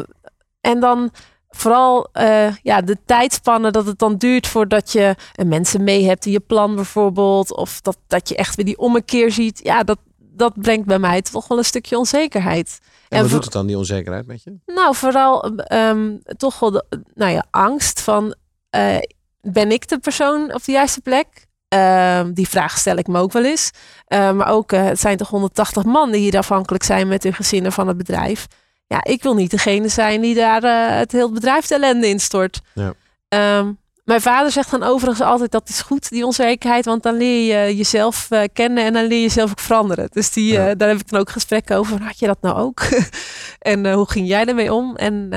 en 0.62 0.80
dan 0.80 1.12
vooral 1.50 2.10
eh, 2.12 2.56
ja, 2.62 2.82
de 2.82 2.98
tijdspannen 3.06 3.74
dat 3.74 3.86
het 3.86 4.00
dan 4.00 4.18
duurt 4.18 4.48
voordat 4.48 4.92
je 4.92 5.16
eh, 5.34 5.46
mensen 5.46 5.84
mee 5.84 6.06
hebt 6.06 6.26
in 6.26 6.32
je 6.32 6.40
plan 6.40 6.76
bijvoorbeeld. 6.76 7.56
Of 7.56 7.82
dat, 7.82 7.98
dat 8.08 8.30
je 8.30 8.36
echt 8.36 8.56
weer 8.56 8.66
die 8.66 8.78
ommekeer 8.78 9.32
ziet. 9.32 9.60
Ja, 9.64 9.84
dat, 9.84 9.98
dat 10.18 10.62
brengt 10.62 10.86
bij 10.88 11.00
mij 11.00 11.22
toch 11.22 11.48
wel 11.48 11.58
een 11.58 11.64
stukje 11.66 11.98
onzekerheid. 11.98 12.80
En, 13.10 13.18
wat 13.22 13.26
voor- 13.28 13.36
doet 13.36 13.44
het 13.44 13.54
dan, 13.54 13.68
die 13.68 13.78
onzekerheid 13.78 14.28
met 14.28 14.44
je? 14.44 14.56
nou, 14.66 14.96
vooral 14.96 15.44
ehm, 15.56 16.18
toch 16.38 16.60
wel 16.60 16.72
de, 16.72 16.86
nou 17.14 17.32
ja, 17.32 17.46
angst 17.52 18.02
van 18.02 18.36
eh, 18.70 18.98
ben 19.42 19.72
ik 19.72 19.88
de 19.88 19.98
persoon 20.00 20.54
op 20.54 20.64
de 20.64 20.72
juiste 20.72 21.02
plek? 21.02 21.28
Ehm, 21.68 22.34
die 22.34 22.50
vraag 22.50 22.78
stel 22.78 22.98
ik 22.98 23.08
me 23.08 23.20
ook 23.20 23.32
wel 23.32 23.46
eens. 23.46 23.72
Eh, 24.06 24.32
maar 24.32 24.48
ook, 24.48 24.72
eh, 24.72 24.84
het 24.84 25.00
zijn 25.00 25.18
toch 25.18 25.30
180 25.30 25.84
man 25.84 26.12
die 26.12 26.22
hier 26.22 26.38
afhankelijk 26.38 26.84
zijn 26.84 27.08
met 27.08 27.24
hun 27.24 27.34
gezinnen 27.34 27.72
van 27.72 27.88
het 27.88 27.98
bedrijf. 27.98 28.48
Ja, 28.88 29.04
ik 29.04 29.24
wil 29.24 29.34
niet 29.34 29.52
degene 29.52 29.88
zijn 29.88 30.22
die 30.22 30.36
daar 30.36 30.62
het 30.98 31.12
hele 31.12 31.32
bedrijf 31.32 31.68
de 31.68 31.76
ellende 31.76 32.08
instort. 32.08 32.62
Ja. 32.74 32.94
Ehm, 33.28 33.72
mijn 34.04 34.22
vader 34.22 34.52
zegt 34.52 34.72
dan 34.72 34.84
overigens 34.84 35.28
altijd 35.28 35.52
dat 35.52 35.70
is 35.70 35.82
goed, 35.82 36.10
die 36.10 36.26
onzekerheid. 36.26 36.86
Want 36.86 37.04
dan 37.04 37.18
leer 37.18 37.66
je 37.68 37.76
jezelf 37.76 38.28
kennen 38.54 38.84
en 38.84 38.94
dan 38.94 39.06
leer 39.06 39.18
je 39.18 39.24
jezelf 39.24 39.50
ook 39.50 39.60
veranderen. 39.60 40.08
Dus 40.12 40.32
die, 40.32 40.54
daar 40.76 40.88
heb 40.88 41.00
ik 41.00 41.10
dan 41.10 41.20
ook 41.20 41.30
gesprekken 41.30 41.78
over. 41.78 42.02
Had 42.02 42.20
je 42.20 42.26
dat 42.26 42.42
nou 42.42 42.58
ook? 42.58 42.82
en 43.60 43.94
hoe 43.94 44.10
ging 44.10 44.28
jij 44.28 44.46
ermee 44.46 44.74
om? 44.74 44.96
En 44.96 45.30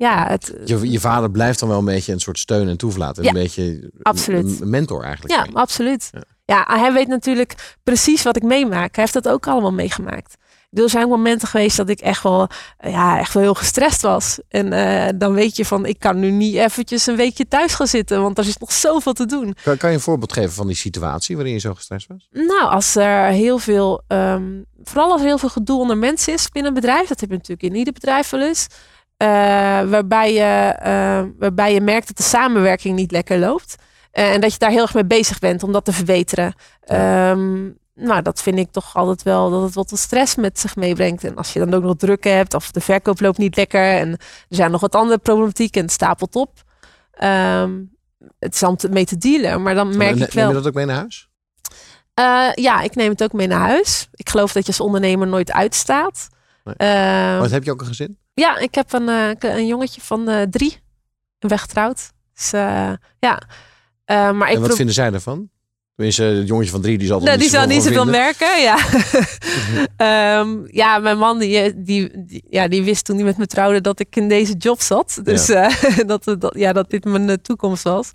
ja, 0.00 0.26
het, 0.28 0.54
Je, 0.64 0.90
je 0.90 1.00
vader 1.00 1.30
blijft 1.30 1.58
dan 1.58 1.68
wel 1.68 1.78
een 1.78 1.84
beetje 1.84 2.12
een 2.12 2.20
soort 2.20 2.38
steun 2.38 2.68
en 2.68 2.76
toevlaat. 2.76 3.18
En 3.18 3.22
Ja, 3.24 3.28
een 3.28 3.34
beetje 3.34 3.90
absoluut. 4.02 4.60
een 4.60 4.70
mentor 4.70 5.02
eigenlijk. 5.02 5.34
Ja, 5.34 5.46
absoluut. 5.52 6.10
Ja. 6.44 6.64
hij 6.68 6.92
weet 6.92 7.08
natuurlijk 7.08 7.76
precies 7.82 8.22
wat 8.22 8.36
ik 8.36 8.42
meemaak. 8.42 8.94
Hij 8.94 9.04
heeft 9.04 9.12
dat 9.12 9.28
ook 9.28 9.46
allemaal 9.46 9.72
meegemaakt. 9.72 10.36
er 10.70 10.90
zijn 10.90 11.04
ook 11.04 11.10
momenten 11.10 11.48
geweest 11.48 11.76
dat 11.76 11.88
ik 11.88 12.00
echt 12.00 12.22
wel, 12.22 12.48
eh, 12.76 12.92
ja, 12.92 13.18
echt 13.18 13.34
wel 13.34 13.42
heel 13.42 13.54
gestrest 13.54 14.02
was. 14.02 14.38
En 14.48 14.72
eh, 14.72 15.08
dan 15.14 15.32
weet 15.32 15.56
je 15.56 15.64
van, 15.64 15.86
ik 15.86 15.98
kan 15.98 16.18
nu 16.18 16.30
niet 16.30 16.54
eventjes 16.54 17.06
een 17.06 17.16
weekje 17.16 17.48
thuis 17.48 17.74
gaan 17.74 17.86
zitten, 17.86 18.22
want 18.22 18.38
er 18.38 18.46
is 18.46 18.56
nog 18.56 18.72
zoveel 18.72 19.12
te 19.12 19.26
doen. 19.26 19.54
Kan, 19.62 19.76
kan 19.76 19.90
je 19.90 19.96
een 19.96 20.02
voorbeeld 20.02 20.32
geven 20.32 20.52
van 20.52 20.66
die 20.66 20.76
situatie 20.76 21.36
waarin 21.36 21.54
je 21.54 21.60
zo 21.60 21.74
gestrest 21.74 22.06
was? 22.06 22.28
Nou, 22.30 22.70
als 22.70 22.96
er 22.96 23.26
heel 23.26 23.58
veel, 23.58 24.02
ehm, 24.06 24.62
vooral 24.82 25.12
als 25.12 25.20
er 25.20 25.26
heel 25.26 25.38
veel 25.38 25.48
gedoe 25.48 25.80
onder 25.80 25.98
mensen 25.98 26.32
is 26.32 26.48
binnen 26.48 26.74
een 26.74 26.80
bedrijf, 26.80 27.08
dat 27.08 27.20
heb 27.20 27.30
je 27.30 27.36
natuurlijk 27.36 27.62
in 27.72 27.74
ieder 27.74 27.92
bedrijf 27.92 28.30
wel 28.30 28.42
eens. 28.42 28.66
Eh, 29.20 29.28
waarbij, 29.90 30.32
je, 30.32 30.74
eh, 30.78 31.22
waarbij 31.38 31.74
je 31.74 31.80
merkt 31.80 32.06
dat 32.06 32.16
de 32.16 32.22
samenwerking 32.22 32.96
niet 32.96 33.10
lekker 33.10 33.38
loopt. 33.38 33.74
Eh, 34.12 34.32
en 34.32 34.40
dat 34.40 34.52
je 34.52 34.58
daar 34.58 34.70
heel 34.70 34.82
erg 34.82 34.94
mee 34.94 35.04
bezig 35.04 35.38
bent 35.38 35.62
om 35.62 35.72
dat 35.72 35.84
te 35.84 35.92
verbeteren. 35.92 36.54
Ehm, 36.80 37.62
nou, 37.94 38.22
dat 38.22 38.42
vind 38.42 38.58
ik 38.58 38.70
toch 38.70 38.96
altijd 38.96 39.22
wel 39.22 39.50
dat 39.50 39.62
het 39.62 39.74
wat 39.74 39.92
stress 39.98 40.34
met 40.34 40.58
zich 40.60 40.76
meebrengt. 40.76 41.24
En 41.24 41.36
als 41.36 41.52
je 41.52 41.58
dan 41.58 41.74
ook 41.74 41.82
nog 41.82 41.96
druk 41.96 42.24
hebt 42.24 42.54
of 42.54 42.70
de 42.70 42.80
verkoop 42.80 43.20
loopt 43.20 43.38
niet 43.38 43.56
lekker 43.56 43.80
en 43.98 44.10
er 44.12 44.18
zijn 44.48 44.70
nog 44.70 44.80
wat 44.80 44.94
andere 44.94 45.18
problematiek 45.18 45.76
en 45.76 45.82
het 45.82 45.92
stapelt 45.92 46.36
op. 46.36 46.62
Ehm, 47.12 47.70
het 48.38 48.54
is 48.54 48.62
om 48.62 48.76
te- 48.76 48.88
mee 48.88 49.04
te 49.04 49.18
dealen, 49.18 49.62
maar 49.62 49.74
dan 49.74 49.96
merk 49.96 50.16
ik 50.16 50.32
wel. 50.32 50.44
Neem 50.46 50.56
je 50.56 50.62
dat 50.62 50.66
ook 50.66 50.74
mee 50.74 50.86
naar 50.86 50.96
huis? 50.96 51.28
Ja, 52.54 52.80
ik 52.80 52.94
neem 52.94 53.10
het 53.10 53.22
ook 53.22 53.32
mee 53.32 53.46
naar 53.46 53.68
huis. 53.68 54.08
Ik 54.12 54.28
geloof 54.28 54.52
dat 54.52 54.62
je 54.62 54.68
als 54.68 54.80
ondernemer 54.80 55.26
nooit 55.26 55.52
uitstaat. 55.52 56.28
Nee. 56.64 56.74
Eh, 56.76 57.38
Want 57.38 57.50
heb 57.50 57.64
je 57.64 57.70
ook 57.70 57.80
een 57.80 57.86
gezin? 57.86 58.18
Ja, 58.34 58.58
ik 58.58 58.74
heb 58.74 58.92
een, 58.92 59.08
eh, 59.08 59.30
een 59.56 59.66
jongetje 59.66 60.00
van 60.00 60.28
eh, 60.28 60.42
drie. 60.42 60.76
Een 61.38 61.48
weggetrouwd. 61.48 62.10
Dus 62.34 62.52
eh, 62.52 62.92
ja. 63.18 63.42
Maar 64.06 64.48
ik 64.50 64.54
en 64.54 64.60
wat 64.60 64.76
vinden 64.76 64.94
zij 64.94 65.12
ervan? 65.12 65.50
Tenminste, 65.94 66.22
het 66.24 66.48
jongetje 66.48 66.70
van 66.70 66.80
drie 66.80 66.98
die 66.98 67.06
zal 67.06 67.20
Nee, 67.20 67.30
niet 67.30 67.40
die 67.40 67.48
zal 67.50 67.66
niet 67.66 67.82
zoveel 67.82 68.04
merken, 68.04 68.60
ja. 68.60 68.76
Ehm, 69.96 70.58
ja, 70.66 70.98
mijn 70.98 71.18
man 71.18 71.38
die, 71.38 71.82
die, 71.82 72.10
die- 72.24 72.44
ja, 72.48 72.68
die 72.68 72.82
wist 72.82 73.04
toen 73.04 73.16
hij 73.16 73.24
met 73.24 73.36
me 73.38 73.46
trouwde 73.46 73.80
dat 73.80 74.00
ik 74.00 74.16
in 74.16 74.28
deze 74.28 74.52
job 74.54 74.80
zat. 74.80 75.20
Dus 75.22 75.46
Ja. 75.46 75.70
dat, 76.06 76.24
dat, 76.24 76.52
ja, 76.56 76.72
dat 76.72 76.90
dit 76.90 77.04
mijn 77.04 77.42
toekomst 77.42 77.82
was. 77.82 78.10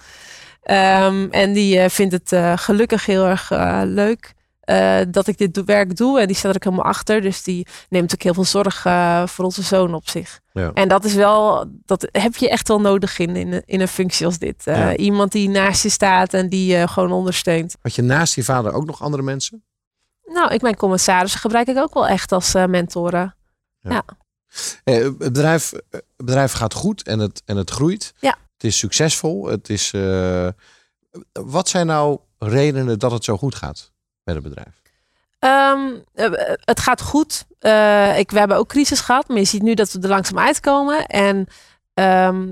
Ehm, 0.64 1.28
en 1.32 1.54
die 1.54 1.90
vindt 1.90 2.14
het 2.14 2.60
gelukkig 2.60 3.06
heel 3.06 3.26
erg 3.26 3.50
leuk 3.84 4.34
eh, 4.66 5.00
dat 5.08 5.28
ik 5.28 5.38
dit 5.38 5.64
werk 5.66 5.96
doe. 5.96 6.20
En 6.20 6.28
die 6.28 6.36
staat 6.36 6.50
er 6.52 6.56
ook 6.58 6.64
helemaal 6.64 6.86
achter. 6.86 7.22
Dus 7.22 7.44
die 7.44 7.68
neemt 7.90 8.14
ook 8.14 8.22
heel 8.22 8.34
veel 8.34 8.44
zorg 8.44 8.86
eh, 8.86 9.28
voor 9.28 9.46
onze 9.46 9.62
zoon 9.62 9.94
op 9.94 10.10
zich. 10.10 10.40
Ja. 10.52 10.72
En 10.74 10.88
dat 10.88 11.06
is 11.06 11.14
wel, 11.14 11.66
dat 11.86 12.08
heb 12.12 12.36
je 12.36 12.50
echt 12.50 12.68
wel 12.68 12.82
nodig 12.82 13.20
in, 13.20 13.36
in, 13.36 13.54
een- 13.54 13.64
in 13.66 13.82
een 13.82 13.88
functie 13.88 14.26
als 14.26 14.38
dit. 14.38 14.68
Eh, 14.68 14.78
Ja. 14.78 14.96
Iemand 14.96 15.32
die 15.32 15.50
naast 15.50 15.84
je 15.84 15.90
staat 15.90 16.34
en 16.34 16.50
die 16.50 16.78
je 16.78 16.88
gewoon 16.88 17.12
ondersteunt. 17.12 17.76
Had 17.82 17.96
je 17.96 18.02
naast 18.02 18.36
je 18.36 18.44
vader 18.44 18.74
ook 18.74 18.86
nog 18.86 19.02
andere 19.02 19.24
mensen? 19.24 19.64
Nou, 20.26 20.54
ik 20.54 20.62
mijn 20.62 20.76
commissarissen 20.76 21.40
gebruik 21.40 21.68
ik 21.68 21.78
ook 21.78 21.94
wel 21.94 22.08
echt 22.08 22.32
als 22.32 22.54
mentoren. 22.54 23.36
Ja. 23.80 24.04
Eh, 24.84 24.96
het, 25.04 25.18
bedrijf, 25.18 25.72
het 25.90 26.04
bedrijf 26.18 26.52
gaat 26.52 26.74
goed 26.74 27.04
en 27.04 27.20
het, 27.20 27.42
en 27.46 27.58
het 27.58 27.70
groeit. 27.72 28.14
Ja. 28.20 28.36
Het 28.54 28.64
is 28.64 28.78
succesvol. 28.78 29.46
Het 29.48 29.70
is, 29.70 29.94
wat 31.32 31.70
zijn 31.70 31.88
nou 31.88 32.20
redenen 32.40 33.00
dat 33.00 33.12
het 33.12 33.24
zo 33.24 33.38
goed 33.38 33.56
gaat 33.56 33.92
met 34.26 34.36
het 34.36 34.44
bedrijf? 34.44 34.84
Ehm, 35.40 35.94
eh, 36.14 36.54
het 36.60 36.80
gaat 36.80 37.02
goed. 37.02 37.46
Eh, 37.60 38.18
ik, 38.18 38.32
we 38.32 38.40
hebben 38.40 38.58
ook 38.58 38.68
crisis 38.68 39.00
gehad, 39.00 39.28
maar 39.28 39.38
je 39.38 39.46
ziet 39.46 39.62
nu 39.62 39.74
dat 39.74 39.92
we 39.92 40.00
er 40.02 40.10
langzaam 40.10 40.40
uitkomen. 40.40 41.06
En 41.06 41.48
ehm, 41.94 42.48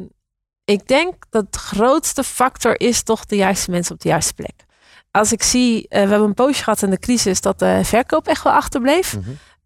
ik 0.65 0.87
denk 0.87 1.13
dat 1.29 1.53
de 1.53 1.59
grootste 1.59 2.23
factor 2.23 2.79
is 2.79 3.03
toch 3.03 3.25
de 3.25 3.35
juiste 3.35 3.71
mensen 3.71 3.93
op 3.93 4.01
de 4.01 4.09
juiste 4.09 4.33
plek. 4.33 4.65
Als 5.11 5.31
ik 5.31 5.43
zie, 5.43 5.87
eh, 5.87 6.03
we 6.03 6.09
hebben 6.09 6.27
een 6.27 6.33
poosje 6.33 6.63
gehad 6.63 6.81
in 6.81 6.89
de 6.89 6.99
crisis 6.99 7.41
dat 7.41 7.59
de 7.59 7.79
verkoop 7.83 8.27
echt 8.27 8.43
wel 8.43 8.53
achterbleef. 8.53 9.17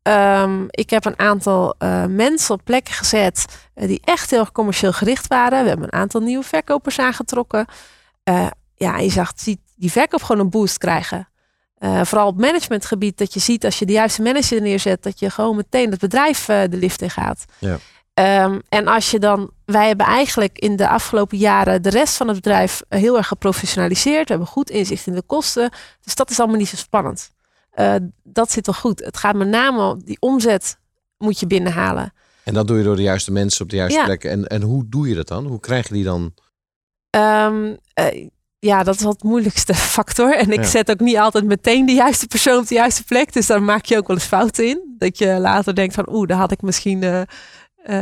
Ehm, 0.01 0.63
ik 0.67 0.89
heb 0.89 1.05
een 1.05 1.19
aantal 1.19 1.75
mensen 2.07 2.55
op 2.55 2.61
plekken 2.63 2.93
gezet 2.93 3.45
die 3.73 4.01
echt 4.03 4.31
heel 4.31 4.51
commercieel 4.51 4.93
gericht 4.93 5.27
waren. 5.27 5.63
We 5.63 5.69
hebben 5.69 5.87
een 5.91 5.99
aantal 5.99 6.21
nieuwe 6.21 6.43
verkopers 6.43 6.99
aangetrokken. 6.99 7.65
Ja, 8.75 8.97
je 8.97 9.09
zag 9.09 9.31
ziet 9.35 9.59
die 9.75 9.91
verkoop 9.91 10.23
gewoon 10.23 10.41
een 10.41 10.49
boost 10.49 10.77
krijgen. 10.77 11.27
Eh, 11.77 12.01
vooral 12.03 12.27
op 12.27 12.37
managementgebied, 12.39 13.17
dat 13.17 13.33
je 13.33 13.39
ziet 13.39 13.65
als 13.65 13.79
je 13.79 13.85
de 13.85 13.93
juiste 13.93 14.21
manager 14.21 14.61
neerzet, 14.61 15.03
dat 15.03 15.19
je 15.19 15.29
gewoon 15.29 15.55
meteen 15.55 15.91
het 15.91 15.99
bedrijf 15.99 16.47
eh, 16.49 16.61
de 16.69 16.77
lift 16.77 17.01
in 17.01 17.09
gaat. 17.09 17.45
Ja. 17.59 17.77
Ehm, 18.13 18.59
en 18.69 18.87
als 18.87 19.11
je 19.11 19.19
dan, 19.19 19.51
wij 19.65 19.87
hebben 19.87 20.05
eigenlijk 20.05 20.59
in 20.59 20.75
de 20.75 20.87
afgelopen 20.87 21.37
jaren 21.37 21.81
de 21.81 21.89
rest 21.89 22.15
van 22.17 22.27
het 22.27 22.35
bedrijf 22.35 22.81
heel 22.89 23.17
erg 23.17 23.27
geprofessionaliseerd. 23.27 24.23
We 24.23 24.29
hebben 24.33 24.47
goed 24.47 24.69
inzicht 24.69 25.07
in 25.07 25.13
de 25.13 25.21
kosten. 25.21 25.69
Dus 26.01 26.15
dat 26.15 26.29
is 26.29 26.39
allemaal 26.39 26.57
niet 26.57 26.67
zo 26.67 26.75
spannend. 26.75 27.29
Eh, 27.71 27.95
dat 28.23 28.51
zit 28.51 28.65
wel 28.65 28.75
goed. 28.75 28.99
Het 29.05 29.17
gaat 29.17 29.35
met 29.35 29.47
name 29.47 29.81
om 29.81 30.03
die 30.03 30.17
omzet 30.19 30.77
moet 31.17 31.39
je 31.39 31.47
binnenhalen. 31.47 32.13
En 32.43 32.53
dat 32.53 32.67
doe 32.67 32.77
je 32.77 32.83
door 32.83 32.95
de 32.95 33.01
juiste 33.01 33.31
mensen 33.31 33.61
op 33.63 33.69
de 33.69 33.75
juiste 33.75 33.99
Ja. 33.99 34.05
plekken. 34.05 34.31
En, 34.31 34.47
en 34.47 34.61
hoe 34.61 34.83
doe 34.89 35.07
je 35.09 35.15
dat 35.15 35.27
dan? 35.27 35.45
Hoe 35.45 35.59
krijg 35.59 35.87
je 35.87 35.93
die 35.93 36.03
dan? 36.03 36.33
Ehm, 37.09 37.75
eh, 37.93 38.27
ja, 38.59 38.83
dat 38.83 38.95
is 38.95 39.01
wel 39.01 39.11
het 39.11 39.23
moeilijkste 39.23 39.73
factor. 39.95 40.35
En 40.37 40.51
ik 40.51 40.59
Ja. 40.59 40.65
zet 40.65 40.89
ook 40.91 40.99
niet 40.99 41.17
altijd 41.17 41.45
meteen 41.45 41.85
de 41.85 41.91
juiste 41.93 42.27
persoon 42.27 42.57
op 42.59 42.67
de 42.67 42.75
juiste 42.75 43.03
plek. 43.03 43.33
Dus 43.33 43.47
daar 43.47 43.63
maak 43.63 43.85
je 43.85 43.97
ook 43.97 44.07
wel 44.07 44.15
eens 44.17 44.25
fouten 44.25 44.67
in. 44.67 44.95
Dat 44.97 45.17
je 45.17 45.27
later 45.39 45.75
denkt 45.75 45.93
van 45.93 46.07
oeh, 46.09 46.27
daar 46.27 46.37
had 46.37 46.51
ik 46.51 46.61
misschien 46.61 47.03
eh, 47.03 47.21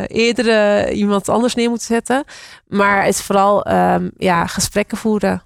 eerder 0.07 0.49
eh, 0.49 0.97
iemand 0.97 1.29
anders 1.29 1.55
neer 1.55 1.69
moeten 1.69 1.87
zetten. 1.87 2.23
Maar 2.67 3.03
het 3.05 3.13
is 3.13 3.21
vooral 3.21 3.63
ehm, 3.65 4.09
ja, 4.17 4.47
gesprekken 4.47 4.97
voeren. 4.97 5.43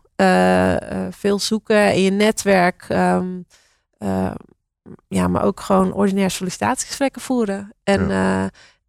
Veel 1.09 1.39
zoeken 1.39 1.93
in 1.93 2.01
je 2.01 2.11
netwerk. 2.11 2.85
ehm, 2.87 3.27
eh, 3.97 4.31
ja, 5.07 5.27
maar 5.27 5.43
ook 5.43 5.59
gewoon 5.59 5.93
ordinair 5.93 6.31
sollicitatiegesprekken 6.31 7.21
voeren. 7.21 7.73
En 7.83 8.11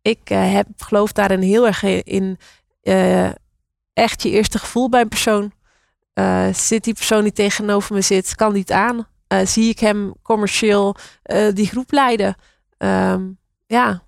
ik 0.03 0.29
heb, 0.29 0.67
geloof 0.77 1.13
daarin 1.13 1.41
heel 1.41 1.67
erg 1.67 1.83
in 2.05 2.39
echt 3.93 4.23
je 4.23 4.31
eerste 4.31 4.59
gevoel 4.59 4.89
bij 4.89 5.01
een 5.01 5.09
persoon. 5.09 5.53
Eh, 6.13 6.55
zit 6.55 6.85
die 6.85 6.95
persoon 6.95 7.23
die 7.23 7.33
tegenover 7.33 7.95
me 7.95 8.01
zit, 8.01 8.35
kan 8.35 8.53
niet 8.53 8.73
aan? 8.73 9.07
Eh, 9.27 9.47
zie 9.47 9.69
ik 9.69 9.79
hem 9.79 10.15
commercieel 10.23 10.97
eh, 11.23 11.55
die 11.55 11.67
groep 11.67 11.93
leiden? 11.93 12.35
Ehm, 12.79 13.29
ja, 13.67 14.03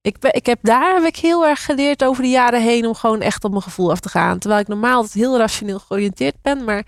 ik, 0.00 0.16
ik 0.20 0.46
heb 0.46 0.58
daar 0.62 0.94
heb 0.94 1.04
ik 1.04 1.16
heel 1.16 1.46
erg 1.46 1.64
geleerd 1.64 2.04
over 2.04 2.22
de 2.22 2.28
jaren 2.28 2.62
heen 2.62 2.86
om 2.86 2.94
gewoon 2.94 3.20
echt 3.20 3.44
op 3.44 3.50
mijn 3.50 3.62
gevoel 3.62 3.90
af 3.90 4.00
te 4.00 4.08
gaan. 4.08 4.38
Terwijl 4.38 4.60
ik 4.60 4.68
normaal 4.68 5.06
heel 5.12 5.38
rationeel 5.38 5.78
georiënteerd 5.78 6.42
ben, 6.42 6.64
maar 6.64 6.86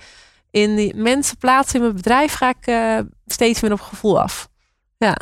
in 0.50 0.76
die 0.76 0.94
mensen 0.94 1.36
plaatsen 1.36 1.74
in 1.76 1.80
mijn 1.82 1.94
bedrijf 1.96 2.32
ga 2.34 2.54
ik 2.60 3.02
steeds 3.26 3.60
meer 3.60 3.72
op 3.72 3.80
gevoel 3.80 4.20
af. 4.20 4.48
Ja. 4.98 5.16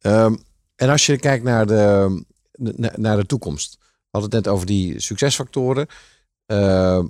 Ehm, 0.00 0.36
en 0.76 0.88
als 0.90 1.06
je 1.06 1.18
kijkt 1.18 1.44
naar 1.44 1.66
de, 1.66 2.24
na- 2.52 2.92
naar 2.96 3.16
de 3.16 3.26
toekomst. 3.26 3.76
We 3.80 3.86
hadden 4.10 4.30
het 4.36 4.44
net 4.44 4.54
over 4.54 4.66
die 4.66 5.00
succesfactoren. 5.00 5.86
Ehm, 6.46 7.04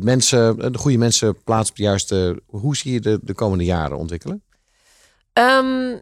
mensen, 0.00 0.72
de 0.72 0.78
goede 0.78 0.98
mensen 0.98 1.42
plaatsen 1.44 1.70
op 1.70 1.76
de 1.76 1.82
juiste. 1.82 2.42
Hoe 2.46 2.76
zie 2.76 2.92
je 2.92 3.00
de, 3.00 3.18
de 3.22 3.34
komende 3.34 3.64
jaren 3.64 3.96
ontwikkelen? 3.96 4.42
Ehm, 5.32 5.96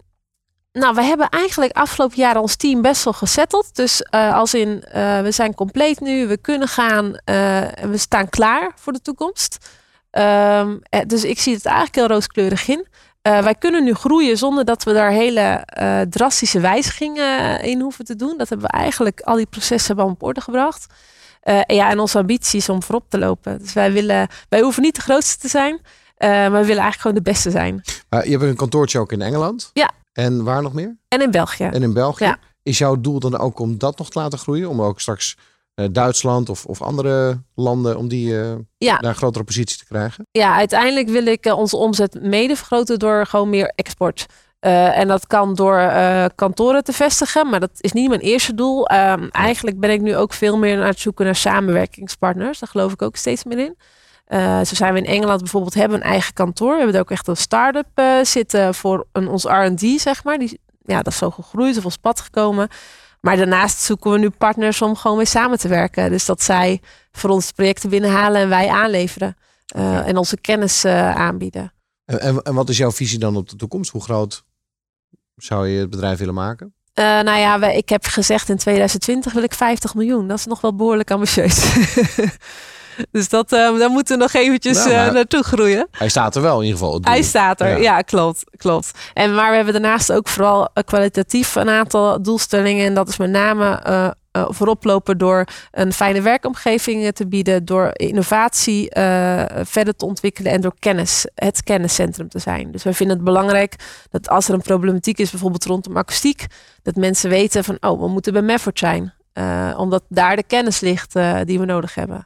nou, 0.73 0.95
we 0.95 1.03
hebben 1.03 1.29
eigenlijk 1.29 1.73
afgelopen 1.73 2.17
jaren 2.17 2.41
ons 2.41 2.57
team 2.57 2.83
best 2.83 3.05
wel 3.05 3.13
gezetteld. 3.13 3.75
Dus 3.77 4.03
eh, 4.03 4.35
als 4.35 4.55
in, 4.55 4.83
eh, 4.83 5.21
we 5.21 5.31
zijn 5.31 5.55
compleet 5.55 6.01
nu, 6.01 6.27
we 6.27 6.37
kunnen 6.37 6.69
gaan 6.69 7.17
eh, 7.25 7.83
en 7.83 7.91
we 7.91 7.99
staan 7.99 8.29
klaar 8.29 8.73
voor 8.75 8.93
de 8.93 9.01
toekomst. 9.01 9.59
Ehm, 10.11 10.77
eh, 10.83 11.01
dus 11.07 11.25
ik 11.25 11.41
zie 11.41 11.55
het 11.55 11.65
eigenlijk 11.65 11.97
heel 11.97 12.07
rooskleurig 12.07 12.69
in. 12.69 12.87
Wij 13.23 13.55
kunnen 13.55 13.85
nu 13.85 13.95
groeien 13.95 14.37
zonder 14.37 14.65
dat 14.65 14.85
we 14.85 14.93
daar 14.93 15.11
hele 15.11 15.65
drastische 16.11 16.61
wijzigingen 16.61 17.63
in 17.63 17.81
hoeven 17.81 18.05
te 18.05 18.17
doen. 18.17 18.39
Dat 18.39 18.49
hebben 18.49 18.67
we 18.71 18.77
eigenlijk, 18.77 19.21
al 19.21 19.37
die 19.37 19.47
processen 19.47 19.87
hebben 19.97 20.15
op 20.15 20.23
orde 20.23 20.41
gebracht. 20.41 20.87
Eh, 21.41 21.61
ja, 21.67 21.91
en 21.91 21.99
onze 21.99 22.19
ambitie 22.19 22.59
is 22.59 22.69
om 22.69 22.83
voorop 22.83 23.05
te 23.09 23.19
lopen. 23.19 23.59
Dus 23.59 23.73
wij 23.73 23.93
willen, 23.93 24.29
wij 24.49 24.61
hoeven 24.61 24.83
niet 24.83 24.95
de 24.95 25.01
grootste 25.01 25.39
te 25.39 25.49
zijn, 25.49 25.81
eh, 26.17 26.29
maar 26.29 26.51
we 26.51 26.67
willen 26.67 26.67
eigenlijk 26.83 27.01
gewoon 27.01 27.17
de 27.17 27.23
beste 27.23 27.51
zijn. 27.51 27.83
Maar 28.09 28.25
je 28.25 28.31
hebt 28.31 28.43
een 28.43 28.57
kantoortje 28.57 28.99
ook 28.99 29.13
in 29.13 29.23
Engeland. 29.23 29.71
Ja. 29.73 29.91
En 30.13 30.45
waar 30.45 30.63
nog 30.63 30.73
meer? 30.73 30.97
En 31.09 31.23
in 31.23 31.31
België. 31.31 31.65
En 31.65 31.83
in 31.83 31.93
België. 31.93 32.25
Ja. 32.25 32.39
Is 32.63 32.79
jouw 32.79 33.01
doel 33.01 33.21
dan 33.21 33.39
ook 33.39 33.59
om 33.59 33.79
dat 33.79 33.99
nog 33.99 34.11
te 34.11 34.19
laten 34.19 34.39
groeien? 34.39 34.69
Om 34.69 34.83
ook 34.83 35.01
straks 35.01 35.37
eh, 35.75 35.87
Duitsland 35.93 36.49
of, 36.49 36.65
of 36.67 36.83
andere 36.83 37.43
landen, 37.55 37.97
om 37.99 38.09
die 38.09 38.35
Ja. 38.79 39.01
naar 39.01 39.05
een 39.11 39.15
grotere 39.15 39.45
positie 39.45 39.79
te 39.79 39.85
krijgen? 39.85 40.27
Ja, 40.31 40.55
uiteindelijk 40.57 41.09
wil 41.09 41.27
ik 41.27 41.45
onze 41.47 41.77
omzet 41.77 42.19
mede 42.23 42.57
vergroten 42.57 42.99
door 42.99 43.27
gewoon 43.27 43.51
meer 43.51 43.73
export. 43.75 44.27
Eh, 44.61 44.99
en 44.99 45.09
dat 45.09 45.27
kan 45.27 45.55
door 45.55 45.79
eh, 45.79 46.25
kantoren 46.35 46.85
te 46.85 46.93
vestigen, 46.93 47.49
maar 47.49 47.61
dat 47.61 47.71
is 47.77 47.93
niet 47.93 48.09
mijn 48.09 48.21
eerste 48.21 48.55
doel. 48.55 48.87
Ehm, 48.87 49.29
eigenlijk 49.31 49.81
ben 49.81 49.91
ik 49.91 50.01
nu 50.01 50.17
ook 50.17 50.33
veel 50.33 50.59
meer 50.59 50.81
aan 50.81 50.87
het 50.87 51.01
zoeken 51.01 51.25
naar 51.25 51.37
samenwerkingspartners. 51.37 52.59
Daar 52.59 52.69
geloof 52.69 52.93
ik 52.93 53.03
ook 53.03 53.17
steeds 53.17 53.45
meer 53.45 53.59
in. 53.59 53.77
Eh, 54.25 54.61
zo 54.61 54.75
zijn 54.75 54.93
we 54.93 54.99
in 54.99 55.07
Engeland 55.07 55.41
bijvoorbeeld, 55.41 55.75
hebben 55.75 55.99
een 55.99 56.05
eigen 56.05 56.35
kantoor. 56.35 56.71
We 56.71 56.77
hebben 56.77 56.95
er 56.95 57.01
ook 57.01 57.11
echt 57.11 57.29
een 57.29 57.37
start-up 57.37 58.03
zitten 58.23 58.75
voor 58.75 59.07
een, 59.13 59.29
ons 59.29 59.45
R&D, 59.45 60.01
zeg 60.01 60.25
maar. 60.25 60.39
Die, 60.39 60.61
ja, 60.83 60.97
dat 60.97 61.13
is 61.13 61.19
zo 61.19 61.31
gegroeid 61.31 61.77
of 61.77 61.85
op 61.85 61.93
pad 62.01 62.21
gekomen. 62.21 62.69
Maar 63.21 63.37
daarnaast 63.37 63.79
zoeken 63.79 64.11
we 64.11 64.19
nu 64.19 64.31
partners 64.31 64.83
om 64.83 64.97
gewoon 64.97 65.17
mee 65.17 65.27
samen 65.27 65.59
te 65.59 65.69
werken. 65.69 66.11
Dus 66.11 66.25
dat 66.25 66.43
zij 66.43 66.81
voor 67.13 67.31
ons 67.31 67.53
projecten 67.53 67.91
binnenhalen 67.91 68.41
en 68.41 68.49
wij 68.49 68.69
aanleveren. 68.69 69.37
En 70.05 70.17
onze 70.17 70.37
kennis 70.37 70.85
aanbieden. 70.85 71.73
En, 72.05 72.21
en, 72.21 72.43
en 72.43 72.55
wat 72.55 72.69
is 72.69 72.77
jouw 72.77 72.93
visie 72.93 73.19
dan 73.19 73.37
op 73.37 73.49
de 73.49 73.57
toekomst? 73.57 73.91
Hoe 73.91 74.03
groot 74.03 74.45
zou 75.43 75.69
je 75.69 75.81
het 75.81 75.91
bedrijf 75.91 76.19
willen 76.19 76.35
maken? 76.35 76.75
Eh, 76.95 77.05
nou 77.05 77.39
ja, 77.39 77.67
ik 77.67 77.89
heb 77.89 78.07
gezegd 78.07 78.49
in 78.49 78.57
2020 78.57 79.33
wil 79.33 79.43
ik 79.43 79.55
50 79.55 79.95
miljoen. 79.95 80.29
Dat 80.29 80.39
is 80.39 80.47
nog 80.47 80.61
wel 80.61 80.75
behoorlijk 80.75 81.11
ambitieus. 81.11 81.75
dus 83.13 83.29
dat, 83.29 83.53
eh, 83.53 83.79
daar 83.79 83.91
moeten 83.91 84.17
we 84.17 84.23
nog 84.23 84.33
eventjes 84.33 84.85
Nou, 84.85 84.91
eh, 84.91 85.13
naartoe 85.13 85.43
groeien. 85.43 85.89
Hij 85.91 86.09
staat 86.09 86.37
er 86.37 86.43
wel 86.43 86.59
in 86.61 86.67
ieder 86.67 86.79
geval. 86.79 87.01
Hij 87.03 87.23
staat 87.23 87.61
er, 87.61 87.83
ja. 87.83 88.01
klopt, 88.01 88.45
klopt. 88.57 88.91
En 89.15 89.35
maar 89.35 89.51
we 89.51 89.57
hebben 89.57 89.73
daarnaast 89.73 90.13
ook 90.13 90.29
vooral 90.29 90.69
kwalitatief 90.85 91.55
een 91.55 91.69
aantal 91.69 92.23
doelstellingen. 92.23 92.87
En 92.87 92.95
dat 92.95 93.09
is 93.09 93.17
met 93.17 93.31
name 93.31 94.15
eh, 94.33 94.43
eh, 94.43 94.47
voorop 94.51 94.85
lopen 94.85 95.19
door 95.19 95.45
een 95.71 95.93
fijne 95.93 96.21
werkomgeving 96.21 97.05
eh, 97.05 97.09
te 97.09 97.27
bieden, 97.27 97.65
door 97.65 97.91
innovatie 97.93 98.91
eh, 98.91 99.65
verder 99.65 99.97
te 99.97 100.07
ontwikkelen 100.07 100.53
en 100.53 100.61
door 100.61 100.75
kennis, 100.79 101.27
het 101.35 101.63
kenniscentrum 101.63 102.29
te 102.29 102.39
zijn. 102.39 102.71
Dus 102.71 102.83
wij 102.83 102.95
vinden 102.95 103.17
het 103.17 103.25
belangrijk 103.25 103.75
dat 104.11 104.29
als 104.29 104.49
er 104.49 104.55
een 104.55 104.63
problematiek 104.63 105.19
is, 105.19 105.31
bijvoorbeeld 105.31 105.65
rondom 105.65 105.97
akoestiek, 105.97 106.47
dat 106.83 106.97
mensen 106.97 107.31
weten 107.31 107.65
van, 107.65 107.77
oh, 107.81 108.01
we 108.01 108.09
moeten 108.09 108.33
bij 108.33 108.43
Mefford 108.43 108.79
zijn. 108.79 109.13
Eh, 109.33 109.75
omdat 109.77 110.03
daar 110.09 110.37
de 110.37 110.43
kennis 110.43 110.81
ligt 110.81 111.17
eh, 111.17 111.41
die 111.45 111.59
we 111.59 111.65
nodig 111.65 111.95
hebben. 111.95 112.25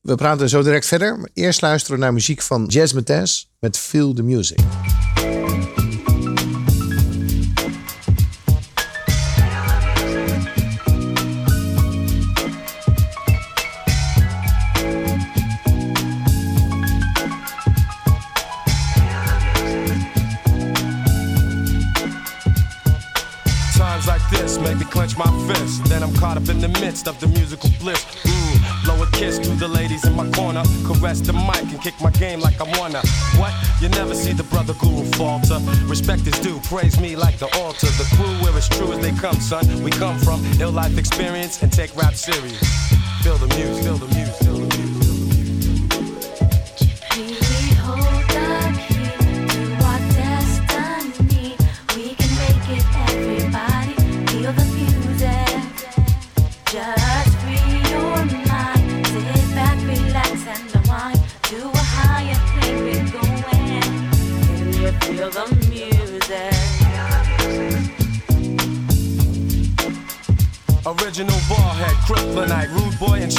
We 0.00 0.14
praten 0.14 0.48
zo 0.48 0.62
direct 0.62 0.86
verder. 0.86 1.18
Maar 1.18 1.30
eerst 1.34 1.60
luisteren 1.60 1.98
we 1.98 2.04
naar 2.04 2.12
muziek 2.12 2.42
van 2.42 2.64
Jazz 2.66 2.92
Matez 2.92 3.44
met 3.58 3.78
Feel 3.78 4.14
the 4.14 4.22
Music. 4.22 4.58
Clench 25.04 25.18
my 25.18 25.54
fist. 25.54 25.84
Then 25.84 26.02
I'm 26.02 26.14
caught 26.14 26.36
up 26.36 26.48
in 26.48 26.60
the 26.60 26.68
midst 26.80 27.08
of 27.08 27.18
the 27.20 27.26
musical 27.26 27.70
bliss. 27.80 28.04
Mm, 28.24 28.84
blow 28.84 29.02
a 29.02 29.10
kiss 29.10 29.38
to 29.38 29.50
the 29.50 29.68
ladies 29.68 30.04
in 30.06 30.14
my 30.14 30.28
corner. 30.30 30.62
Caress 30.86 31.20
the 31.20 31.32
mic 31.32 31.64
and 31.72 31.80
kick 31.82 31.94
my 32.00 32.10
game 32.10 32.40
like 32.40 32.60
I 32.60 32.64
wanna. 32.78 33.02
What? 33.36 33.52
You 33.80 33.88
never 33.90 34.14
see 34.14 34.32
the 34.32 34.44
brother 34.44 34.74
guru 34.74 35.04
falter. 35.12 35.58
Respect 35.86 36.26
is 36.26 36.38
due, 36.40 36.58
praise 36.60 36.98
me 37.00 37.16
like 37.16 37.38
the 37.38 37.48
altar. 37.58 37.86
The 37.86 38.08
crew 38.16 38.32
where 38.42 38.56
it's 38.56 38.68
true 38.68 38.92
as 38.92 39.00
they 39.00 39.12
come, 39.12 39.40
son. 39.40 39.64
We 39.82 39.90
come 39.90 40.18
from 40.18 40.40
ill 40.60 40.72
life 40.72 40.96
experience 40.96 41.62
and 41.62 41.72
take 41.72 41.94
rap 41.96 42.14
serious. 42.14 42.60
Feel 43.22 43.36
the 43.36 43.48
music, 43.56 43.84
feel 43.84 43.96
the 43.96 44.14
music, 44.14 44.34
feel 44.36 44.54
the 44.54 44.60
music. 44.60 44.73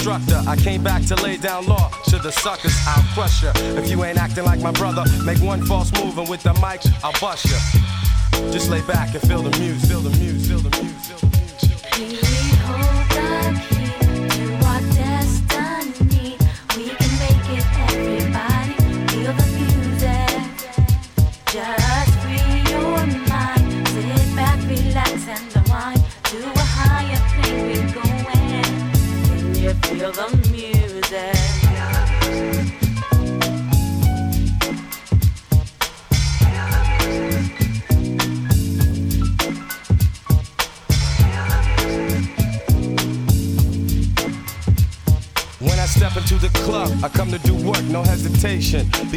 Instructor. 0.06 0.48
I 0.48 0.56
came 0.56 0.84
back 0.84 1.04
to 1.06 1.16
lay 1.24 1.38
down 1.38 1.66
law 1.66 1.90
to 2.10 2.20
the 2.20 2.32
suckers. 2.32 2.76
I'll 2.88 3.04
crush 3.14 3.44
ya. 3.44 3.52
If 3.56 3.90
you 3.90 4.04
ain't 4.04 4.18
acting 4.20 4.44
like 4.44 4.60
my 4.62 4.72
brother, 4.72 5.04
make 5.24 5.42
one 5.42 5.66
false 5.66 5.92
move 5.94 6.18
and 6.18 6.30
with 6.30 6.44
the 6.44 6.54
mic, 6.56 6.82
I'll 7.04 7.14
bust 7.20 7.46
ya. 7.46 8.52
Just 8.52 8.70
lay 8.70 8.82
back 8.82 9.14
and 9.16 9.28
feel 9.28 9.42
the 9.42 9.58
music, 9.60 9.90
feel 9.90 10.02
the 10.02 10.12
music, 10.18 10.48
feel 10.48 10.60
the 10.60 10.70
music, 10.70 11.02
feel 11.02 11.18
the 11.18 11.25
music. 11.25 11.25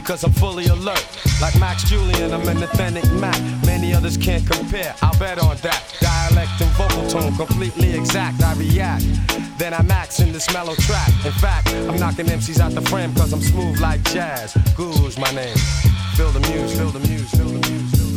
Because 0.08 0.24
I'm 0.24 0.32
fully 0.32 0.64
alert. 0.68 1.06
Like 1.38 1.54
Max 1.60 1.84
Julian, 1.84 2.32
I'm 2.32 2.48
an 2.48 2.62
authentic 2.62 3.04
Mac. 3.20 3.38
Many 3.66 3.92
others 3.92 4.16
can't 4.16 4.42
compare, 4.50 4.94
I'll 5.02 5.18
bet 5.18 5.38
on 5.38 5.58
that. 5.58 5.84
Dialect 6.00 6.50
and 6.62 6.70
vocal 6.78 7.06
tone, 7.08 7.36
completely 7.36 7.92
exact, 7.92 8.42
I 8.42 8.54
react. 8.54 9.04
Then 9.58 9.74
I 9.74 9.82
max 9.82 10.20
in 10.20 10.32
this 10.32 10.50
mellow 10.54 10.74
track. 10.76 11.10
In 11.26 11.32
fact, 11.32 11.68
I'm 11.74 11.98
knocking 11.98 12.24
MCs 12.24 12.58
out 12.58 12.72
the 12.72 12.80
frame, 12.80 13.14
cause 13.16 13.34
I'm 13.34 13.42
smooth 13.42 13.80
like 13.80 14.02
jazz. 14.04 14.54
Guru's 14.74 15.18
my 15.18 15.30
name. 15.32 15.56
Feel 16.16 16.30
the 16.30 16.40
muse, 16.40 16.78
feel 16.78 16.88
the 16.88 17.00
muse, 17.00 17.30
feel 17.30 17.48
the 17.48 17.68
muse, 17.68 17.92
the 17.92 17.98
muse, 17.98 18.07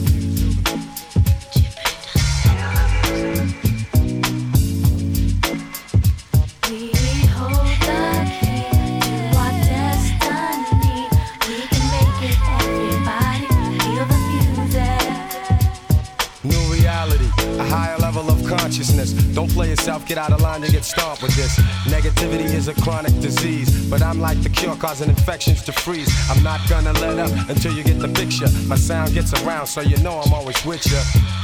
get 20.16 20.18
out 20.18 20.34
of 20.34 20.41
line, 20.41 20.62
you 20.62 20.70
get 20.70 20.84
stomped 20.84 21.22
with 21.22 21.34
this. 21.38 21.57
Negativity 21.86 22.43
is 22.43 22.68
a 22.68 22.74
chronic 22.82 23.18
disease, 23.22 23.89
but 23.89 24.01
I'm 24.01 24.20
like 24.20 24.41
the 24.43 24.49
cure, 24.49 24.76
causing 24.76 25.07
infections 25.07 25.64
to 25.64 25.72
freeze. 25.72 26.12
I'm 26.30 26.43
not 26.43 26.59
gonna 26.68 26.91
let 26.99 27.18
up 27.18 27.32
until 27.47 27.72
you 27.72 27.82
get 27.82 27.97
the 27.97 28.09
picture. 28.09 28.49
My 28.68 28.76
sound 28.76 29.14
gets 29.14 29.32
around, 29.41 29.68
so 29.68 29.80
you 29.80 29.95
know 30.03 30.20
I'm 30.20 30.34
always 30.34 30.66
with 30.66 30.86
you. 30.86 30.99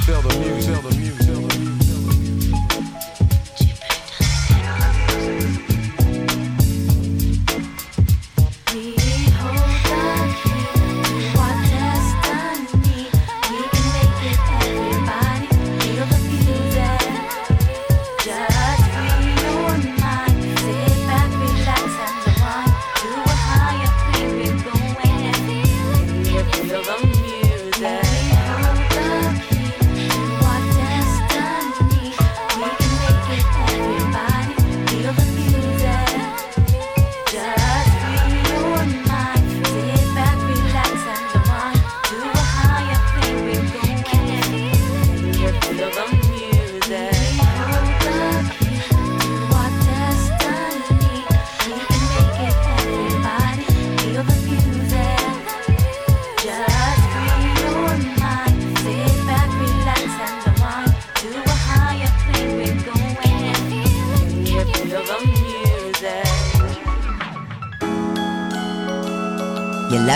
Feel 0.06 0.22
the 0.22 0.38
music, 0.40 0.74
feel 0.74 0.90
the 0.90 0.98
music, 0.98 1.47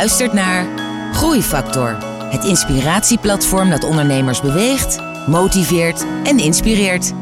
luistert 0.02 0.34
naar 0.34 0.66
Groeifactor. 1.14 1.98
Het 2.30 2.44
inspiratieplatform 2.44 3.70
dat 3.70 3.84
ondernemers 3.84 4.42
beweegt, 4.42 5.00
motiveert 5.28 6.06
en 6.24 6.40
inspireert. 6.40 7.14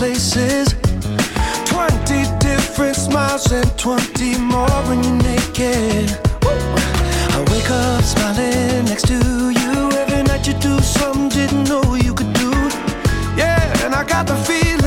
Places. 0.00 0.72
Twenty 1.66 2.22
different 2.38 2.96
smiles 2.96 3.52
and 3.52 3.68
twenty 3.78 4.38
more 4.38 4.78
when 4.88 5.04
you're 5.04 5.22
naked. 5.30 6.08
I 7.36 7.38
wake 7.50 7.70
up 7.70 8.02
smiling 8.02 8.86
next 8.86 9.06
to 9.08 9.18
you 9.60 9.90
every 10.02 10.22
night. 10.22 10.46
You 10.46 10.54
do 10.54 10.80
something 10.80 11.28
didn't 11.28 11.64
know 11.68 11.96
you 11.96 12.14
could 12.14 12.32
do. 12.32 12.50
Yeah, 13.36 13.84
and 13.84 13.94
I 13.94 14.02
got 14.04 14.26
the 14.26 14.36
feeling. 14.36 14.79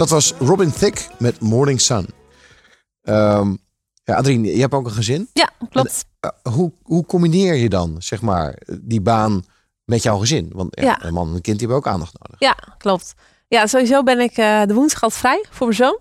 Dat 0.00 0.08
was 0.08 0.32
Robin 0.38 0.72
Thicke 0.72 1.00
met 1.18 1.40
Morning 1.40 1.80
Sun. 1.80 2.06
Ehm 3.02 3.54
ja, 4.04 4.14
Adrien, 4.14 4.44
je 4.44 4.60
hebt 4.60 4.74
ook 4.74 4.86
een 4.86 4.92
gezin. 4.92 5.28
Ja, 5.32 5.50
klopt. 5.70 6.04
En, 6.20 6.34
eh, 6.42 6.52
hoe, 6.52 6.72
hoe 6.82 7.06
combineer 7.06 7.54
je 7.54 7.68
dan, 7.68 7.96
zeg 7.98 8.20
maar, 8.20 8.58
die 8.80 9.00
baan 9.00 9.44
met 9.84 10.02
jouw 10.02 10.18
gezin? 10.18 10.50
Want 10.54 10.80
ja, 10.80 10.82
Ja. 10.82 11.04
een 11.04 11.12
man 11.12 11.28
en 11.28 11.34
een 11.34 11.40
kind 11.40 11.58
die 11.58 11.68
hebben 11.68 11.86
ook 11.86 11.92
aandacht 11.92 12.12
nodig. 12.18 12.40
Ja, 12.40 12.56
klopt. 12.78 13.14
Ja, 13.48 13.66
sowieso 13.66 14.02
ben 14.02 14.20
ik 14.20 14.36
eh, 14.36 14.62
de 14.66 14.74
woensdag 14.74 15.02
altijd 15.02 15.20
vrij 15.20 15.44
voor 15.50 15.66
mijn 15.66 15.78
zoon. 15.78 15.98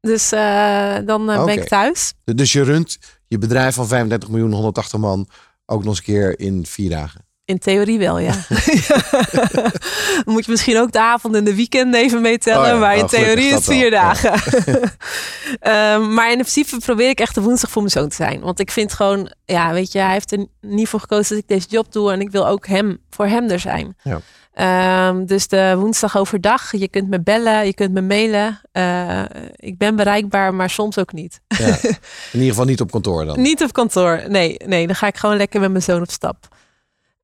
Dus 0.00 0.32
eh, 0.32 0.96
dan 1.06 1.26
ben 1.26 1.48
ik 1.48 1.68
thuis. 1.68 2.14
Dus 2.24 2.52
je 2.52 2.62
runt 2.62 2.98
je 3.28 3.38
bedrijf 3.38 3.74
van 3.74 3.86
35 3.86 4.28
miljoen, 4.28 4.52
180 4.52 4.98
man 5.00 5.28
ook 5.66 5.78
nog 5.84 5.88
eens 5.88 5.98
een 5.98 6.04
keer 6.04 6.38
in 6.40 6.66
vier 6.66 6.90
dagen. 6.90 7.21
In 7.44 7.58
theorie 7.58 7.98
wel, 7.98 8.18
ja. 8.18 8.32
Dan 10.24 10.34
moet 10.34 10.44
je 10.44 10.50
misschien 10.50 10.78
ook 10.78 10.92
de 10.92 11.00
avond 11.00 11.34
en 11.34 11.44
de 11.44 11.54
weekend 11.54 11.94
even 11.94 12.20
meetellen. 12.20 12.60
Oh 12.60 12.66
ja, 12.66 12.78
maar 12.78 12.96
in 12.96 13.08
gelukkig 13.08 13.28
theorie 13.28 13.48
is 13.48 13.54
het 13.54 13.64
vier 13.64 13.90
wel, 13.90 14.00
ja. 14.00 14.00
dagen. 14.00 14.32
Ehm, 15.60 16.14
maar 16.14 16.30
in 16.30 16.38
principe 16.38 16.78
probeer 16.78 17.08
ik 17.08 17.20
echt 17.20 17.34
de 17.34 17.40
woensdag 17.40 17.70
voor 17.70 17.82
mijn 17.82 17.94
zoon 17.94 18.08
te 18.08 18.14
zijn. 18.14 18.40
Want 18.40 18.60
ik 18.60 18.70
vind 18.70 18.92
gewoon, 18.92 19.32
ja, 19.44 19.72
weet 19.72 19.92
je, 19.92 19.98
hij 19.98 20.12
heeft 20.12 20.32
er 20.32 20.46
niet 20.60 20.88
voor 20.88 21.00
gekozen 21.00 21.34
dat 21.34 21.44
ik 21.44 21.48
deze 21.48 21.68
job 21.68 21.92
doe. 21.92 22.12
En 22.12 22.20
ik 22.20 22.30
wil 22.30 22.46
ook 22.46 22.66
hem, 22.66 22.98
voor 23.10 23.26
hem 23.26 23.50
er 23.50 23.60
zijn. 23.60 23.96
Ja. 24.02 24.20
Ehm, 24.52 25.24
dus 25.24 25.48
de 25.48 25.74
woensdag 25.78 26.18
overdag, 26.18 26.72
je 26.76 26.88
kunt 26.88 27.08
me 27.08 27.20
bellen, 27.20 27.66
je 27.66 27.74
kunt 27.74 27.92
me 27.92 28.00
mailen. 28.00 28.60
Eh, 28.72 29.22
ik 29.56 29.78
ben 29.78 29.96
bereikbaar, 29.96 30.54
maar 30.54 30.70
soms 30.70 30.98
ook 30.98 31.12
niet. 31.12 31.40
Ja. 31.48 31.66
In 32.32 32.38
ieder 32.38 32.48
geval 32.48 32.64
niet 32.64 32.80
op 32.80 32.90
kantoor 32.90 33.24
dan. 33.24 33.40
Niet 33.40 33.62
op 33.62 33.72
kantoor. 33.72 34.22
Nee, 34.28 34.56
nee, 34.66 34.86
dan 34.86 34.96
ga 34.96 35.06
ik 35.06 35.16
gewoon 35.16 35.36
lekker 35.36 35.60
met 35.60 35.70
mijn 35.70 35.82
zoon 35.82 36.00
op 36.02 36.10
stap. 36.10 36.48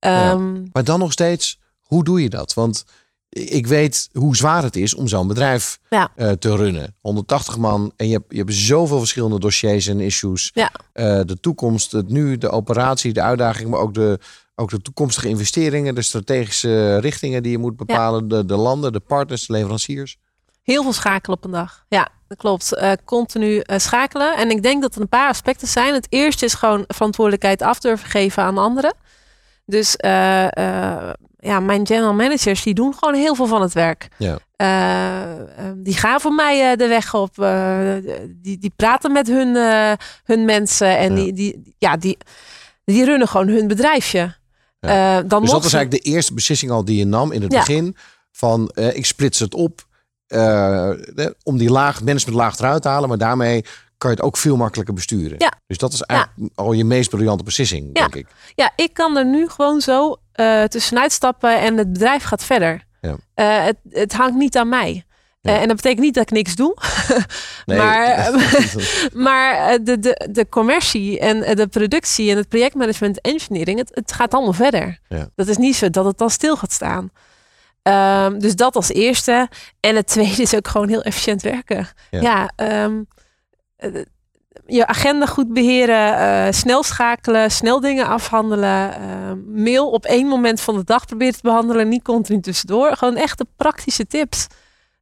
Ja. 0.00 0.30
Ehm, 0.30 0.62
Maar 0.72 0.84
dan 0.84 0.98
nog 0.98 1.12
steeds, 1.12 1.58
hoe 1.80 2.04
doe 2.04 2.22
je 2.22 2.28
dat? 2.28 2.54
Want 2.54 2.84
ik 3.28 3.66
weet 3.66 4.08
hoe 4.12 4.36
zwaar 4.36 4.62
het 4.62 4.76
is 4.76 4.94
om 4.94 5.08
zo'n 5.08 5.28
bedrijf 5.28 5.78
Ja. 5.90 6.10
eh, 6.16 6.30
te 6.30 6.56
runnen. 6.56 6.94
180 7.00 7.56
man 7.58 7.92
en 7.96 8.06
je 8.06 8.12
hebt, 8.12 8.24
je 8.28 8.38
hebt 8.38 8.54
zoveel 8.54 8.98
verschillende 8.98 9.38
dossiers 9.40 9.86
en 9.86 10.00
issues. 10.00 10.50
Ja. 10.54 10.70
Eh, 10.92 11.20
de 11.24 11.40
toekomst, 11.40 11.92
het 11.92 12.08
nu, 12.08 12.38
de 12.38 12.50
operatie, 12.50 13.12
de 13.12 13.22
uitdaging, 13.22 13.70
maar 13.70 13.80
ook 13.80 13.94
de, 13.94 14.18
ook 14.54 14.70
de 14.70 14.82
toekomstige 14.82 15.28
investeringen, 15.28 15.94
de 15.94 16.02
strategische 16.02 16.98
richtingen 16.98 17.42
die 17.42 17.52
je 17.52 17.58
moet 17.58 17.76
bepalen, 17.76 18.28
de, 18.28 18.44
de 18.44 18.56
landen, 18.56 18.92
de 18.92 19.00
partners, 19.00 19.46
de 19.46 19.52
leveranciers. 19.52 20.16
Heel 20.62 20.82
veel 20.82 20.92
schakelen 20.92 21.36
op 21.36 21.44
een 21.44 21.50
dag. 21.50 21.84
Ja, 21.88 22.08
dat 22.28 22.38
klopt. 22.38 22.74
Eh, 22.74 22.92
continu 23.04 23.62
schakelen. 23.66 24.36
En 24.36 24.50
ik 24.50 24.62
denk 24.62 24.82
dat 24.82 24.94
er 24.94 25.00
een 25.00 25.08
paar 25.08 25.28
aspecten 25.28 25.68
zijn. 25.68 25.94
Het 25.94 26.06
eerste 26.08 26.44
is 26.44 26.54
gewoon 26.54 26.84
verantwoordelijkheid 26.86 27.62
af 27.62 27.78
durven 27.80 28.08
geven 28.08 28.42
aan 28.42 28.58
anderen. 28.58 28.94
Dus 29.68 29.96
eh, 29.96 30.44
eh, 30.56 31.12
ja, 31.38 31.60
mijn 31.60 31.86
general 31.86 32.14
managers 32.14 32.62
die 32.62 32.74
doen 32.74 32.94
gewoon 32.94 33.14
heel 33.14 33.34
veel 33.34 33.46
van 33.46 33.62
het 33.62 33.72
werk. 33.72 34.08
Ja. 34.16 34.38
Eh, 34.56 35.40
eh, 35.40 35.72
die 35.76 35.94
gaan 35.96 36.20
voor 36.20 36.32
mij 36.32 36.76
de 36.76 36.86
weg 36.86 37.14
op. 37.14 37.34
die, 38.42 38.58
die 38.58 38.72
praten 38.76 39.12
met 39.12 39.26
hun, 39.26 39.54
hun 40.24 40.44
mensen. 40.44 40.98
En 40.98 41.16
Ja. 41.16 41.22
Die, 41.22 41.32
die, 41.32 41.74
ja, 41.78 41.96
die, 41.96 42.18
die 42.84 43.04
runnen 43.04 43.28
gewoon 43.28 43.48
hun 43.48 43.66
bedrijfje. 43.68 44.36
Dan 44.80 45.40
dus 45.40 45.50
dat 45.50 45.62
was 45.62 45.72
eigenlijk 45.72 46.04
de 46.04 46.10
eerste 46.10 46.34
beslissing 46.34 46.70
al 46.70 46.84
die 46.84 46.98
je 46.98 47.06
nam 47.06 47.32
in 47.32 47.42
het 47.42 47.52
Ja. 47.52 47.58
begin. 47.58 47.96
Van 48.32 48.70
ik 48.74 49.06
splits 49.06 49.38
het 49.38 49.54
op 49.54 49.86
om 51.42 51.58
die 51.58 51.70
laag, 51.70 52.02
management 52.02 52.38
laag 52.38 52.58
eruit 52.58 52.82
te 52.82 52.88
halen. 52.88 53.08
Maar 53.08 53.18
daarmee 53.18 53.64
kan 53.98 54.10
je 54.10 54.16
het 54.16 54.24
ook 54.24 54.36
veel 54.36 54.56
makkelijker 54.56 54.94
besturen. 54.94 55.34
Ja. 55.38 55.52
Dus 55.66 55.78
dat 55.78 55.92
is 55.92 56.00
eigenlijk 56.02 56.52
al 56.54 56.72
je 56.72 56.84
meest 56.84 57.10
briljante 57.10 57.44
beslissing, 57.44 57.90
Ja. 57.92 58.00
denk 58.00 58.14
ik. 58.14 58.26
Ja, 58.54 58.72
ik 58.76 58.92
kan 58.94 59.16
er 59.16 59.24
nu 59.26 59.48
gewoon 59.48 59.80
zo 59.80 60.16
eh 60.32 60.62
tussenuit 60.62 61.12
stappen 61.12 61.58
en 61.60 61.76
het 61.76 61.92
bedrijf 61.92 62.22
gaat 62.22 62.44
verder. 62.44 62.84
Ja. 63.00 63.16
Eh, 63.34 63.64
het, 63.64 63.76
het 63.90 64.12
hangt 64.12 64.36
niet 64.36 64.56
aan 64.56 64.68
mij. 64.68 65.02
Eh, 65.42 65.60
en 65.60 65.66
dat 65.66 65.76
betekent 65.76 66.00
niet 66.00 66.14
dat 66.14 66.22
ik 66.22 66.30
niks 66.30 66.54
doe. 66.54 66.76
Nee, 67.66 67.78
maar 67.78 68.30
maar 69.12 69.78
de, 69.84 69.98
de, 69.98 70.28
de 70.30 70.48
commercie 70.48 71.18
en 71.18 71.56
de 71.56 71.66
productie 71.66 72.30
en 72.30 72.36
het 72.36 72.48
projectmanagement 72.48 73.20
engineering, 73.20 73.78
het, 73.78 73.90
het 73.94 74.12
gaat 74.12 74.34
allemaal 74.34 74.52
verder. 74.52 74.98
Ja. 75.08 75.28
Dat 75.34 75.48
is 75.48 75.56
niet 75.56 75.76
zo 75.76 75.90
dat 75.90 76.04
het 76.04 76.18
dan 76.18 76.30
stil 76.30 76.56
gaat 76.56 76.72
staan. 76.72 77.10
Ehm, 77.82 78.38
dus 78.38 78.56
dat 78.56 78.76
als 78.76 78.88
eerste. 78.88 79.48
En 79.80 79.96
het 79.96 80.06
tweede 80.06 80.42
is 80.42 80.54
ook 80.54 80.68
gewoon 80.68 80.88
heel 80.88 81.02
efficiënt 81.02 81.42
werken. 81.42 81.88
Ja. 82.10 82.20
Ja, 82.20 82.50
ehm, 82.56 82.92
eh, 82.92 83.17
je 84.66 84.86
agenda 84.86 85.26
goed 85.26 85.52
beheren, 85.52 86.16
eh, 86.18 86.52
snel 86.52 86.82
schakelen, 86.82 87.50
snel 87.50 87.80
dingen 87.80 88.06
afhandelen. 88.06 88.94
eh, 88.94 89.32
mail 89.46 89.90
op 89.90 90.04
één 90.04 90.26
moment 90.26 90.60
van 90.60 90.76
de 90.76 90.84
dag 90.84 91.06
proberen 91.06 91.32
te 91.34 91.38
behandelen, 91.42 91.88
niet 91.88 92.02
continu 92.02 92.40
tussendoor. 92.40 92.96
Gewoon 92.96 93.16
echt 93.16 93.38
de 93.38 93.46
praktische 93.56 94.06
tips. 94.06 94.46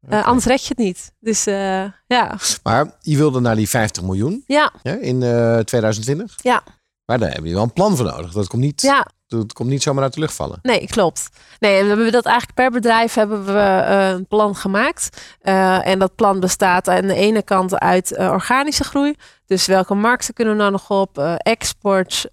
Eh, 0.08 0.26
anders 0.26 0.44
red 0.44 0.62
je 0.62 0.68
het 0.68 0.78
niet. 0.78 1.12
Dus 1.20 1.46
eh, 1.46 1.84
ja. 2.06 2.36
Maar 2.62 2.96
je 3.00 3.16
wilde 3.16 3.40
naar 3.40 3.56
die 3.56 3.68
50 3.68 4.02
miljoen 4.02 4.44
Ja, 4.46 4.72
in 4.82 5.22
eh 5.22 5.58
2020. 5.58 6.34
ja, 6.42 6.62
Maar 7.04 7.18
daar 7.18 7.30
hebben 7.32 7.42
jullie 7.42 7.54
wel 7.54 7.62
een 7.64 7.72
plan 7.72 7.96
voor 7.96 8.06
nodig. 8.06 8.32
Dat 8.32 8.46
komt 8.46 8.62
niet, 8.62 8.80
ja. 8.80 9.06
Dat 9.26 9.52
komt 9.52 9.68
niet 9.68 9.82
zomaar 9.82 10.02
uit 10.02 10.14
de 10.14 10.20
lucht 10.20 10.34
vallen. 10.34 10.58
Nee, 10.62 10.86
klopt. 10.86 11.28
Nee, 11.58 11.82
we 11.82 11.88
hebben 11.88 12.12
dat 12.12 12.24
eigenlijk 12.24 12.56
per 12.56 12.70
bedrijf 12.70 13.14
hebben 13.14 13.44
we 13.44 13.58
eh, 13.58 14.08
een 14.08 14.26
plan 14.26 14.56
gemaakt. 14.56 15.34
Eh, 15.40 15.86
en 15.86 15.98
dat 15.98 16.14
plan 16.14 16.40
bestaat 16.40 16.88
aan 16.88 17.06
de 17.06 17.14
ene 17.14 17.42
kant 17.42 17.78
uit 17.78 18.12
eh, 18.12 18.30
organische 18.30 18.84
groei. 18.84 19.14
Dus 19.46 19.66
welke 19.66 19.94
markten 19.94 20.34
kunnen 20.34 20.54
we 20.54 20.60
nou 20.60 20.72
nog 20.72 20.90
op? 20.90 21.18
Eh, 21.18 21.34
export, 21.36 22.28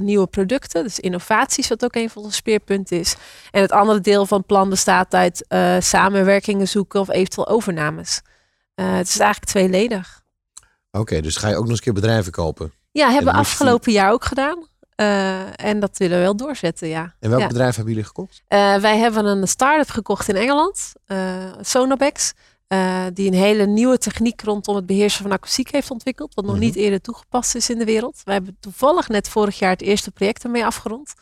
nieuwe 0.00 0.26
producten. 0.26 0.82
Dus 0.82 1.00
innovaties, 1.00 1.68
wat 1.68 1.84
ook 1.84 1.94
een 1.94 2.10
van 2.10 2.22
onze 2.22 2.36
speerpunten 2.36 2.98
is. 2.98 3.16
En 3.50 3.60
het 3.60 3.72
andere 3.72 4.00
deel 4.00 4.26
van 4.26 4.38
het 4.38 4.46
plan 4.46 4.68
bestaat 4.68 5.14
uit 5.14 5.46
samenwerkingen 5.84 6.68
zoeken 6.68 7.00
of 7.00 7.10
eventueel 7.10 7.48
overnames. 7.48 8.22
Het 8.74 9.08
is 9.08 9.18
eigenlijk 9.18 9.50
tweeledig. 9.50 10.22
Oké, 10.90 11.20
dus 11.20 11.36
ga 11.36 11.48
je 11.48 11.54
ook 11.54 11.60
nog 11.60 11.68
eens 11.68 11.78
een 11.78 11.84
keer 11.84 11.92
bedrijven 11.92 12.32
kopen. 12.32 12.72
Ja, 12.92 13.10
hebben 13.10 13.32
we 13.32 13.38
afgelopen 13.38 13.92
jaar 13.92 14.12
ook 14.12 14.24
gedaan. 14.24 14.66
Eh, 14.94 15.64
en 15.66 15.80
dat 15.80 15.98
willen 15.98 16.16
we 16.16 16.22
wel 16.22 16.36
doorzetten, 16.36 16.88
ja. 16.88 17.14
En 17.20 17.28
welk 17.28 17.40
Ja. 17.42 17.46
bedrijf 17.46 17.74
hebben 17.76 17.92
jullie 17.94 18.08
gekocht? 18.08 18.42
Eh, 18.48 18.76
wij 18.76 18.98
hebben 18.98 19.24
een 19.26 19.48
start-up 19.48 19.90
gekocht 19.90 20.28
in 20.28 20.36
Engeland, 20.36 20.92
eh, 21.06 21.18
Sonobex, 21.60 22.32
die 23.12 23.26
een 23.26 23.34
hele 23.34 23.66
nieuwe 23.66 23.98
techniek 23.98 24.42
rondom 24.42 24.76
het 24.76 24.86
beheersen 24.86 25.22
van 25.22 25.32
akoestiek 25.32 25.72
heeft 25.72 25.90
ontwikkeld, 25.90 26.34
wat 26.34 26.44
nog 26.44 26.54
Mhm. 26.54 26.62
niet 26.64 26.76
eerder 26.76 27.00
toegepast 27.00 27.54
is 27.54 27.70
in 27.70 27.78
de 27.78 27.84
wereld. 27.84 28.20
Wij 28.24 28.34
hebben 28.34 28.56
toevallig 28.60 29.08
net 29.08 29.28
vorig 29.28 29.58
jaar 29.58 29.70
het 29.70 29.82
eerste 29.82 30.10
project 30.10 30.44
ermee 30.44 30.64
afgerond. 30.64 31.12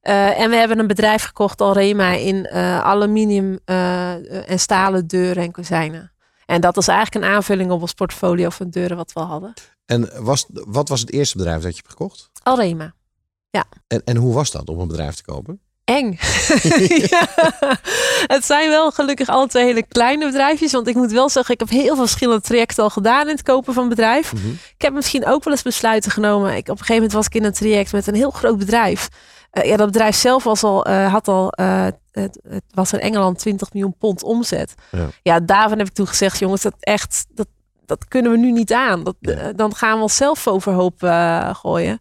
En 0.00 0.50
we 0.50 0.56
hebben 0.56 0.78
een 0.78 0.86
bedrijf 0.86 1.22
gekocht, 1.24 1.60
Alrema, 1.60 2.10
in 2.12 2.48
aluminium 2.50 3.58
en 3.64 4.58
stalen 4.58 5.06
deuren 5.06 5.42
en 5.42 5.50
kozijnen. 5.52 6.12
En 6.46 6.60
dat 6.60 6.76
is 6.76 6.88
eigenlijk 6.88 7.24
een 7.24 7.32
aanvulling 7.32 7.70
op 7.70 7.80
ons 7.80 7.92
portfolio 7.92 8.50
van 8.50 8.70
deuren 8.70 8.96
wat 8.96 9.12
we 9.12 9.20
al 9.20 9.26
hadden. 9.26 9.52
En 9.86 10.10
was, 10.24 10.46
wat 10.48 10.88
was 10.88 11.00
het 11.00 11.12
eerste 11.12 11.36
bedrijf 11.36 11.62
dat 11.62 11.70
je 11.70 11.76
hebt 11.82 11.90
gekocht? 11.90 12.30
Alrema. 12.42 12.94
Ja. 13.54 13.64
En, 13.86 14.02
en 14.04 14.16
hoe 14.16 14.34
was 14.34 14.50
dat 14.50 14.68
om 14.68 14.78
een 14.78 14.88
bedrijf 14.88 15.14
te 15.14 15.22
kopen? 15.22 15.60
eng. 15.84 16.18
Ja. 17.10 17.28
Het 18.26 18.44
zijn 18.44 18.68
wel 18.68 18.90
gelukkig 18.90 19.28
alle 19.28 19.46
twee 19.46 19.64
hele 19.64 19.86
kleine 19.86 20.26
bedrijfjes. 20.26 20.72
Want 20.72 20.86
ik 20.86 20.94
moet 20.94 21.12
wel 21.12 21.28
zeggen, 21.28 21.54
ik 21.54 21.60
heb 21.60 21.68
heel 21.68 21.94
veel 21.94 21.96
verschillende 21.96 22.42
trajecten 22.42 22.82
al 22.82 22.90
gedaan 22.90 23.28
in 23.28 23.34
het 23.34 23.42
kopen 23.42 23.74
van 23.74 23.88
bedrijf. 23.88 24.32
Ik 24.76 24.82
heb 24.82 24.92
misschien 24.92 25.26
ook 25.26 25.44
wel 25.44 25.52
eens 25.52 25.62
besluiten 25.62 26.10
genomen. 26.10 26.56
Ik, 26.56 26.68
op 26.68 26.68
een 26.68 26.76
gegeven 26.76 26.94
moment 26.94 27.12
was 27.12 27.26
ik 27.26 27.34
in 27.34 27.44
een 27.44 27.52
traject 27.52 27.92
met 27.92 28.06
een 28.06 28.14
heel 28.14 28.30
groot 28.30 28.58
bedrijf. 28.58 29.08
Eh, 29.50 29.64
ja, 29.64 29.76
dat 29.76 29.86
bedrijf 29.86 30.16
zelf 30.16 30.44
was 30.44 30.62
al, 30.62 30.84
eh, 30.84 31.12
had 31.12 31.28
al, 31.28 31.50
eh, 31.50 31.86
het, 32.10 32.40
het 32.48 32.64
was 32.70 32.92
in 32.92 33.00
Engeland 33.00 33.38
20 33.38 33.72
miljoen 33.72 33.96
pond 33.98 34.22
omzet. 34.22 34.74
Ja. 34.90 35.08
Ja, 35.22 35.40
daarvan 35.40 35.78
heb 35.78 35.86
ik 35.86 35.94
toen 35.94 36.06
gezegd, 36.06 36.38
jongens, 36.38 36.62
dat 36.62 36.74
echt, 36.80 37.26
dat, 37.28 37.46
dat 37.86 38.08
kunnen 38.08 38.32
we 38.32 38.38
nu 38.38 38.52
niet 38.52 38.72
aan. 38.72 39.04
Dat, 39.04 39.16
dan 39.56 39.74
gaan 39.74 39.96
we 39.96 40.02
onszelf 40.02 40.48
overhoop 40.48 41.00
gooien. 41.52 41.98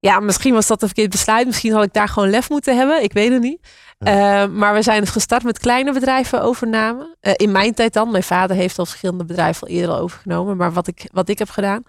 Ja, 0.00 0.20
misschien 0.20 0.54
was 0.54 0.66
dat 0.66 0.82
een 0.82 0.88
verkeerd 0.88 1.10
besluit. 1.10 1.46
Misschien 1.46 1.72
had 1.72 1.84
ik 1.84 1.92
daar 1.92 2.08
gewoon 2.08 2.30
lef 2.30 2.48
moeten 2.50 2.76
hebben. 2.76 3.02
Ik 3.02 3.12
weet 3.12 3.32
het 3.32 3.40
niet. 3.42 3.66
Eh, 3.98 4.46
maar 4.46 4.74
we 4.74 4.82
zijn 4.82 5.00
dus 5.00 5.10
gestart 5.10 5.42
met 5.42 5.58
kleine 5.58 5.92
bedrijven 5.92 6.42
overname. 6.42 7.16
Eh, 7.20 7.32
in 7.36 7.52
mijn 7.52 7.74
tijd 7.74 7.92
dan. 7.92 8.10
Mijn 8.10 8.22
vader 8.22 8.56
heeft 8.56 8.78
al 8.78 8.86
verschillende 8.86 9.24
bedrijven 9.24 9.66
al 9.68 9.74
eerder 9.74 9.98
overgenomen. 10.00 10.56
Maar 10.56 10.72
wat 10.72 10.86
ik, 10.86 11.08
wat 11.12 11.28
ik 11.28 11.38
heb 11.38 11.50
gedaan. 11.50 11.82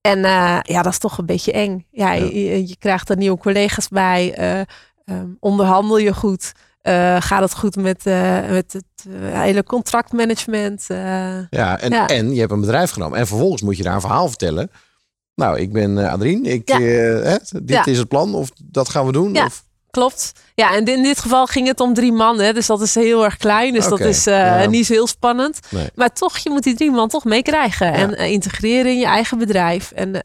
En 0.00 0.24
eh, 0.24 0.58
ja, 0.62 0.82
dat 0.82 0.92
is 0.92 0.98
toch 0.98 1.18
een 1.18 1.26
beetje 1.26 1.52
eng. 1.52 1.86
Ja, 1.90 2.12
Je, 2.12 2.44
je- 2.44 2.68
je 2.68 2.76
krijgt 2.78 3.08
er 3.08 3.16
nieuwe 3.16 3.38
collega's 3.38 3.88
bij. 3.88 4.34
eh, 4.34 4.60
ehm, 5.04 5.26
onderhandel 5.40 5.98
je 5.98 6.14
goed. 6.14 6.52
Gaat 7.18 7.40
het 7.42 7.54
goed 7.54 7.76
met, 7.76 8.04
met 8.50 8.72
het 8.72 9.06
hele 9.32 9.64
contractmanagement? 9.64 10.84
Ja 10.88 11.78
en, 11.78 11.90
Ja. 11.90 12.06
en 12.08 12.32
je 12.34 12.40
hebt 12.40 12.52
een 12.52 12.60
bedrijf 12.60 12.90
genomen. 12.90 13.18
En 13.18 13.26
vervolgens 13.26 13.62
moet 13.62 13.76
je 13.76 13.82
daar 13.82 13.94
een 13.94 14.00
verhaal 14.00 14.28
vertellen. 14.28 14.70
Nou, 15.40 15.58
ik 15.58 15.72
ben 15.72 15.98
eh, 16.04 16.12
Adrien. 16.12 16.44
Ik, 16.44 16.68
Ja. 16.68 16.74
eh, 16.76 16.82
hè, 17.22 17.36
dit 17.52 17.68
Ja. 17.70 17.86
is 17.86 17.98
het 17.98 18.08
plan. 18.08 18.34
Of 18.34 18.50
dat 18.64 18.88
gaan 18.88 19.06
we 19.06 19.12
doen. 19.12 19.34
Ja, 19.34 19.44
Of, 19.44 19.62
klopt. 19.90 20.32
Ja, 20.54 20.74
en 20.74 20.84
in 20.84 21.02
dit 21.02 21.18
geval 21.18 21.46
ging 21.46 21.66
het 21.66 21.80
om 21.80 21.94
drie 21.94 22.12
man. 22.12 22.38
Hè, 22.40 22.52
dus 22.52 22.66
dat 22.66 22.80
is 22.80 22.94
heel 22.94 23.24
erg 23.24 23.36
klein. 23.36 23.72
Dus 23.72 23.88
dat 23.88 24.00
is 24.00 24.26
eh, 24.26 24.34
ja. 24.62 24.66
niet 24.68 24.86
zo 24.86 24.92
heel 24.92 25.06
spannend. 25.06 25.58
Nee. 25.70 25.88
Maar 25.94 26.12
toch, 26.12 26.38
je 26.38 26.50
moet 26.50 26.62
die 26.62 26.74
drie 26.76 26.90
man 26.90 27.08
toch 27.08 27.24
meekrijgen. 27.24 27.92
En 27.92 28.16
integreren 28.16 28.92
in 28.92 28.98
je 28.98 29.06
eigen 29.06 29.38
bedrijf. 29.38 29.90
En 29.90 30.20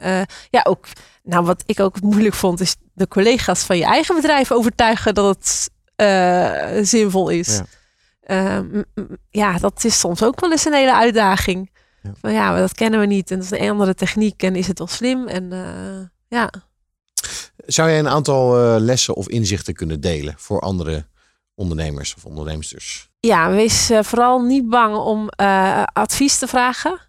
ja, 0.50 0.60
ook, 0.68 0.86
nou 1.22 1.44
wat 1.44 1.62
ik 1.66 1.80
ook 1.80 2.00
moeilijk 2.00 2.34
vond, 2.34 2.60
is 2.60 2.76
de 2.94 3.08
collega's 3.08 3.62
van 3.62 3.78
je 3.78 3.84
eigen 3.84 4.14
bedrijf 4.14 4.52
overtuigen 4.52 5.14
dat 5.14 5.36
het 5.36 6.88
zinvol 6.88 7.28
is. 7.28 7.48
Ja. 7.56 7.64
Ja. 8.28 8.60
m- 8.62 8.84
m- 8.94 9.02
ja, 9.30 9.58
dat 9.58 9.84
is 9.84 9.98
soms 9.98 10.22
ook 10.22 10.40
wel 10.40 10.50
eens 10.50 10.64
een 10.64 10.72
hele 10.74 10.94
uitdaging. 10.94 11.70
Van 12.20 12.32
ja, 12.32 12.50
maar 12.50 12.60
dat 12.60 12.74
kennen 12.74 13.00
we 13.00 13.06
niet. 13.06 13.30
En 13.30 13.36
dat 13.38 13.52
is 13.52 13.58
een 13.58 13.70
andere 13.70 13.94
techniek. 13.94 14.42
En 14.42 14.56
is 14.56 14.66
het 14.66 14.78
wel 14.78 14.86
slim? 14.86 15.26
En 15.26 15.52
eh, 15.52 16.06
ja. 16.28 16.50
Zou 17.66 17.88
jij 17.88 17.98
een 17.98 18.08
aantal 18.08 18.58
eh, 18.58 18.80
lessen 18.80 19.14
of 19.14 19.28
inzichten 19.28 19.74
kunnen 19.74 20.00
delen 20.00 20.34
voor 20.36 20.60
andere 20.60 21.06
ondernemers 21.54 22.14
of 22.14 22.24
onderneemsters? 22.24 23.10
Ja, 23.20 23.50
wees 23.50 23.90
eh, 23.90 24.02
vooral 24.02 24.40
niet 24.40 24.68
bang 24.68 24.96
om 24.96 25.28
advies 25.92 26.38
te 26.38 26.46
vragen. 26.46 27.00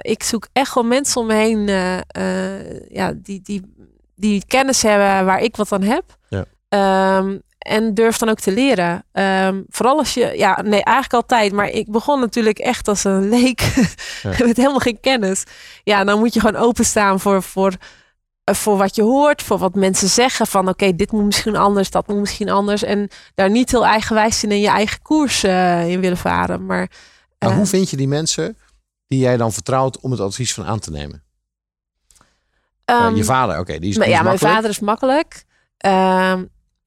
Ik 0.00 0.22
zoek 0.22 0.48
echt 0.52 0.74
wel 0.74 0.84
mensen 0.84 1.20
om 1.20 1.26
me 1.26 1.34
heen 1.34 1.66
ja, 2.88 3.12
die, 3.16 3.40
die, 3.42 3.74
die 4.14 4.42
kennis 4.46 4.82
hebben 4.82 5.24
waar 5.24 5.42
ik 5.42 5.56
wat 5.56 5.72
aan 5.72 5.82
heb. 5.82 6.16
Ja. 6.28 6.44
Ehm, 6.68 7.38
en 7.60 7.94
durf 7.94 8.16
dan 8.18 8.28
ook 8.28 8.40
te 8.40 8.52
leren. 8.52 9.04
Ehm, 9.12 9.62
vooral 9.68 9.98
als 9.98 10.14
je, 10.14 10.32
ja, 10.36 10.62
nee, 10.62 10.82
eigenlijk 10.84 11.12
altijd. 11.12 11.52
Maar 11.52 11.68
ik 11.68 11.90
begon 11.90 12.20
natuurlijk 12.20 12.58
echt 12.58 12.88
als 12.88 13.04
een 13.04 13.28
leek 13.28 13.60
Ja. 14.22 14.28
met 14.46 14.56
helemaal 14.56 14.78
geen 14.78 15.00
kennis. 15.00 15.44
Ja, 15.84 16.04
dan 16.04 16.18
moet 16.18 16.34
je 16.34 16.40
gewoon 16.40 16.62
openstaan 16.62 17.20
voor, 17.20 17.42
voor, 17.42 17.72
eh, 18.44 18.54
voor 18.54 18.76
wat 18.76 18.94
je 18.96 19.02
hoort, 19.02 19.42
voor 19.42 19.58
wat 19.58 19.74
mensen 19.74 20.08
zeggen. 20.08 20.46
Van 20.46 20.68
oké, 20.68 20.96
dit 20.96 21.12
moet 21.12 21.24
misschien 21.24 21.56
anders, 21.56 21.90
dat 21.90 22.06
moet 22.08 22.18
misschien 22.18 22.48
anders. 22.50 22.82
En 22.82 23.08
daar 23.34 23.50
niet 23.50 23.70
heel 23.70 23.86
eigenwijs 23.86 24.44
in 24.44 24.50
en 24.50 24.60
je 24.60 24.68
eigen 24.68 25.02
koers 25.02 25.42
eh, 25.42 25.88
in 25.88 26.00
willen 26.00 26.16
varen. 26.18 26.66
Maar 26.66 26.90
Maar 27.38 27.50
eh, 27.50 27.56
hoe 27.56 27.66
vind 27.66 27.90
je 27.90 27.96
die 27.96 28.08
mensen 28.08 28.56
die 29.06 29.18
jij 29.18 29.36
dan 29.36 29.52
vertrouwt 29.52 30.00
om 30.00 30.10
het 30.10 30.20
advies 30.20 30.54
van 30.54 30.64
aan 30.64 30.78
te 30.78 30.90
nemen? 30.90 31.22
Ja, 32.84 33.06
ehm, 33.06 33.14
je 33.14 33.24
vader, 33.24 33.58
oké, 33.58 33.78
die 33.78 33.90
is, 33.90 33.96
maar 33.96 34.06
die 34.06 34.14
ja, 34.14 34.20
is 34.20 34.26
mijn 34.26 34.38
makkelijk. 34.38 34.54
vader 34.54 34.70
is 34.70 34.80
makkelijk. 34.80 35.44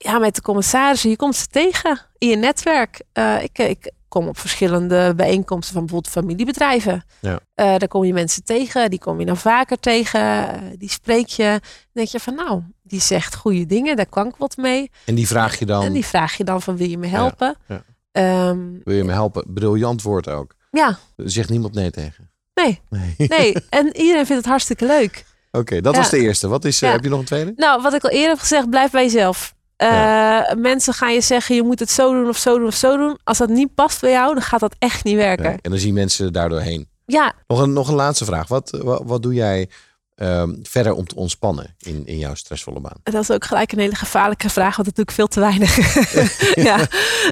Ja, 0.03 0.19
met 0.19 0.35
de 0.35 0.41
commissarissen, 0.41 1.09
je 1.09 1.15
komt 1.15 1.35
ze 1.35 1.47
tegen 1.47 1.99
in 2.17 2.29
je 2.29 2.35
netwerk. 2.35 3.01
Eh, 3.13 3.43
ik, 3.43 3.57
ik 3.57 3.91
kom 4.07 4.27
op 4.27 4.37
verschillende 4.39 5.13
bijeenkomsten 5.15 5.73
van 5.73 5.85
bijvoorbeeld 5.85 6.13
familiebedrijven. 6.13 7.03
Ja. 7.21 7.39
Eh, 7.55 7.65
daar 7.77 7.87
kom 7.87 8.03
je 8.03 8.13
mensen 8.13 8.43
tegen, 8.43 8.89
die 8.89 8.99
kom 8.99 9.19
je 9.19 9.25
dan 9.25 9.37
vaker 9.37 9.79
tegen. 9.79 10.19
eh, 10.53 10.61
die 10.77 10.89
spreek 10.89 11.27
je. 11.27 11.43
Dan 11.43 11.59
denk 11.91 12.07
je 12.07 12.19
van 12.19 12.35
nou, 12.35 12.61
die 12.81 13.01
zegt 13.01 13.35
goede 13.35 13.65
dingen, 13.65 13.95
daar 13.95 14.09
kan 14.09 14.27
ik 14.27 14.35
wat 14.37 14.57
mee. 14.57 14.91
En 15.05 15.15
die 15.15 15.27
vraag 15.27 15.59
je 15.59 15.65
dan, 15.65 15.83
En 15.83 15.93
die 15.93 16.05
vraag 16.05 16.37
je 16.37 16.43
dan 16.43 16.61
van 16.61 16.77
wil 16.77 16.87
je 16.89 16.97
me 16.97 17.07
helpen? 17.07 17.55
ja. 17.67 17.83
Ehm, 18.11 18.59
wil 18.83 18.95
je 18.95 19.03
me 19.03 19.11
helpen? 19.11 19.43
Briljant 19.47 20.01
woord 20.01 20.29
ook. 20.29 20.55
ja, 20.71 20.97
zegt 21.15 21.49
niemand 21.49 21.73
nee 21.73 21.91
tegen. 21.91 22.29
nee. 22.53 22.81
Nee. 22.89 23.15
Nee, 23.17 23.53
en 23.69 23.85
iedereen 23.97 24.25
vindt 24.25 24.41
het 24.41 24.45
hartstikke 24.45 24.85
leuk. 24.85 25.25
Oké, 25.51 25.81
dat 25.81 25.95
was 25.95 26.09
de 26.09 26.19
eerste. 26.19 26.47
Wat 26.47 26.65
is, 26.65 26.81
eh, 26.81 26.91
heb 26.91 27.03
je 27.03 27.09
nog 27.09 27.19
een 27.19 27.25
tweede? 27.25 27.53
Nou, 27.55 27.81
wat 27.81 27.93
ik 27.93 28.03
al 28.03 28.09
eerder 28.09 28.29
heb 28.29 28.39
gezegd, 28.39 28.69
blijf 28.69 28.91
bij 28.91 29.03
jezelf. 29.03 29.53
Eh, 29.89 30.55
Mensen 30.55 30.93
gaan 30.93 31.13
je 31.13 31.21
zeggen, 31.21 31.55
je 31.55 31.63
moet 31.63 31.79
het 31.79 31.89
zo 31.91 32.13
doen 32.13 32.27
of 32.27 32.37
zo 32.37 32.57
doen 32.57 32.67
of 32.67 32.75
zo 32.75 32.97
doen. 32.97 33.17
Als 33.23 33.37
dat 33.37 33.49
niet 33.49 33.75
past 33.75 34.01
bij 34.01 34.11
jou, 34.11 34.33
dan 34.33 34.43
gaat 34.43 34.59
dat 34.59 34.75
echt 34.79 35.03
niet 35.03 35.15
werken. 35.15 35.45
Nee. 35.45 35.57
En 35.61 35.69
dan 35.71 35.79
zien 35.79 35.93
mensen 35.93 36.33
daardoor 36.33 36.59
heen. 36.59 36.87
Ja, 37.05 37.33
Nog 37.47 37.59
een, 37.59 37.73
nog 37.73 37.87
een 37.87 37.95
laatste 37.95 38.25
vraag. 38.25 38.47
Wat, 38.47 38.79
wat, 38.83 39.01
wat 39.05 39.21
doe 39.23 39.33
jij 39.33 39.69
ehm, 40.15 40.53
verder 40.63 40.93
om 40.93 41.07
te 41.07 41.15
ontspannen 41.15 41.75
in, 41.79 42.05
in 42.05 42.17
jouw 42.17 42.35
stressvolle 42.35 42.79
baan? 42.79 42.97
dat 43.03 43.21
is 43.21 43.31
ook 43.31 43.45
gelijk 43.45 43.71
een 43.71 43.79
hele 43.79 43.95
gevaarlijke 43.95 44.49
vraag, 44.49 44.75
want 44.75 44.87
dat 44.87 44.95
doe 44.95 45.05
ik 45.05 45.11
veel 45.11 45.27
te 45.27 45.39
weinig. 45.39 45.75
ja, 46.69 46.87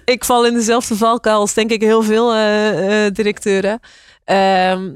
ik 0.05 0.25
val 0.25 0.45
in 0.45 0.53
dezelfde 0.53 0.95
valkuil 0.95 1.39
als 1.39 1.53
denk 1.53 1.71
ik 1.71 1.81
heel 1.81 2.03
veel 2.03 2.33
eh, 2.33 3.05
eh, 3.05 3.13
directeuren. 3.13 3.79
Ehm, 4.23 4.89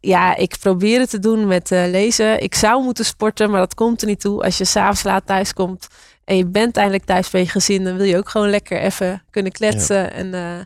ja, 0.00 0.36
ik 0.36 0.56
probeer 0.60 1.00
het 1.00 1.10
te 1.10 1.18
doen 1.18 1.46
met 1.46 1.70
lezen. 1.70 2.42
Ik 2.42 2.54
zou 2.54 2.82
moeten 2.82 3.04
sporten, 3.04 3.50
maar 3.50 3.60
dat 3.60 3.74
komt 3.74 4.00
er 4.00 4.06
niet 4.06 4.20
toe. 4.20 4.42
Als 4.42 4.58
je 4.58 4.64
s'avonds 4.64 5.02
laat 5.02 5.26
thuis 5.26 5.52
komt 5.52 5.86
en 6.24 6.36
je 6.36 6.46
bent 6.46 6.76
eindelijk 6.76 7.04
thuis 7.04 7.30
bij 7.30 7.40
je 7.40 7.48
gezin, 7.48 7.84
dan 7.84 7.96
wil 7.96 8.06
je 8.06 8.16
ook 8.16 8.28
gewoon 8.28 8.50
lekker 8.50 8.80
even 8.80 9.22
kunnen 9.30 9.52
kletsen 9.52 10.12
en 10.12 10.34
eh, 10.34 10.64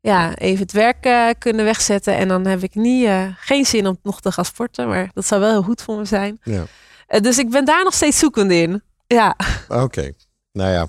ja, 0.00 0.36
even 0.36 0.62
het 0.62 0.72
werk 0.72 1.04
eh, 1.04 1.28
kunnen 1.38 1.64
wegzetten. 1.64 2.16
En 2.16 2.28
dan 2.28 2.46
heb 2.46 2.62
ik 2.62 2.74
niet, 2.74 3.04
eh, 3.04 3.24
geen 3.36 3.66
zin 3.66 3.86
om 3.86 3.98
nog 4.02 4.20
te 4.20 4.32
gaan 4.32 4.44
sporten, 4.44 4.88
maar 4.88 5.10
dat 5.14 5.26
zou 5.26 5.40
wel 5.40 5.50
heel 5.50 5.62
goed 5.62 5.82
voor 5.82 5.98
me 5.98 6.04
zijn. 6.04 6.40
Ja. 6.42 6.64
Dus 7.20 7.38
ik 7.38 7.50
ben 7.50 7.64
daar 7.64 7.84
nog 7.84 7.94
steeds 7.94 8.18
zoekende 8.18 8.54
in. 8.54 8.82
Ja, 9.06 9.36
Oké. 9.68 10.12
Nou 10.52 10.70
ja. 10.70 10.82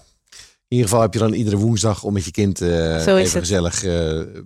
In 0.69 0.77
ieder 0.77 0.87
geval 0.87 1.01
heb 1.03 1.13
je 1.13 1.19
dan 1.19 1.33
iedere 1.33 1.57
woensdag 1.57 2.03
om 2.03 2.13
met 2.13 2.25
je 2.25 2.31
kind 2.31 2.61
even 2.61 3.17
het. 3.17 3.29
gezellig 3.29 3.83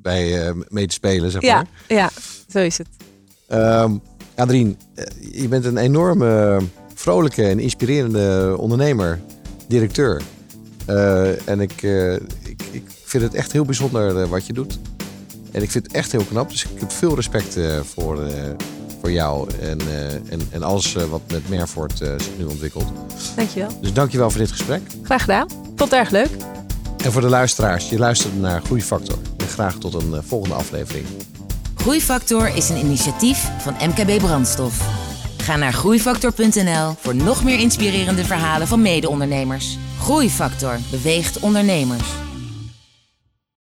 bij 0.02 0.54
mee 0.68 0.88
te 0.88 0.94
spelen, 0.94 1.32
zeg 1.32 1.42
ja, 1.42 1.56
maar. 1.56 1.68
ja, 1.88 2.10
zo 2.48 2.60
is 2.60 2.78
het. 2.78 2.88
Ehm, 3.48 3.98
Adrien, 4.36 4.78
je 5.32 5.48
bent 5.48 5.66
een 5.66 5.78
enorme 5.78 6.60
vrolijke 6.94 7.48
en 7.48 7.60
inspirerende 7.60 8.56
ondernemer, 8.58 9.20
directeur. 9.72 10.22
Eh, 10.86 11.48
en 11.50 11.60
ik, 11.60 11.84
eh, 11.84 12.14
ik, 12.14 12.62
ik 12.72 12.84
vind 13.06 13.24
het 13.24 13.34
echt 13.34 13.52
heel 13.52 13.66
bijzonder 13.66 14.22
eh, 14.22 14.30
wat 14.30 14.46
je 14.46 14.54
doet. 14.54 14.80
En 15.52 15.62
ik 15.62 15.72
vind 15.72 15.86
het 15.86 15.96
echt 15.96 16.12
heel 16.12 16.24
knap. 16.24 16.50
Dus 16.50 16.64
ik 16.64 16.80
heb 16.80 16.92
veel 16.92 17.16
respect 17.16 17.58
eh, 17.58 17.80
voor, 17.94 18.24
eh, 18.26 18.34
voor 19.00 19.12
jou 19.12 19.50
en, 19.62 19.80
eh, 19.80 20.14
en, 20.14 20.42
en 20.50 20.64
alles 20.64 20.94
wat 20.94 21.22
met 21.32 21.50
Merfort 21.50 22.02
eh, 22.02 22.10
zich 22.18 22.38
nu 22.38 22.44
ontwikkelt. 22.44 22.86
Dankjewel. 23.36 23.70
Dus 23.82 23.94
dankjewel 23.94 24.30
voor 24.30 24.40
dit 24.40 24.52
gesprek. 24.52 24.82
Graag 25.04 25.22
gedaan. 25.22 25.48
Vond 25.50 25.80
het 25.80 25.94
erg 25.94 26.10
leuk. 26.10 26.30
En 27.04 27.12
voor 27.12 27.22
de 27.22 27.30
luisteraars, 27.30 27.90
je 27.90 27.98
luisterde 28.00 28.38
naar 28.38 28.62
Groeifactor. 28.62 29.18
En 29.38 29.48
graag 29.48 29.76
tot 29.78 29.94
een 29.94 30.24
volgende 30.24 30.56
aflevering. 30.56 31.06
Groeifactor 31.76 32.56
is 32.56 32.70
een 32.70 32.78
initiatief 32.78 33.50
van 33.60 33.74
MKB 33.90 34.18
Brandstof. 34.20 34.86
Ga 35.42 35.56
naar 35.56 35.74
groeifactor.nl 35.74 36.96
voor 37.00 37.16
nog 37.16 37.44
meer 37.44 37.60
inspirerende 37.60 38.26
verhalen 38.26 38.68
van 38.68 38.82
mede-ondernemers. 38.82 39.78
Groeifactor 40.00 40.80
beweegt 40.92 41.40
ondernemers. 41.40 42.10